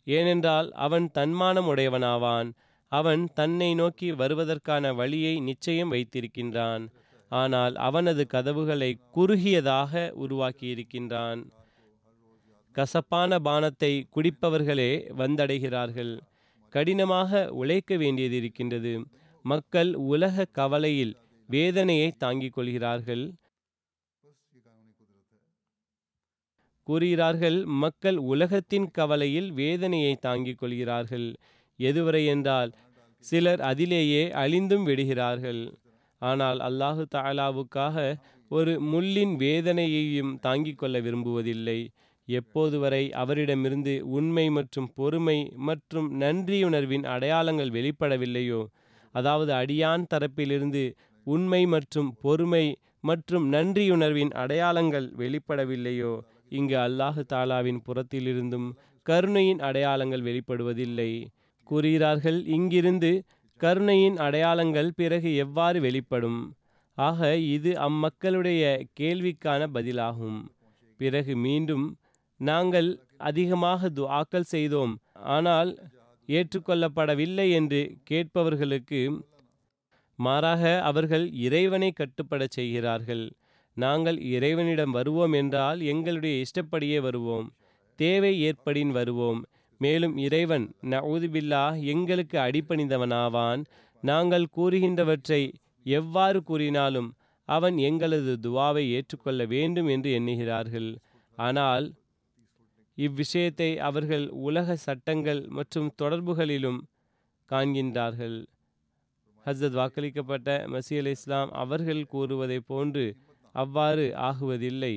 ஏனென்றால் 0.08 0.72
அவன் 0.86 1.06
தன்மானம் 1.12 1.76
உடையவனாவான். 1.76 2.50
அவன் 2.92 3.24
தன்னை 3.34 3.70
நோக்கி 3.74 4.12
வருவதற்கான 4.12 4.94
வழியை 4.96 5.40
நிச்சயம் 5.40 5.92
வைத்திருக்கின்றான். 5.92 6.84
ஆனால் 7.32 7.76
அவனது 7.76 8.24
கதவுகளை 8.28 8.90
குறுகியதாக 9.12 10.12
உருவாக்கியிருக்கின்றான். 10.16 11.42
கசப்பான 12.76 13.40
பானத்தை 13.40 13.92
குடிப்பவர்களே 14.16 14.92
வந்தடைகிறார்கள். 15.18 16.14
கடினமாக 16.74 17.42
உழைக்க 17.62 17.96
வேண்டியது 17.98 18.36
இருக்கின்றது. 18.36 18.94
மக்கள் 19.46 19.92
உலக 20.14 20.46
கவலையில் 20.60 21.14
வேதனையை 21.50 22.10
தாங்கிக் 22.24 22.56
கொள்கிறார்கள். 22.56 23.24
கூறுகிறார்கள் 26.88 27.58
மக்கள் 27.84 28.18
உலகத்தின் 28.32 28.88
கவலையில் 28.92 29.50
வேதனையை 29.52 30.14
தாங்கிக் 30.26 30.60
கொள்கிறார்கள். 30.62 31.28
எதுவரை 31.80 32.24
என்றால் 32.26 32.72
சிலர் 33.24 33.62
அதிலேயே 33.62 34.24
அழிந்தும் 34.44 34.84
விடுகிறார்கள். 34.84 35.62
ஆனால் 36.22 36.60
அல்லாஹு 36.68 37.04
தாலாவுக்காக 37.16 37.98
ஒரு 38.52 38.74
முள்ளின் 38.92 39.34
வேதனையையும் 39.44 40.34
தாங்கிக் 40.40 40.78
கொள்ள 40.78 40.96
விரும்புவதில்லை. 41.00 41.80
எப்போது 42.28 42.80
வரை 42.80 43.12
அவரிடமிருந்து 43.14 43.94
உண்மை 44.18 44.50
மற்றும் 44.50 44.94
பொறுமை 44.96 45.38
மற்றும் 45.56 46.08
நன்றியுணர்வின் 46.22 47.06
அடையாளங்கள் 47.06 47.72
வெளிப்படவில்லையோ? 47.72 48.62
அதாவது 49.16 49.52
அடியான் 49.54 50.06
தரப்பிலிருந்து 50.14 50.84
உண்மை 51.28 51.66
மற்றும் 51.66 52.10
பொறுமை 52.22 52.66
மற்றும் 53.00 53.46
நன்றியுணர்வின் 53.54 54.32
அடையாளங்கள் 54.44 55.08
வெளிப்படவில்லையோ? 55.18 56.14
இங்கு 56.50 56.78
அல்லாஹு 56.78 57.22
தாலாவின் 57.34 57.84
புறத்திலிருந்தும் 57.88 58.68
கருணையின் 59.06 59.60
அடையாளங்கள் 59.60 60.26
வெளிப்படுவதில்லை. 60.30 61.12
கூறுகிறார்கள் 61.70 62.40
இங்கிருந்து 62.58 63.12
கருணையின் 63.60 64.18
அடையாளங்கள் 64.18 64.90
பிறகு 64.96 65.30
எவ்வாறு 65.36 65.80
வெளிப்படும்? 65.82 66.40
ஆக 66.98 67.20
இது 67.56 67.72
அம்மக்களுடைய 67.88 68.64
கேள்விக்கான 69.00 69.68
பதிலாகும். 69.76 70.40
பிறகு 71.00 71.34
மீண்டும் 71.46 71.86
நாங்கள் 72.40 72.90
அதிகமாக 73.18 73.90
துஆக்கள் 73.90 74.52
செய்தோம். 74.54 74.94
ஆனால் 75.36 75.72
ஏற்றுக்கொள்ளப்படவில்லை 76.30 77.48
என்று 77.52 77.82
கேட்பவர்களுக்கு 78.10 79.02
மாறாக 80.20 80.64
அவர்கள் 80.82 81.26
இறைவனை 81.46 81.90
கட்டுப்படச் 81.94 82.56
செய்கிறார்கள். 82.58 83.24
நாங்கள் 83.78 84.18
இறைவனிடம் 84.36 84.92
வருவோம் 84.92 85.34
என்றால் 85.34 85.80
எங்களுடைய 85.82 86.34
இஷ்டப்படியே 86.46 87.00
வருவோம். 87.02 87.48
தேவை 88.00 88.34
ஏற்படின் 88.50 88.92
வருவோம். 88.92 89.40
மேலும் 89.82 90.16
இறைவன் 90.18 90.66
நவுதுபில்லா 90.90 91.64
எங்களுக்கு 91.94 92.38
அடிப்பணிந்தவனாவான் 92.38 93.62
நாங்கள் 94.04 94.46
கூறுகின்றவற்றை 94.58 95.42
எவ்வாறு 95.86 96.40
கூறினாலும் 96.44 97.10
அவன் 97.50 97.78
எங்களது 97.88 98.34
துவாவை 98.46 98.84
ஏற்றுக்கொள்ள 98.90 99.42
வேண்டும் 99.46 99.88
என்று 99.88 100.10
எண்ணுகிறார்கள். 100.12 100.90
ஆனால் 101.38 101.86
இவ்விஷயத்தை 102.98 103.70
அவர்கள் 103.80 104.26
உலக 104.48 104.76
சட்டங்கள் 104.86 105.42
மற்றும் 105.50 105.90
தொடர்புகளிலும் 106.02 106.80
காண்கின்றார்கள். 107.52 108.38
ஹஸ்ரத் 109.46 109.78
வாக்களிக்கப்பட்ட 109.80 110.50
மசி 110.74 110.98
அலி 110.98 111.14
இஸ்லாம் 111.18 111.50
அவர்கள் 111.54 112.04
கூறுவதை 112.06 112.60
போன்று 112.68 113.06
அவ்வாறு 113.56 114.06
ஆகுவதில்லை. 114.30 114.94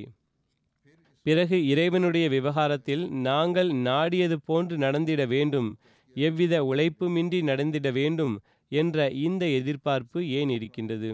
பிறகு 1.27 1.57
இறைவனுடைய 1.67 2.27
விவகாரத்தில் 2.29 3.05
நாங்கள் 3.21 3.71
நாடியது 3.89 4.37
போன்று 4.45 4.75
நடந்திட 4.79 5.23
வேண்டும் 5.27 5.71
எவ்வித 6.17 6.55
உழைப்புமின்றி 6.65 7.41
நடந்திட 7.43 7.89
வேண்டும் 7.91 8.35
என்ற 8.73 9.09
இந்த 9.25 9.45
எதிர்பார்ப்பு 9.59 10.21
ஏன் 10.39 10.51
இருக்கின்றது? 10.51 11.11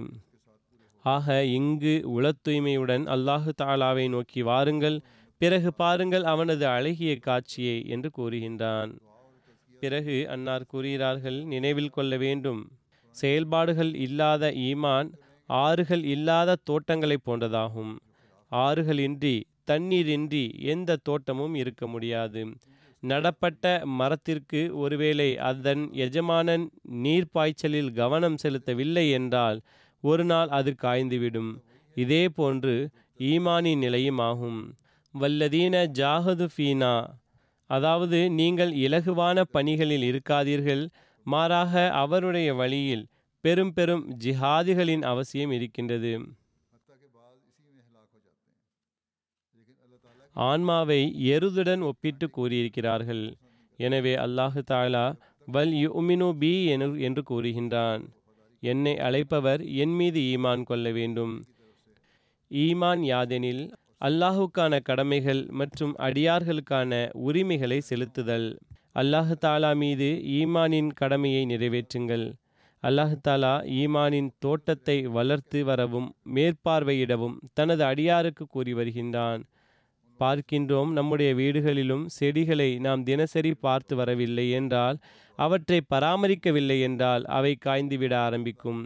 ஆக 1.04 1.26
இங்கு 1.58 1.94
உள 2.16 2.26
தூய்மையுடன் 2.46 3.04
அல்லாஹு 3.14 3.50
தாலாவை 3.62 4.04
நோக்கி 4.08 4.40
வாருங்கள் 4.42 4.98
பிறகு 5.42 5.70
பாருங்கள் 5.74 6.24
அவனது 6.24 6.66
அழகிய 6.66 7.12
காட்சியை 7.16 7.86
என்று 7.86 8.08
கூறுகின்றான். 8.16 8.90
பிறகு 9.80 10.28
அன்னார் 10.28 10.66
கூறுகிறார்கள் 10.66 11.38
நினைவில் 11.44 11.90
கொள்ள 11.90 12.16
வேண்டும். 12.16 12.60
செயல்பாடுகள் 13.16 13.94
இல்லாத 13.94 14.50
ஈமான் 14.56 15.08
ஆறுகள் 15.48 16.04
இல்லாத 16.04 16.56
தோட்டங்களைப் 16.70 17.24
போன்றதாகும். 17.26 17.94
ஆறுகளின்றி 18.52 19.34
தண்ணீரின்றி 19.70 20.44
எந்த 20.64 20.96
தோட்டமும் 21.02 21.54
இருக்க 21.54 21.86
முடியாது. 21.86 22.42
நடப்பட்ட 23.02 23.82
மரத்திற்கு 23.84 24.62
ஒருவேளை 24.76 25.38
அதன் 25.50 25.92
எஜமானன் 25.92 26.70
நீர் 27.04 27.32
பாய்ச்சலில் 27.32 27.92
கவனம் 27.92 28.38
செலுத்தவில்லை 28.42 29.10
என்றால் 29.10 29.60
ஒரு 30.04 30.24
நாள் 30.24 30.48
அது 30.48 30.74
காய்ந்துவிடும். 30.82 31.52
இதே 31.96 32.28
போன்று 32.28 32.76
ஈமானின் 33.18 33.78
நிலையும் 33.78 34.18
ஆகும். 34.18 34.60
வல்லதீன 35.14 35.76
ஜாகது 35.98 36.46
ஃபீனா. 36.52 36.94
அதாவது 37.70 38.18
நீங்கள் 38.38 38.72
இலகுவான 38.84 39.42
பணிகளில் 39.54 40.04
இருக்காதீர்கள் 40.10 40.84
மாறாக 41.26 41.82
அவருடைய 42.02 42.48
வழியில் 42.60 43.04
பெரும் 43.44 43.72
பெரும் 43.76 44.04
ஜிஹாதிகளின் 44.24 45.04
அவசியம் 45.10 45.52
இருக்கின்றது. 45.56 46.12
ஆன்மாவை 50.36 51.00
எருதுடன் 51.34 51.82
ஒப்பிட்டு 51.88 52.26
கூறியிருக்கிறார்கள். 52.36 53.24
எனவே 53.78 54.14
அல்லாஹு 54.24 54.60
தாலா 54.70 55.06
வல் 55.48 55.74
யுமினு 55.84 56.28
பி 56.42 56.52
என்று 57.06 57.22
கூறுகின்றான். 57.30 58.02
என்னை 58.62 58.94
அழைப்பவர் 59.06 59.62
என் 59.82 59.94
மீது 60.00 60.20
ஈமான் 60.32 60.62
கொள்ள 60.70 60.86
வேண்டும். 60.98 61.34
ஈமான் 62.50 63.02
யாதெனில் 63.12 63.64
அல்லாஹுக்கான 64.02 64.78
கடமைகள் 64.80 65.42
மற்றும் 65.50 65.92
அடியார்களுக்கான 65.98 66.92
உரிமைகளை 67.28 67.78
செலுத்துதல். 67.90 68.48
அல்லாஹு 68.94 69.34
தாலா 69.44 69.70
மீது 69.82 70.08
ஈமானின் 70.38 70.88
கடமையை 71.00 71.42
நிறைவேற்றுங்கள். 71.46 72.24
அல்லாஹு 72.82 73.16
தாலா 73.28 73.52
ஈமானின் 73.80 74.30
தோட்டத்தை 74.38 74.96
வளர்த்து 75.16 75.60
வரவும் 75.64 76.08
மேற்பார்வையிடவும் 76.34 77.36
தனது 77.54 77.84
அடியாருக்கு 77.84 78.46
கூறி 78.48 78.72
வருகின்றான். 78.72 79.42
பார்க்கின்றோம் 80.20 80.90
நம்முடைய 80.92 81.30
வீடுகளிலும் 81.34 82.04
செடிகளை 82.16 82.68
நாம் 82.78 83.02
தினசரி 83.02 83.52
பார்த்து 83.66 83.94
வரவில்லை 83.96 84.46
என்றால் 84.50 84.98
அவற்றை 85.38 85.78
பராமரிக்கவில்லை 85.94 86.80
என்றால் 86.80 87.24
அவை 87.38 87.52
காய்ந்துவிட 87.66 88.14
ஆரம்பிக்கும். 88.26 88.82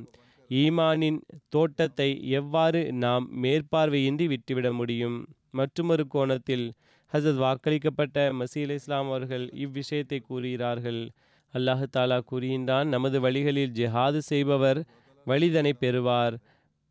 ஈமானின் 0.51 1.20
தோட்டத்தை 1.49 2.28
எவ்வாறு 2.30 2.92
நாம் 2.92 3.42
மேற்பார்வையின்றி 3.42 4.26
விட்டுவிட 4.26 4.72
முடியும்? 4.72 5.28
மற்றொரு 5.51 6.07
கோணத்தில் 6.07 6.72
ஹசத் 7.12 7.40
வாக்களிக்கப்பட்ட 7.42 8.32
மசீல் 8.32 8.70
இஸ்லாம் 8.70 9.09
அவர்கள் 9.09 9.49
இவ்விஷயத்தை 9.49 10.20
கூறுகிறார்கள். 10.20 11.11
அல்லாஹு 11.55 11.86
தாலா 11.97 12.20
கூறுகின்றான் 12.30 12.84
நமது 12.84 13.20
வழிகளில் 13.20 13.72
ஜிஹாது 13.72 14.18
செய்பவர் 14.18 14.84
வழிதனை 15.26 15.72
பெறுவார். 15.72 16.38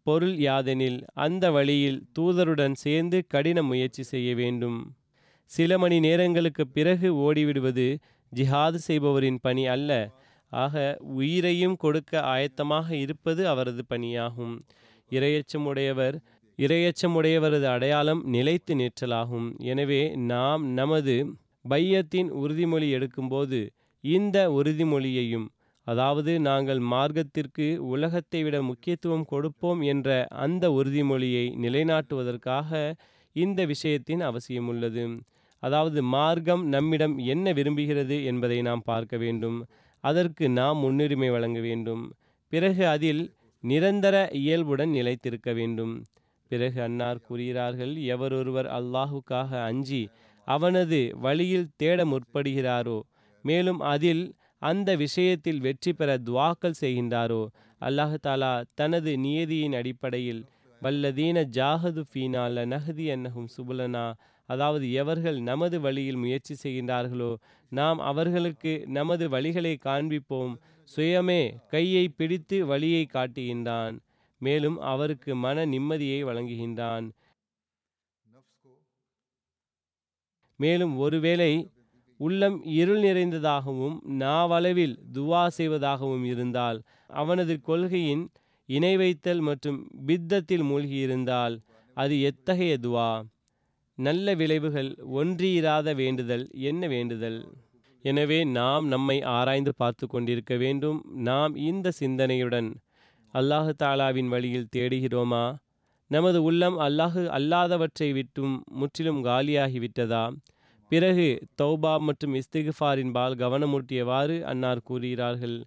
பொருள் 0.03 0.35
யாதெனில் 0.37 1.03
அந்த 1.13 1.51
வழியில் 1.51 2.03
தூதருடன் 2.19 2.73
சேர்ந்து 2.73 3.25
கடின 3.27 3.61
முயற்சி 3.61 4.03
செய்ய 4.03 4.35
வேண்டும். 4.35 4.95
சில 5.43 5.77
மணி 5.77 5.99
நேரங்களுக்கு 5.99 6.67
பிறகு 6.67 7.15
ஓடிவிடுவது 7.15 7.97
ஜிஹாது 8.35 8.75
செய்பவரின் 8.87 9.37
பணி 9.41 9.67
அல்ல. 9.67 10.11
ஆக 10.63 10.75
உயிரையும் 11.19 11.75
கொடுக்க 11.83 12.11
ஆயத்தமாக 12.33 12.87
இருப்பது 13.03 13.41
அவரது 13.53 13.83
பணியாகும். 13.93 14.55
இரையச்சமுடையவர் 15.11 16.15
இரையச்சமுடையவரது 16.59 17.67
அடையாளம் 17.75 18.21
நிலைத்து 18.35 18.73
நிற்றலாகும். 18.75 19.47
எனவே 19.71 20.01
நாம் 20.31 20.63
நமது 20.73 21.15
பையத்தின் 21.65 22.29
உறுதிமொழி 22.41 22.87
எடுக்கும்போது 22.97 23.59
இந்த 24.03 24.37
உறுதிமொழியையும் 24.51 25.47
அதாவது 25.87 26.31
நாங்கள் 26.47 26.79
மார்க்கத்திற்கு 26.91 27.65
உலகத்தை 27.93 28.39
விட 28.45 28.57
முக்கியத்துவம் 28.69 29.25
கொடுப்போம் 29.31 29.81
என்ற 29.93 30.09
அந்த 30.45 30.65
உறுதிமொழியை 30.77 31.45
நிலைநாட்டுவதற்காக 31.63 32.71
இந்த 33.35 33.61
விஷயத்தின் 33.71 34.21
அவசியம் 34.29 34.69
உள்ளது 34.71 35.03
அதாவது 35.63 35.99
மார்க்கம் 36.15 36.63
நம்மிடம் 36.67 37.15
என்ன 37.33 37.53
விரும்புகிறது 37.53 38.17
என்பதை 38.31 38.57
நாம் 38.69 38.83
பார்க்க 38.85 39.15
வேண்டும். 39.17 39.57
அதற்கு 40.05 40.45
நாம் 40.59 40.81
முன்னுரிமை 40.83 41.29
வழங்க 41.35 41.59
வேண்டும். 41.59 42.03
பிறகு 42.53 42.83
அதில் 42.87 43.23
நிரந்தர 43.63 44.15
இயல்புடன் 44.41 44.91
நிலைத்திருக்க 44.97 45.49
வேண்டும். 45.59 45.93
பிறகு 46.51 46.79
அன்னார் 46.87 47.25
கூறுகிறார்கள் 47.27 47.93
எவரொருவர் 48.13 48.67
அல்லாஹுக்காக 48.77 49.51
அஞ்சி 49.69 50.03
அவனது 50.47 50.99
வழியில் 51.25 51.71
தேட 51.75 51.99
முற்படுகிறாரோ 52.05 52.97
மேலும் 53.43 53.79
அதில் 53.93 54.23
அந்த 54.61 54.89
விஷயத்தில் 54.95 55.63
வெற்றி 55.65 55.91
பெற 55.93 56.09
துவாக்கல் 56.27 56.77
செய்கின்றாரோ 56.81 57.41
அல்லாஹாலா 57.81 58.51
தனது 58.79 59.11
நியதியின் 59.25 59.75
அடிப்படையில் 59.79 60.41
வல்லதீன 60.81 61.43
ஜாஹது 61.57 62.01
ஃபீனால 62.09 62.65
நஹதி 62.73 63.05
என்னகும் 63.15 63.49
சுபுலனா 63.55 64.05
அதாவது 64.49 64.85
எவர்கள் 64.91 65.37
நமது 65.41 65.77
வழியில் 65.81 66.15
முயற்சி 66.15 66.55
செய்கின்றார்களோ 66.63 67.31
நாம் 67.71 67.99
அவர்களுக்கு 67.99 68.73
நமது 68.87 69.25
வழிகளை 69.29 69.73
காண்பிப்போம். 69.87 70.53
சுயமே 70.87 71.41
கையை 71.67 72.05
பிடித்து 72.09 72.57
வழியை 72.65 73.03
காட்டுகின்றான். 73.13 73.95
மேலும் 74.41 74.77
அவருக்கு 74.91 75.31
மன 75.35 75.65
நிம்மதியை 75.65 76.19
வழங்குகின்றான். 76.29 77.05
மேலும் 80.59 80.93
ஒருவேளை 80.97 81.51
உள்ளம் 82.19 82.57
இருள் 82.79 83.01
நிறைந்ததாகவும் 83.01 83.95
நாவளவில் 84.23 84.95
துவா 85.13 85.41
செய்வதாகவும் 85.57 86.25
இருந்தால் 86.25 86.77
அவனது 87.21 87.53
கொள்கையின் 87.61 88.23
இணை 88.69 88.91
வைத்தல் 88.97 89.41
மற்றும் 89.41 89.79
பித்தத்தில் 90.05 90.63
மூழ்கியிருந்தால் 90.63 91.55
அது 91.97 92.15
எத்தகைய 92.21 92.73
துவா? 92.85 93.09
நல்ல 93.97 94.33
விளைவுகள் 94.35 94.89
ஒன்றியிராத 95.09 95.95
வேண்டுதல் 95.95 96.49
என்ன 96.51 96.87
வேண்டுதல்? 96.87 97.37
எனவே 98.01 98.43
நாம் 98.43 98.87
நம்மை 98.87 99.21
ஆராய்ந்து 99.21 99.75
பார்த்து 99.75 100.07
கொண்டிருக்க 100.07 100.55
வேண்டும். 100.55 100.97
நாம் 101.13 101.55
இந்த 101.55 101.91
சிந்தனையுடன் 101.99 102.69
அல்லாஹு 103.33 103.71
தாலாவின் 103.83 104.27
வழியில் 104.27 104.67
தேடுகிறோமா? 104.75 105.45
நமது 106.11 106.43
உள்ளம் 106.43 106.77
அல்லாஹு 106.79 107.23
அல்லாதவற்றை 107.37 108.13
விட்டும் 108.13 108.63
முற்றிலும் 108.71 109.23
காலியாகிவிட்டதா? 109.25 110.25
பிறகு 110.91 111.29
தௌபா 111.61 111.93
மற்றும் 111.99 112.33
இஸ்திகுஃபாரின்பால் 112.33 113.39
கவனமூட்டியவாறு 113.43 114.41
அன்னார் 114.41 114.83
கூறுகிறார்கள். 114.83 115.57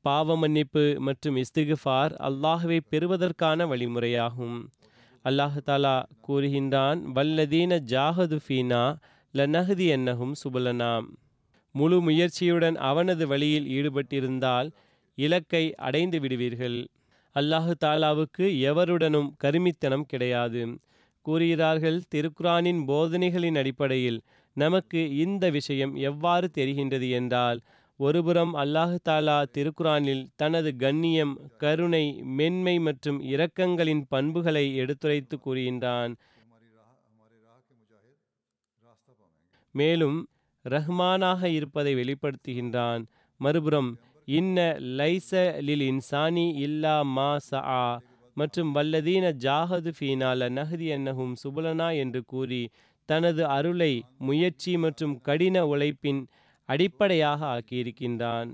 பாவ 0.00 0.36
மன்னிப்பு 0.36 0.84
மற்றும் 0.98 1.36
இஸ்திகுஃபார் 1.36 2.12
அல்லாஹுவை 2.28 2.80
பெறுவதற்கான 2.88 3.66
வழிமுறையாகும். 3.66 4.56
அல்லாஹு 5.24 5.60
தாலா 5.66 5.96
கூறுகின்றான் 6.28 7.00
வல்லதீன 7.16 7.72
ஜாஹது 7.92 8.36
ஃபீனா 8.46 8.80
லநஹதி 9.34 9.86
என்னகும் 9.96 10.32
சுபலனாம். 10.42 11.06
முழு 11.74 11.98
முயற்சியுடன் 12.02 12.76
அவனது 12.90 13.26
வழியில் 13.26 13.66
ஈடுபட்டிருந்தால் 13.68 14.68
இலக்கை 15.18 15.62
அடைந்து 15.78 16.18
விடுவீர்கள். 16.20 16.78
அல்லாஹு 17.36 17.74
தாலாவுக்கு 17.84 18.46
எவருடனும் 18.70 19.30
கருமித்தனம் 19.44 20.08
கிடையாது. 20.08 20.62
கூறுகிறார்கள் 21.26 21.98
திருக்குரானின் 22.14 22.80
போதனைகளின் 22.88 23.54
அடிப்படையில் 23.54 24.20
நமக்கு 24.56 25.00
இந்த 25.16 25.44
விஷயம் 25.50 25.94
எவ்வாறு 26.08 26.46
தெரிகின்றது 26.58 27.08
என்றால் 27.10 27.58
ஒருபுறம் 28.04 28.52
அல்லாஹு 28.62 28.96
தாலா 29.08 29.36
திருக்குரானில் 29.54 30.22
தனது 30.40 30.70
கண்ணியம் 30.82 31.32
கருணை 31.62 32.04
மென்மை 32.38 32.74
மற்றும் 32.86 33.18
இரக்கங்களின் 33.32 34.02
பண்புகளை 34.14 34.64
எடுத்துரைத்து 34.82 35.36
கூறுகின்றான். 35.44 36.12
மேலும் 39.74 40.18
ரஹ்மானாக 40.64 41.42
இருப்பதை 41.58 41.92
வெளிப்படுத்துகின்றான். 42.00 43.02
மறுபுறம் 43.40 43.90
இன்ன 44.28 44.58
லைச 44.98 45.30
லில் 45.68 45.84
இன்சானி 45.90 46.46
இல்லா 46.66 46.96
மா 47.16 47.30
சஆ 47.50 47.84
மற்றும் 48.36 48.70
வல்லதீன 48.76 49.24
ஜாஹது 49.44 49.90
ஃபீனால 49.96 50.48
நஹதி 50.58 50.86
என்னகும் 50.96 51.32
சுபலனா 51.42 51.88
என்று 52.02 52.20
கூறி 52.32 52.62
தனது 53.08 53.42
அருளை 53.56 53.92
முயற்சி 54.28 54.72
மற்றும் 54.84 55.14
கடின 55.26 55.56
உழைப்பின் 55.72 56.20
அடிப்படையாக 56.72 57.40
ஆக்கியிருக்கின்றான். 57.54 58.50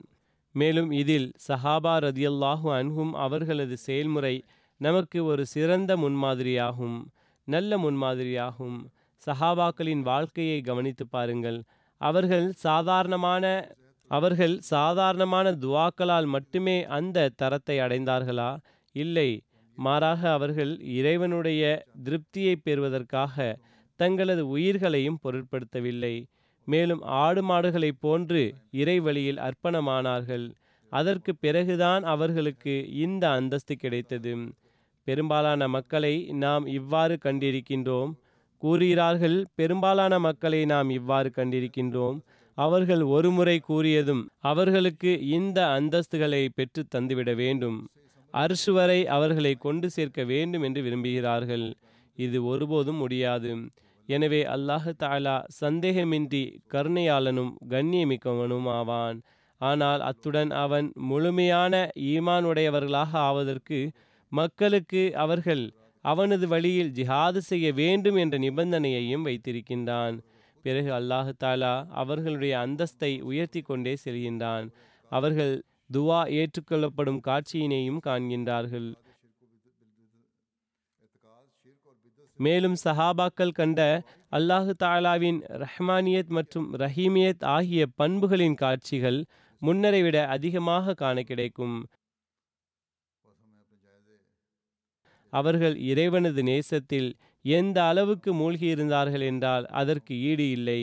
மேலும் 0.54 0.90
இதில் 1.00 1.28
சஹாபா 1.48 1.94
ரதியல்லாஹு 2.06 2.68
அன்ஹும் 2.78 3.12
அவர்களது 3.24 3.76
செயல்முறை 3.86 4.34
நமக்கு 4.80 5.18
ஒரு 5.24 5.42
சிறந்த 5.46 5.92
முன்மாதிரியாகும் 5.96 6.98
நல்ல 7.48 7.70
முன்மாதிரியாகும். 7.78 8.78
சஹாபாக்களின் 9.22 10.02
வாழ்க்கையை 10.02 10.58
கவனித்து 10.60 11.04
பாருங்கள். 11.06 11.58
அவர்கள் 12.00 12.46
சாதாரணமான 12.66 13.44
அவர்கள் 14.10 14.54
சாதாரணமான 14.66 15.46
துவாக்களால் 15.64 16.28
மட்டுமே 16.34 16.76
அந்த 16.98 17.28
தரத்தை 17.40 17.76
அடைந்தார்களா? 17.78 18.50
இல்லை. 18.94 19.30
மாறாக 19.78 20.20
அவர்கள் 20.32 20.72
இறைவனுடைய 20.98 21.62
திருப்தியை 22.04 22.54
பெறுவதற்காக 22.62 23.36
தங்களது 24.00 24.42
உயிர்களையும் 24.48 25.20
பொருட்படுத்தவில்லை. 25.24 26.14
மேலும் 26.68 27.02
ஆடு 27.20 27.42
மாடுகளைப் 27.42 28.00
போன்று 28.00 28.42
இறை 28.72 28.96
வழியில் 29.00 29.38
அர்ப்பணமானார்கள். 29.38 30.46
அதற்கு 30.92 31.32
பிறகுதான் 31.36 32.02
அவர்களுக்கு 32.04 32.74
இந்த 32.96 33.24
அந்தஸ்து 33.30 33.74
கிடைத்தது. 33.76 34.32
பெரும்பாலான 35.06 35.68
மக்களை 35.68 36.14
நாம் 36.36 36.64
இவ்வாறு 36.70 37.14
கண்டிருக்கின்றோம். 37.24 38.10
கூறுகிறார்கள் 38.62 39.38
பெரும்பாலான 39.54 40.14
மக்களை 40.18 40.60
நாம் 40.64 40.90
இவ்வாறு 40.90 41.30
கண்டிருக்கின்றோம். 41.36 42.16
அவர்கள் 42.58 43.02
ஒருமுறை 43.08 43.56
கூறியதும் 43.68 44.22
அவர்களுக்கு 44.42 45.10
இந்த 45.28 45.58
அந்தஸ்துகளை 45.78 46.42
பெற்று 46.54 46.82
தந்துவிட 46.94 47.32
வேண்டும். 47.34 47.78
அரிசு 48.34 48.72
வரை 48.72 49.00
அவர்களை 49.08 49.52
கொண்டு 49.58 49.86
சேர்க்க 49.90 50.24
வேண்டும் 50.24 50.62
என்று 50.62 50.80
விரும்புகிறார்கள். 50.82 51.66
இது 52.18 52.38
ஒருபோதும் 52.44 52.96
முடியாது. 52.96 53.50
எனவே 54.08 54.40
அல்லாஹு 54.54 54.92
தாலா 55.02 55.34
சந்தேகமின்றி 55.62 56.42
கருணையாளனும் 56.74 57.52
கண்ணியமிக்கவனும் 57.70 58.68
ஆவான் 58.78 59.18
ஆனால் 59.60 60.00
அத்துடன் 60.00 60.52
அவன் 60.62 60.86
முழுமையான 61.10 61.74
ஈமானுடையவர்களாக 62.12 63.12
ஆவதற்கு 63.28 63.78
மக்களுக்கு 64.32 65.02
அவர்கள் 65.24 65.64
அவனது 66.04 66.46
வழியில் 66.48 66.92
ஜிஹாது 66.92 67.40
செய்ய 67.50 67.66
வேண்டும் 67.72 68.16
என்ற 68.16 68.34
நிபந்தனையையும் 68.38 69.26
வைத்திருக்கின்றான். 69.28 70.16
பிறகு 70.64 70.90
அல்லாஹு 70.92 71.32
தாலா 71.44 71.72
அவர்களுடைய 72.02 72.54
அந்தஸ்தை 72.66 73.12
உயர்த்தி 73.22 73.60
கொண்டே 73.60 73.94
செல்கின்றான். 74.04 74.66
அவர்கள் 75.12 75.52
துவா 75.92 76.20
ஏற்றுக்கொள்ளப்படும் 76.38 77.20
காட்சியினையும் 77.28 78.00
காண்கின்றார்கள். 78.06 78.88
மேலும் 82.38 82.76
சஹாபாக்கள் 82.84 83.56
கண்ட 83.58 83.80
அல்லாஹு 84.32 84.72
தாலாவின் 84.84 85.38
ரஹ்மானியத் 85.62 86.32
மற்றும் 86.36 86.66
ரஹீமியத் 86.76 87.44
ஆகிய 87.56 87.86
பண்புகளின் 87.96 88.54
காட்சிகள் 88.54 89.20
முன்னரை 89.62 90.02
விட 90.02 90.16
அதிகமாக 90.26 90.94
காண 90.94 91.22
கிடைக்கும். 91.22 91.76
அவர்கள் 95.32 95.76
இறைவனது 95.90 96.42
நேசத்தில் 96.42 97.08
எந்த 97.44 97.78
அளவுக்கு 97.84 98.30
மூழ்கியிருந்தார்கள் 98.34 99.24
என்றால் 99.30 99.66
அதற்கு 99.80 100.14
ஈடு 100.20 100.46
இல்லை. 100.50 100.80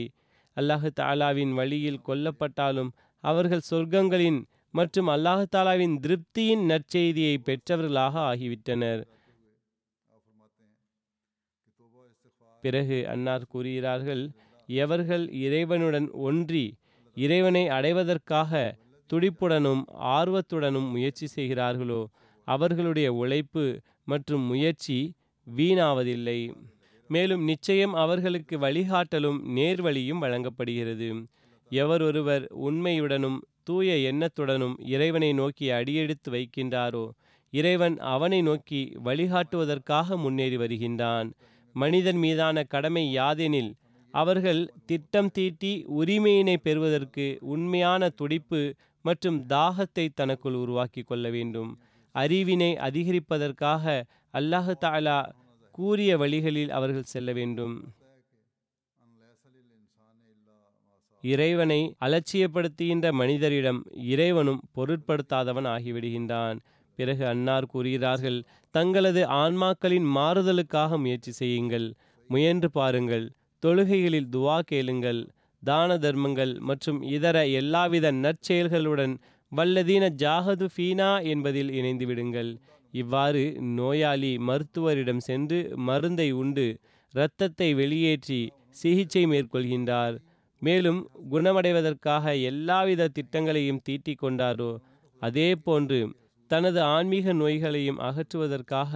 அல்லாஹு 0.58 0.90
தாலாவின் 1.00 1.54
வழியில் 1.54 2.04
கொல்லப்பட்டாலும் 2.08 2.92
அவர்கள் 3.24 3.68
சொர்க்கங்களின் 3.70 4.40
மற்றும் 4.74 5.08
அல்லாஹு 5.08 5.46
தாலாவின் 5.56 5.96
திருப்தியின் 6.00 6.64
நற்செய்தியை 6.72 7.36
பெற்றவர்களாக 7.48 8.16
ஆகிவிட்டனர். 8.32 9.02
பிறகு 12.66 12.98
அன்னார் 13.14 13.50
கூறுகிறார்கள் 13.54 14.24
எவர்கள் 14.70 15.26
இறைவனுடன் 15.46 16.08
ஒன்றி 16.28 16.66
இறைவனை 17.18 17.64
அடைவதற்காக 17.78 18.52
துடிப்புடனும் 19.10 19.82
ஆர்வத்துடனும் 20.18 20.88
முயற்சி 20.94 21.28
செய்கிறார்களோ 21.28 22.02
அவர்களுடைய 22.48 23.08
உழைப்பு 23.14 23.66
மற்றும் 24.04 24.44
முயற்சி 24.44 24.98
வீணாவதில்லை. 25.48 26.40
மேலும் 27.10 27.44
நிச்சயம் 27.44 27.94
அவர்களுக்கு 28.04 28.56
வழிகாட்டலும் 28.58 29.40
நேர்வழியும் 29.58 30.22
வழங்கப்படுகிறது. 30.24 31.10
எவர் 31.72 32.02
ஒருவர் 32.02 32.44
உண்மையுடனும் 32.68 33.38
தூய 33.64 33.92
எண்ணத்துடனும் 34.12 34.76
இறைவனை 34.96 35.30
நோக்கி 35.34 35.68
அடியெடுத்து 35.70 36.30
வைக்கின்றாரோ 36.32 37.06
இறைவன் 37.54 37.96
அவனை 38.14 38.40
நோக்கி 38.42 38.82
வழிகாட்டுவதற்காக 39.06 40.18
முன்னேறி 40.24 40.58
வருகின்றான். 40.58 41.30
மனிதன் 41.82 42.20
மீதான 42.26 42.64
கடமை 42.74 43.04
யாதெனில் 43.18 43.72
அவர்கள் 44.14 44.62
திட்டம் 44.86 45.32
தீட்டி 45.32 45.72
உரிமையினை 46.00 46.56
பெறுவதற்கு 46.68 47.26
உண்மையான 47.54 48.10
துடிப்பு 48.20 48.62
மற்றும் 49.06 49.40
தாகத்தை 49.50 50.06
தனக்குள் 50.14 50.58
உருவாக்கி 50.64 51.02
கொள்ள 51.02 51.26
வேண்டும். 51.30 51.72
அறிவினை 52.16 52.72
அதிகரிப்பதற்காக 52.88 53.84
அல்லாஹு 54.34 54.74
தாலா 54.84 55.18
கூறிய 55.78 56.12
வழிகளில் 56.18 56.72
அவர்கள் 56.78 57.12
செல்ல 57.14 57.30
வேண்டும். 57.34 57.76
இறைவனை 61.24 61.82
அலட்சியப்படுத்துகின்ற 62.06 63.06
மனிதரிடம் 63.22 63.82
இறைவனும் 64.14 64.64
பொருட்படுத்தாதவன் 64.78 65.70
ஆகிவிடுகின்றான். 65.76 66.58
பிறகு 66.98 67.24
அன்னார் 67.28 67.72
கூறுகிறார்கள் 67.74 68.40
தங்களது 68.76 69.22
ஆன்மாக்களின் 69.44 70.08
மாறுதலுக்காக 70.18 70.98
முயற்சி 70.98 71.32
செய்யுங்கள் 71.32 71.88
முயன்று 72.30 72.70
பாருங்கள் 72.72 73.26
தொழுகைகளில் 73.64 74.32
துவா 74.36 74.58
கேளுங்கள் 74.66 75.22
தான 75.64 75.98
தர்மங்கள் 75.98 76.54
மற்றும் 76.60 77.00
இதர 77.16 77.38
எல்லாவித 77.60 78.12
நற்செயல்களுடன் 78.24 79.14
வல்லதீன 79.52 80.06
ஜாகது 80.24 80.66
ஃபீனா 80.74 81.10
என்பதில் 81.24 81.72
இணைந்து 81.72 82.06
விடுங்கள். 82.06 82.52
இவ்வாறு 82.94 83.44
நோயாளி 83.78 84.32
மருத்துவரிடம் 84.48 85.22
சென்று 85.28 85.60
மருந்தை 85.88 86.28
உண்டு 86.42 86.66
இரத்தத்தை 87.14 87.70
வெளியேற்றி 87.74 88.40
சிகிச்சை 88.82 89.24
மேற்கொள்கின்றார். 89.26 90.16
மேலும் 90.62 91.00
குணமடைவதற்காக 91.32 92.34
எல்லாவித 92.50 93.10
திட்டங்களையும் 93.18 93.82
தீட்டிக் 93.84 94.22
கொண்டாரோ? 94.24 94.72
அதே 95.22 95.50
போன்று 95.66 96.00
தனது 96.52 96.80
ஆன்மீக 96.82 97.34
நோய்களையும் 97.34 98.00
அகற்றுவதற்காக 98.00 98.94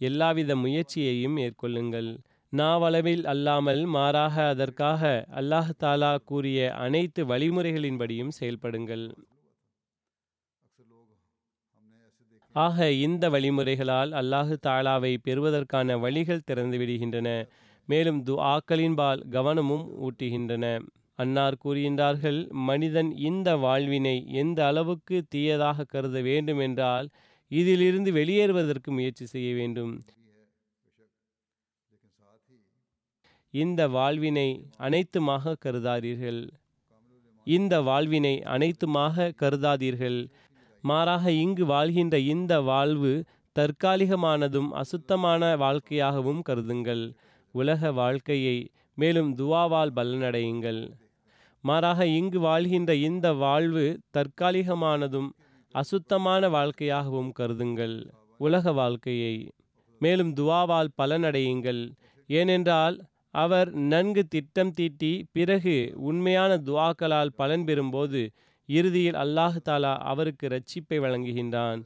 எல்லாவித 0.00 0.56
முயற்சியையும் 0.56 1.36
மேற்கொள்ளுங்கள். 1.38 2.10
நாவளவில் 2.52 3.24
அல்லாமல் 3.24 3.82
மாறாக 3.86 4.48
அதற்காக 4.48 5.02
அல்லாஹ் 5.34 5.70
தாலா 5.78 6.12
கூறிய 6.24 6.58
அனைத்து 6.74 7.20
வழிமுறைகளின்படியும் 7.24 8.34
செயல்படுங்கள். 8.40 9.06
ஆக 12.54 12.90
இந்த 12.90 13.24
வழிமுறைகளால் 13.30 14.12
அல்லாஹு 14.12 14.56
தாலாவை 14.66 15.12
பெறுவதற்கான 15.22 15.96
வழிகள் 15.98 16.44
திறந்து 16.44 16.78
விடுகின்றன. 16.78 17.28
மேலும் 17.88 18.20
துஆக்களின்பால் 18.24 19.22
கவனமும் 19.30 19.86
ஊட்டுகின்றன. 20.00 20.66
அன்னார் 21.18 21.60
கூறுகின்றார்கள் 21.64 22.38
மனிதன் 22.50 23.10
இந்த 23.16 23.56
வாழ்வினை 23.56 24.26
எந்த 24.32 24.66
அளவுக்கு 24.66 25.24
தீயதாக 25.34 25.84
கருத 25.84 26.20
வேண்டும் 26.20 26.58
என்றால் 26.58 27.08
இதிலிருந்து 27.50 28.12
வெளியேறுவதற்கு 28.12 28.90
முயற்சி 28.90 29.26
செய்ய 29.26 29.54
வேண்டும். 29.54 29.92
இந்த 33.50 33.88
வாழ்வினை 33.88 34.48
அனைத்துமாக 34.78 35.54
கருதாதீர்கள். 35.64 36.40
இந்த 37.46 37.74
வாழ்வினை 37.80 38.34
அனைத்துமாக 38.54 39.32
கருதாதீர்கள். 39.42 40.18
மாறாக 40.84 41.30
இங்கு 41.30 41.64
வாழ்கின்ற 41.66 42.18
இந்த 42.18 42.60
வாழ்வு 42.60 43.12
தற்காலிகமானதும் 43.56 44.70
அசுத்தமான 44.72 45.42
வாழ்க்கையாகவும் 45.56 46.42
கருதுங்கள். 46.48 47.04
உலக 47.54 47.92
வாழ்க்கையை 47.92 48.56
மேலும் 48.94 49.30
துவாவால் 49.36 49.92
பலனடையுங்கள். 49.96 50.82
மாறாக 51.64 52.06
இங்கு 52.06 52.40
வாழ்கின்ற 52.40 52.94
இந்த 52.94 53.32
வாழ்வு 53.32 53.84
தற்காலிகமானதும் 54.16 55.28
அசுத்தமான 55.74 56.48
வாழ்க்கையாகவும் 56.48 57.30
கருதுங்கள். 57.38 57.96
உலக 58.40 58.72
வாழ்க்கையை. 58.72 59.34
மேலும் 60.00 60.32
துவாவால் 60.34 60.90
பலனடையுங்கள். 61.02 61.82
ஏனென்றால் 62.30 62.96
அவர் 63.34 63.70
நன்கு 63.72 64.22
திட்டம் 64.26 64.70
தீட்டி 64.70 65.12
பிறகு 65.32 65.76
உண்மையான 65.96 66.56
துவாக்களால் 66.56 67.32
பலன் 67.36 67.64
பெறும்போது 67.64 68.20
இறுதியில் 68.68 69.14
அல்லாஹ் 69.14 69.58
தாலா 69.68 69.92
அவருக்கு 70.04 70.48
ரட்சிப்பை 70.48 70.98
வழங்குகின்றான். 70.98 71.80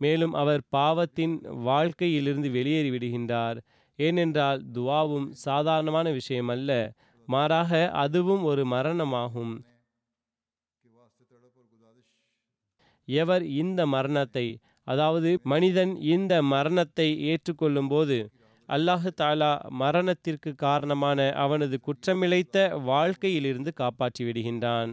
மேலும் 0.00 0.32
அவர் 0.32 0.62
பாவத்தின் 0.68 1.34
வாழ்க்கையிலிருந்து 1.62 2.50
வெளியேறி 2.50 2.90
விடுகின்றார் 2.90 3.58
ஏனென்றால் 4.06 4.60
துவாவும் 4.76 5.28
சாதாரணமான 5.44 6.06
விஷயம் 6.10 6.50
அல்ல 6.54 6.70
மாறாக 7.28 7.80
அதுவும் 8.02 8.42
ஒரு 8.50 8.62
மரணமாகும். 8.74 9.54
எவர் 13.08 13.44
இந்த 13.60 13.80
மரணத்தை 13.94 14.46
அதாவது 14.86 15.30
மனிதன் 15.52 15.92
இந்த 16.14 16.34
மரணத்தை 16.52 17.08
ஏற்றுக்கொள்ளும் 17.30 17.90
போது 17.92 18.18
அல்லாஹு 18.68 19.10
தாலா 19.20 19.52
மரணத்திற்கு 19.82 20.50
காரணமான 20.64 21.20
அவனது 21.44 21.76
குற்றமிழைத்த 21.86 22.56
வாழ்க்கையிலிருந்து 22.90 23.70
காப்பாற்றி 23.72 24.22
விடுகின்றான். 24.24 24.92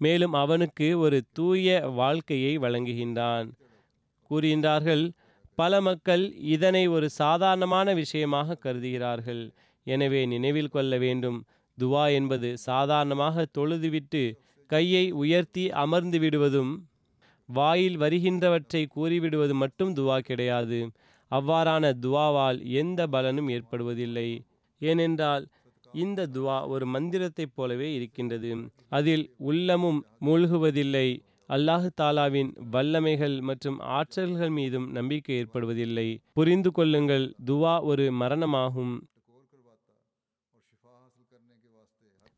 மேலும் 0.00 0.34
அவனுக்கு 0.42 0.88
ஒரு 1.04 1.18
தூய 1.38 1.78
வாழ்க்கையை 2.00 2.52
வழங்குகின்றான். 2.58 3.48
கூறுகின்றார்கள் 4.30 5.04
பல 5.54 5.80
மக்கள் 5.80 6.24
இதனை 6.46 6.86
ஒரு 6.86 7.06
சாதாரணமான 7.10 7.94
விஷயமாக 7.94 8.58
கருதுகிறார்கள். 8.64 9.42
எனவே 9.86 10.20
நினைவில் 10.26 10.68
கொள்ள 10.68 10.98
வேண்டும். 10.98 11.38
துவா 11.78 12.04
என்பது 12.12 12.48
சாதாரணமாக 12.58 13.46
தொழுதுவிட்டு 13.58 14.22
கையை 14.70 15.10
உயர்த்தி 15.12 15.64
அமர்ந்து 15.82 16.18
விடுவதும் 16.18 16.72
வாயில் 17.48 17.96
வருகின்றவற்றை 17.96 18.82
கூறிவிடுவது 18.96 19.54
மட்டும் 19.54 19.92
துவா 19.94 20.18
கிடையாது. 20.18 20.78
அவ்வாறான 21.30 21.84
துவாவால் 22.00 22.58
எந்த 22.72 23.00
பலனும் 23.06 23.48
ஏற்படுவதில்லை. 23.48 24.28
ஏனென்றால் 24.80 25.44
இந்த 25.94 26.26
துவா 26.26 26.66
ஒரு 26.66 26.86
மந்திரத்தைப் 26.86 27.54
போலவே 27.54 27.94
இருக்கின்றது. 27.94 28.50
அதில் 28.88 29.24
உள்ளமும் 29.38 30.00
மூழ்குவதில்லை. 30.20 31.08
அல்லாஹு 31.48 31.88
தாலாவின் 32.00 32.50
வல்லமைகள் 32.70 33.36
மற்றும் 33.40 33.78
ஆற்றல்கள் 33.90 34.50
மீதும் 34.50 34.88
நம்பிக்கை 34.90 35.36
ஏற்படுவதில்லை. 35.36 36.08
புரிந்து 36.32 36.70
கொள்ளுங்கள் 36.72 37.24
துவா 37.46 37.74
ஒரு 37.82 38.06
மரணமாகும். 38.20 38.94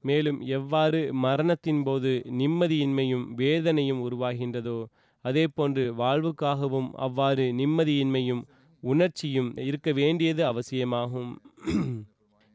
மேலும் 0.04 0.38
எவ்வாறு 0.48 1.00
மரணத்தின் 1.24 1.82
போது 1.82 2.12
நிம்மதியின்மையும் 2.38 3.26
வேதனையும் 3.34 4.00
உருவாகின்றதோ 4.00 4.78
அதே 5.24 5.44
போன்று 5.48 5.82
வாழ்வுக்காகவும் 5.94 6.88
அவ்வாறு 6.98 7.46
நிம்மதியின்மையும் 7.52 8.42
உணர்ச்சியும் 8.82 9.50
இருக்க 9.68 9.90
வேண்டியது 9.92 10.42
அவசியமாகும். 10.46 11.32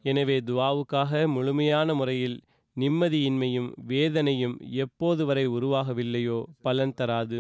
எனவே 0.06 0.38
துவாவுக்காக 0.42 1.28
முழுமையான 1.28 1.94
முறையில் 1.94 2.38
நிம்மதியின்மையும் 2.78 3.70
வேதனையும் 3.92 4.56
எப்போது 4.84 5.26
வரை 5.26 5.46
உருவாகவில்லையோ 5.58 6.40
பலன் 6.66 6.96
தராது. 7.02 7.40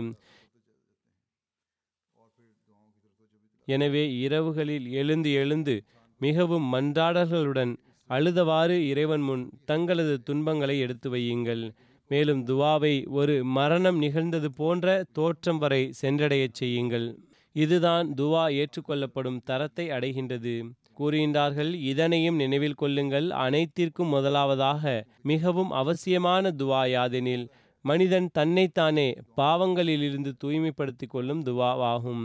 எனவே 3.68 4.04
இரவுகளில் 4.26 4.88
எழுந்து 5.02 5.30
எழுந்து 5.42 5.76
மிகவும் 6.22 6.66
மன்றாடல்களுடன் 6.74 7.74
அழுதவாறு 8.10 8.76
இறைவன் 8.92 9.24
முன் 9.28 9.44
தங்களது 9.70 10.16
துன்பங்களை 10.28 10.76
எடுத்து 10.86 11.08
வையுங்கள். 11.16 11.64
மேலும் 12.12 12.42
துவாவை 12.50 12.96
ஒரு 13.20 13.36
மரணம் 13.58 13.98
நிகழ்ந்தது 13.98 14.50
போன்ற 14.60 14.88
தோற்றம் 15.18 15.60
வரை 15.64 15.82
சென்றடையச் 16.02 16.58
செய்யுங்கள். 16.60 17.08
இதுதான் 17.56 18.08
துவா 18.20 18.44
ஏற்றுக்கொள்ளப்படும் 18.62 19.40
தரத்தை 19.50 19.86
அடைகின்றது. 19.90 20.56
கூறுகின்றார்கள் 21.00 21.74
இதனையும் 21.92 22.36
நினைவில் 22.36 22.74
கொள்ளுங்கள். 22.74 23.30
அனைத்திற்கும் 23.30 24.08
முதலாவதாக 24.08 25.06
மிகவும் 25.24 25.72
அவசியமான 25.72 26.52
துவா 26.58 26.82
யாதெனில் 26.96 27.46
மனிதன் 27.86 28.28
தன்னைத்தானே 28.34 29.08
பாவங்களிலிருந்து 29.38 30.32
தூய்மைப்படுத்திக் 30.44 31.10
கொள்ளும் 31.10 31.44
துவாவாகும். 31.44 32.24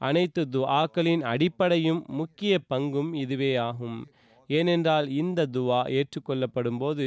அனைத்து 0.00 0.42
துவாக்களின் 0.52 1.20
அடிப்படையும் 1.20 2.04
முக்கிய 2.08 2.58
பங்கும் 2.74 3.14
இதுவே 3.14 3.56
ஆகும். 3.56 3.98
ஏனென்றால் 4.50 5.06
இந்த 5.08 5.46
துவா 5.52 5.80
ஏற்றுக்கொள்ளப்படும் 5.96 6.78
போது 6.78 7.06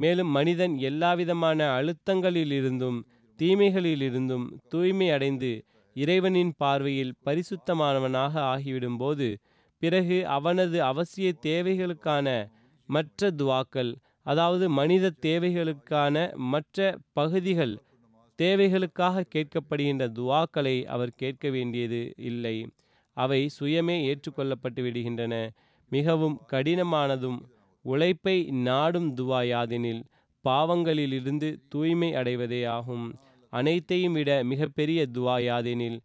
மேலும் 0.00 0.28
மனிதன் 0.28 0.74
எல்லாவிதமான 0.78 1.58
அழுத்தங்களிலிருந்தும் 1.78 2.98
தீமைகளிலிருந்தும் 3.38 4.46
தூய்மை 4.68 5.10
அடைந்து 5.10 5.52
இறைவனின் 5.96 6.52
பார்வையில் 6.56 7.14
பரிசுத்தமானவனாக 7.24 8.34
ஆகிவிடும்போது 8.52 9.28
பிறகு 9.82 10.26
அவனது 10.28 10.78
அவசிய 10.82 11.28
தேவைகளுக்கான 11.46 12.26
மற்ற 12.88 13.30
துவாக்கள் 13.30 13.92
அதாவது 14.22 14.64
மனித 14.70 15.14
தேவைகளுக்கான 15.22 16.16
மற்ற 16.52 16.78
பகுதிகள் 17.12 17.74
தேவைகளுக்காக 18.38 19.24
கேட்கப்படுகின்ற 19.34 20.04
துவாக்களை 20.18 20.76
அவர் 20.84 21.12
கேட்க 21.14 21.50
வேண்டியது 21.50 22.00
இல்லை. 22.22 22.56
அவை 23.16 23.40
சுயமே 23.58 23.96
ஏற்றுக்கொள்ளப்பட்டு 24.08 24.80
விடுகின்றன. 24.82 25.34
மிகவும் 25.92 26.36
கடினமானதும் 26.52 27.38
உழைப்பை 27.84 28.36
நாடும் 28.60 29.08
துவா 29.16 29.40
யாதெனில் 29.44 30.02
பாவங்களிலிருந்து 30.44 31.48
தூய்மை 31.68 32.10
அடைவதே 32.14 32.62
ஆகும். 32.68 33.06
அனைத்தையும் 33.52 34.12
விட 34.12 34.30
மிகப்பெரிய 34.44 35.00
துவா 35.14 35.36
யாதெனில் 35.42 35.98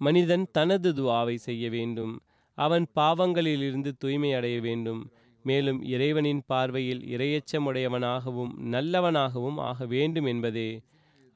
மனிதன் 0.00 0.44
தனது 0.52 0.90
துவாவை 0.92 1.34
செய்ய 1.38 1.64
வேண்டும். 1.70 2.14
அவன் 2.58 2.86
பாவங்களிலிருந்து 2.94 3.90
தூய்மை 3.98 4.30
அடைய 4.32 4.60
வேண்டும். 4.60 5.00
மேலும் 5.44 5.80
இறைவனின் 5.84 6.42
பார்வையில் 6.46 7.02
இரையச்சமுடையவனாகவும் 7.14 8.52
நல்லவனாகவும் 8.70 9.58
ஆக 9.60 9.86
வேண்டும் 9.86 10.24
என்பதே. 10.24 10.70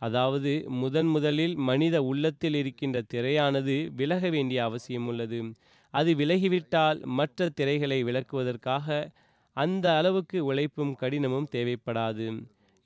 அதாவது 0.02 0.52
முதன் 0.80 1.06
முதலில் 1.06 1.54
மனித 1.68 1.96
உள்ளத்தில் 2.02 2.54
இருக்கின்ற 2.54 3.00
திரையானது 3.14 3.76
விலக 3.94 4.28
வேண்டிய 4.28 4.60
அவசியம் 4.64 5.06
உள்ளது. 5.06 5.40
அது 5.94 6.10
விலகிவிட்டால் 6.14 7.00
மற்ற 7.10 7.48
திரைகளை 7.48 7.98
விளக்குவதற்காக 8.04 8.88
அந்த 9.56 9.86
அளவுக்கு 9.96 10.38
உழைப்பும் 10.44 10.92
கடினமும் 10.94 11.48
தேவைப்படாது. 11.52 12.26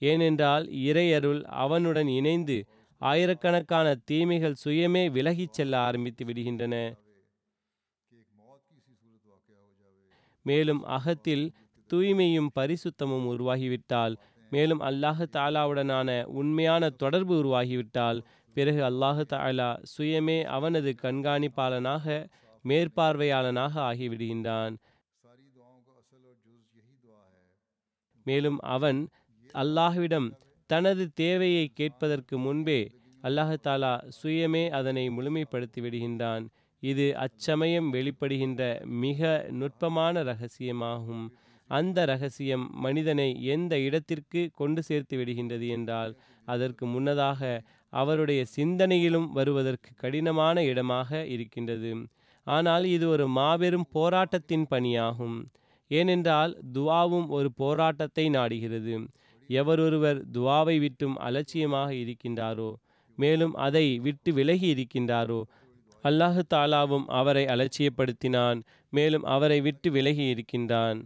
ஏனென்றால் 0.02 0.64
இறையருள் 0.66 1.42
அவனுடன் 1.42 2.08
இணைந்து 2.08 2.56
ஆயிரக்கணக்கான 3.00 3.94
தீமைகள் 4.04 4.60
சுயமே 4.64 5.10
விலகிச் 5.10 5.52
செல்ல 5.52 5.78
ஆரம்பித்து 5.78 6.24
விடுகின்றன. 6.24 6.74
மேலும் 10.42 10.82
அகத்தில் 10.84 11.52
தூய்மையும் 11.90 12.50
பரிசுத்தமும் 12.54 13.26
உருவாகிவிட்டால் 13.26 14.14
மேலும் 14.50 14.80
அல்லாஹு 14.80 15.24
தாலாவுடனான 15.32 16.24
உண்மையான 16.24 16.90
தொடர்பு 16.90 17.34
உருவாகிவிட்டால் 17.44 18.18
பிறகு 18.56 18.80
அல்லாஹு 18.82 19.22
தாலா 19.28 19.82
சுயமே 19.98 20.44
அவனது 20.44 20.94
கண்காணிப்பாளனாக 21.02 22.26
மேற்பார்வையாளனாக 22.64 23.74
ஆகிவிடுகின்றான். 23.90 24.74
மேலும் 28.26 28.58
அவன் 28.58 29.00
அல்லாஹ்விடம் 29.56 30.28
தனது 30.70 31.04
தேவையை 31.14 31.64
கேட்பதற்கு 31.78 32.36
முன்பே 32.38 32.80
அல்லாஹாலா 33.22 33.92
சுயமே 34.18 34.62
அதனை 34.78 35.04
முழுமைப்படுத்தி 35.08 35.80
விடுகின்றான். 35.84 36.44
இது 36.82 37.06
அச்சமயம் 37.24 37.88
வெளிப்படுகின்ற 37.94 38.62
மிக 39.04 39.20
நுட்பமான 39.60 40.22
ரகசியமாகும். 40.22 41.24
அந்த 41.70 41.98
ரகசியம் 42.04 42.64
மனிதனை 42.84 43.28
எந்த 43.54 43.74
இடத்திற்கு 43.78 44.42
கொண்டு 44.60 44.80
சேர்த்து 44.82 45.14
விடுகின்றது 45.20 45.68
என்றால் 45.76 46.12
அதற்கு 46.48 46.84
முன்னதாக 46.86 47.40
அவருடைய 47.92 48.40
சிந்தனையிலும் 48.56 49.28
வருவதற்கு 49.38 49.90
கடினமான 50.02 50.62
இடமாக 50.64 51.10
இருக்கின்றது. 51.34 51.92
ஆனால் 52.46 52.84
இது 52.96 53.06
ஒரு 53.14 53.24
மாபெரும் 53.38 53.88
போராட்டத்தின் 53.96 54.66
பணியாகும். 54.72 55.38
ஏனென்றால் 55.90 56.52
துவாவும் 56.76 57.28
ஒரு 57.38 57.48
போராட்டத்தை 57.62 58.26
நாடுகிறது. 58.38 58.94
எவரொருவர் 59.48 60.18
துவாவை 60.32 60.78
விட்டும் 60.78 61.16
அலட்சியமாக 61.16 61.90
இருக்கின்றாரோ 61.94 62.70
மேலும் 63.18 63.54
அதை 63.54 63.98
விட்டு 63.98 64.32
விலகி 64.32 64.74
இருக்கின்றாரோ 64.74 65.40
அல்லாஹு 66.04 66.42
தாலாவும் 66.54 67.06
அவரை 67.06 67.44
அலட்சியப்படுத்தினான் 67.44 68.58
மேலும் 68.92 69.22
அவரை 69.22 69.60
விட்டு 69.60 69.90
விலகி 69.90 70.24
இருக்கின்றான். 70.28 70.98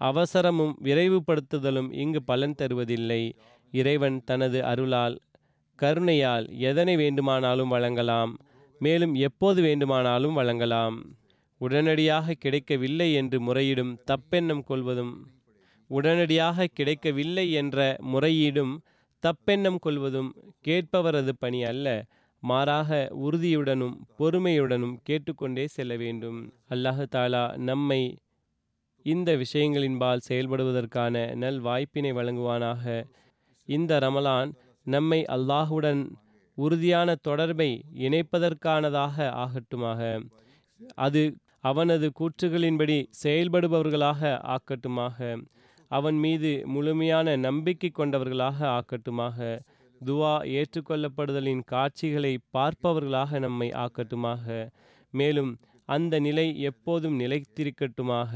அவசரமும் 0.00 0.74
விரைவுபடுத்துதலும் 0.84 1.88
இங்கு 1.92 2.22
பலன் 2.22 2.54
தருவதில்லை. 2.58 3.22
இறைவன் 3.72 4.18
தனது 4.24 4.64
அருளால் 4.64 5.16
கருணையால் 5.78 6.46
எதனை 6.60 6.96
வேண்டுமானாலும் 6.96 7.68
வழங்கலாம் 7.68 8.32
மேலும் 8.80 9.14
எப்போது 9.14 9.62
வேண்டுமானாலும் 9.62 10.34
வழங்கலாம். 10.34 10.96
உடனடியாக 11.60 12.34
கிடைக்கவில்லை 12.34 13.12
என்று 13.12 13.38
முறையிடும் 13.40 13.92
தப்பெண்ணம் 14.10 14.64
கொள்வதும் 14.64 15.14
உடனடியாக 15.88 16.66
கிடைக்கவில்லை 16.72 17.46
என்ற 17.52 17.96
முறையீடும் 18.12 18.74
தப்பெண்ணம் 19.22 19.78
கொள்வதும் 19.78 20.30
கேட்பவரது 20.66 21.32
பணி 21.38 21.60
அல்ல. 21.64 21.86
மாறாக 22.42 22.90
உறுதியுடனும் 23.24 23.94
பொறுமையுடனும் 24.18 24.96
கேட்டுக்கொண்டே 25.02 25.66
செல்ல 25.66 25.92
வேண்டும். 25.96 26.38
அல்லாஹு 26.70 27.04
தாலா 27.16 27.44
நம்மை 27.58 28.02
இந்த 29.06 29.30
விஷயங்களின்பால் 29.36 30.24
செயல்படுவதற்கான 30.28 31.34
நல் 31.34 31.60
வாய்ப்பினை 31.60 32.12
வழங்குவானாக. 32.12 33.04
இந்த 33.68 33.98
ரமலான் 33.98 34.50
நம்மை 34.86 35.20
அல்லாஹுடன் 35.36 36.02
உறுதியான 36.58 37.14
தொடர்பை 37.22 37.70
இணைப்பதற்கானதாக 37.98 39.16
ஆகட்டுமாக. 39.44 40.00
அது 41.06 41.22
அவனது 41.60 42.06
கூற்றுகளின்படி 42.20 42.98
செயல்படுபவர்களாக 43.22 44.20
ஆக்கட்டுமாக. 44.54 45.18
அவன் 45.90 46.18
மீது 46.18 46.50
முழுமையான 46.66 47.36
நம்பிக்கை 47.36 47.90
கொண்டவர்களாக 47.90 48.58
ஆக்கட்டுமாக. 48.68 49.38
துவா 50.00 50.34
ஏற்றுக்கொள்ளப்படுதலின் 50.56 51.62
காட்சிகளை 51.66 52.38
பார்ப்பவர்களாக 52.56 53.38
நம்மை 53.38 53.68
ஆக்கட்டுமாக. 53.84 54.68
மேலும் 55.14 55.52
அந்த 55.88 56.14
நிலை 56.18 56.46
எப்போதும் 56.60 57.16
நிலைத்திருக்கட்டுமாக. 57.20 58.34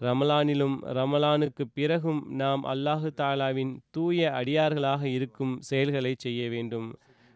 ரமலானிலும் 0.00 0.76
ரமலானுக்கு 0.98 1.64
பிறகும் 1.74 2.20
நாம் 2.32 2.62
அல்லாஹு 2.64 3.10
தாலாவின் 3.16 3.72
தூய 3.90 4.30
அடியார்களாக 4.40 5.02
இருக்கும் 5.02 5.60
செயல்களை 5.60 6.12
செய்ய 6.18 6.48
வேண்டும். 6.48 6.88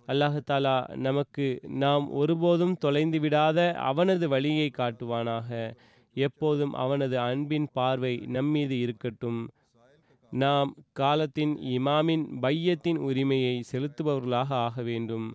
அல்லாஹு 0.08 0.40
தாலா 0.50 0.74
நமக்கு 0.96 1.46
நாம் 1.62 2.04
ஒருபோதும் 2.12 2.74
தொலைந்து 2.76 3.18
விடாத 3.18 3.58
அவனது 3.90 4.28
வழியை 4.28 4.70
காட்டுவானாக. 4.78 5.50
எப்போதும் 6.16 6.74
அவனது 6.74 7.16
அன்பின் 7.20 7.68
பார்வை 7.72 8.14
நம்மீது 8.36 8.76
இருக்கட்டும். 8.80 9.40
நாம் 10.32 10.70
காலத்தின் 10.92 11.52
இமாமின் 11.76 12.24
பையத்தின் 12.40 12.98
உரிமையை 13.08 13.56
செலுத்துபவர்களாக 13.72 14.50
ஆக 14.66 14.82
வேண்டும். 14.82 15.26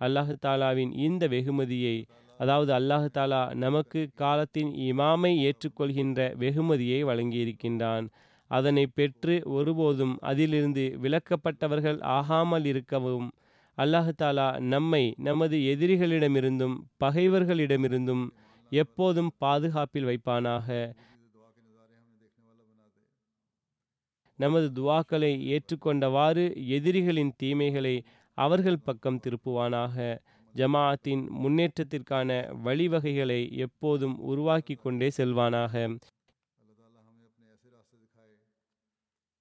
அல்லாஹு 0.00 0.34
தாலாவின் 0.46 0.92
இந்த 1.06 1.24
வெகுமதியை 1.26 1.96
அதாவது 2.40 2.70
அல்லாஹு 2.72 3.08
தாலா 3.16 3.42
நமக்கு 3.54 4.00
காலத்தின் 4.14 4.70
இமாமை 4.88 5.30
ஏற்றுக்கொள்கின்ற 5.48 6.20
வெகுமதியை 6.42 7.00
வழங்கியிருக்கின்றான். 7.04 8.06
அதனை 8.50 8.84
பெற்று 8.98 9.34
ஒருபோதும் 9.56 10.14
அதிலிருந்து 10.22 10.84
விலக்கப்பட்டவர்கள் 11.02 11.98
ஆகாமல் 12.16 12.64
இருக்கவும் 12.64 13.28
அல்லாஹாலா 13.78 14.58
நம்மை 14.58 15.14
நமது 15.18 15.56
எதிரிகளிடமிருந்தும் 15.56 16.76
பகைவர்களிடமிருந்தும் 17.04 18.24
எப்போதும் 18.70 19.30
பாதுகாப்பில் 19.38 20.06
வைப்பானாக. 20.10 20.68
நமது 24.38 24.68
துவாக்களை 24.78 25.32
ஏற்றுக்கொண்டவாறு 25.54 26.44
எதிரிகளின் 26.66 27.32
தீமைகளை 27.42 28.02
அவர்கள் 28.38 28.84
பக்கம் 28.84 29.20
திருப்புவானாக. 29.24 29.96
ஜமாஅத்தின் 30.54 31.22
முன்னேற்றத்திற்கான 31.42 32.30
வழிவகைகளை 32.64 33.40
எப்போதும் 33.56 34.16
உருவாக்கி 34.20 34.74
கொண்டே 34.74 35.10
செல்வானாக. 35.16 35.74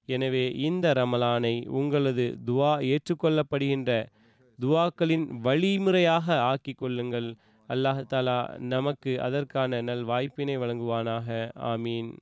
எனவே 0.06 0.46
இந்த 0.52 0.94
ரமலானை 0.94 1.56
உங்களது 1.68 2.26
துவா 2.46 2.72
ஏற்றுக்கொள்ளப்படுகின்ற 2.92 3.92
துவாக்களின் 4.62 5.28
வழிமுறையாக 5.28 6.42
ஆக்கிக் 6.42 6.78
கொள்ளுங்கள். 6.78 7.36
அல்லாஹ் 7.70 8.04
தாலா 8.10 8.58
நமக்கு 8.58 9.22
அதற்கான 9.22 9.82
நல் 9.82 10.04
வாய்ப்பினை 10.04 10.58
வழங்குவானாக. 10.58 11.52
ஆமீன். 11.60 12.18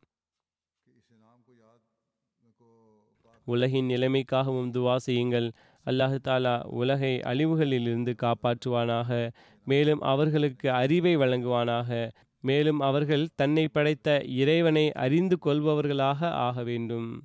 உலகின் 3.45 3.87
நிலைமைக்காகவும் 3.87 4.71
துவா 4.71 4.95
செய்யுங்கள். 4.95 5.51
அல்லாஹு 5.85 6.17
தாலா 6.23 6.63
உலகை 6.63 7.19
அழிவுகளிலிருந்து 7.19 8.15
காப்பாற்றுவானாக. 8.23 9.31
மேலும் 9.65 9.99
அவர்களுக்கு 9.99 10.71
அறிவை 10.71 11.17
வழங்குவானாக. 11.17 12.09
மேலும் 12.41 12.79
அவர்கள் 12.79 13.27
தன்னை 13.35 13.67
படைத்த 13.67 14.21
இறைவனை 14.25 14.91
அறிந்து 14.91 15.37
கொள்பவர்களாக 15.45 16.29
ஆக 16.29 16.63
வேண்டும். 16.63 17.23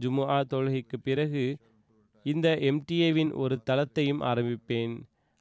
ஜுமுஆ 0.00 0.44
தொழுகைக்கு 0.50 0.96
பிறகு 1.02 1.56
இந்த 2.24 2.48
எம்டிஏவின் 2.70 3.32
ஒரு 3.42 3.56
தளத்தையும் 3.68 4.22
ஆரம்பிப்பேன். 4.30 4.94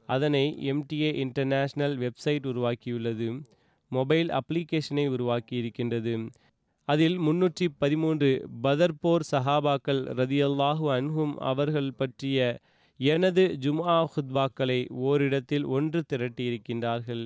அதனை 0.09 0.45
எம்டிஏ 0.71 1.09
இன்டர்நேஷ்னல் 1.23 1.95
வெப்சைட் 2.03 2.45
உருவாக்கியுள்ளது. 2.51 3.27
மொபைல் 3.91 4.29
அப்ளிகேஷனை 4.39 5.05
உருவாக்கி 5.15 5.55
இருக்கின்றது 5.61 6.13
அதில் 6.87 7.17
முன்னூற்றி 7.19 7.65
பதிமூன்று 7.81 8.29
பதர்போர் 8.63 9.23
சஹாபாக்கள் 9.31 10.01
ரதியல்லாஹு 10.19 10.85
அன்ஹும் 10.95 11.33
அவர்கள் 11.51 11.89
பற்றிய 11.99 12.39
எனது 12.99 13.43
ஜும்ஆ 13.63 13.97
ஹுத்பாக்களை 14.13 14.79
ஓரிடத்தில் 15.07 15.65
ஒன்று 15.75 15.99
திரட்டியிருக்கின்றார்கள். 16.11 17.23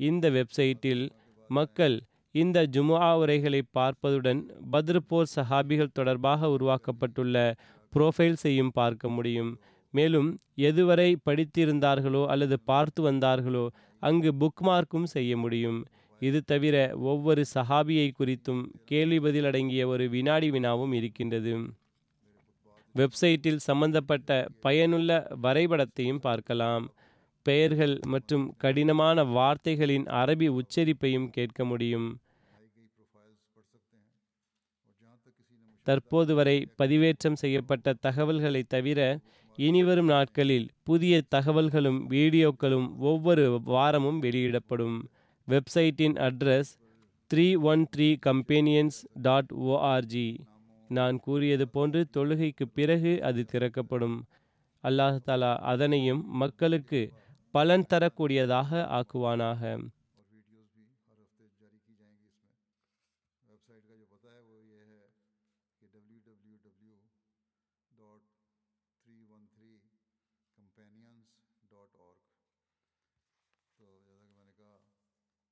இந்த 0.00 0.24
வெப்சைட்டில் 0.36 1.04
மக்கள் 1.50 1.96
இந்த 2.34 2.66
ஜுமுஆ 2.74 3.08
உரைகளை 3.18 3.62
பார்ப்பதுடன் 3.78 4.40
பத்ருபோர் 4.72 5.28
சஹாபிகள் 5.34 5.92
தொடர்பாக 5.92 6.48
உருவாக்கப்பட்டுள்ள 6.48 7.36
புரோஃபைல்ஸையும் 7.92 8.72
பார்க்க 8.72 9.08
முடியும். 9.08 9.52
மேலும் 9.90 10.30
எதுவரை 10.56 11.10
படித்திருந்தார்களோ 11.26 12.26
அல்லது 12.26 12.56
பார்த்து 12.60 13.00
வந்தார்களோ 13.10 13.68
அங்கு 14.02 14.30
புக்மார்க்கும் 14.40 15.06
செய்ய 15.14 15.36
முடியும். 15.36 15.78
இது 16.20 16.40
தவிர 16.42 16.76
ஒவ்வொரு 16.96 17.44
சஹாபியை 17.54 18.08
குறித்தும் 18.18 18.62
கேள்வி 18.84 19.20
பதில் 19.20 19.44
அடங்கிய 19.44 19.86
ஒரு 19.88 20.08
வினாடி 20.08 20.50
வினாவும் 20.50 20.92
இருக்கின்றது. 20.92 21.54
வெப்சைட்டில் 22.94 23.64
சம்பந்தப்பட்ட 23.68 24.30
பயனுள்ள 24.60 25.10
வரைபடத்தையும் 25.42 26.22
பார்க்கலாம். 26.26 26.84
பெயர்கள் 27.46 27.94
மற்றும் 28.06 28.44
கடினமான 28.56 29.24
வார்த்தைகளின் 29.36 30.06
அரபி 30.20 30.48
உச்சரிப்பையும் 30.60 31.28
கேட்க 31.28 31.64
முடியும். 31.64 32.06
தற்போது 35.86 36.32
வரை 36.34 36.56
பதிவேற்றம் 36.80 37.40
செய்யப்பட்ட 37.42 37.94
தகவல்களை 38.06 38.62
தவிர 38.74 39.00
இனிவரும் 39.58 40.10
நாட்களில் 40.14 40.68
புதிய 40.82 41.14
தகவல்களும் 41.34 42.00
வீடியோக்களும் 42.14 42.88
ஒவ்வொரு 43.10 43.44
வாரமும் 43.74 44.18
வெளியிடப்படும். 44.20 44.96
வெப்சைட்டின் 45.48 46.16
address 46.26 46.72
three 47.30 47.46
one 47.72 47.82
three 47.94 48.08
companions 48.26 48.98
dot 49.26 49.52
O R G 49.66 50.28
நான் 50.90 51.16
கூறியது 51.26 51.66
போன்று 51.68 52.00
தொழுகைக்கு 52.16 52.64
பிறகு 52.78 53.12
அது 53.28 53.42
திறக்கப்படும். 53.52 54.16
அல்லாஹாலா 54.84 55.52
அதனையும் 55.72 56.22
மக்களுக்கு 56.42 57.00
பலன் 57.54 57.86
தரக்கூடியதாக 57.92 58.80
ஆக்குவானாக. 58.98 59.62
www.313companions.org 70.73 72.21
तो 73.79 73.85
जैसा 73.87 74.15
कि 74.19 74.27
मैंने 74.29 74.53
कहा 74.53 74.77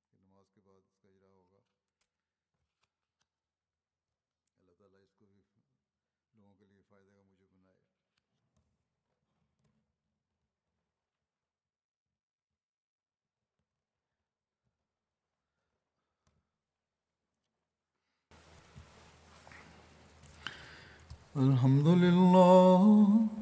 कि 0.08 0.18
नमाज 0.22 0.48
के 0.54 0.60
बाद 0.60 0.80
इसका 0.80 1.08
इजरा 1.10 1.30
होगा 1.30 1.60
अल्लाह 4.54 4.74
ताला 4.80 4.98
इसको 5.04 5.24
भी 5.26 5.40
लोगों 6.34 6.54
के 6.58 6.64
लिए 6.66 6.82
फ़ायदे 6.90 7.12
का 7.12 7.22
मुझे 7.24 7.46
बनाए 7.46 7.78
الحمد 21.38 21.88
لله 21.98 23.41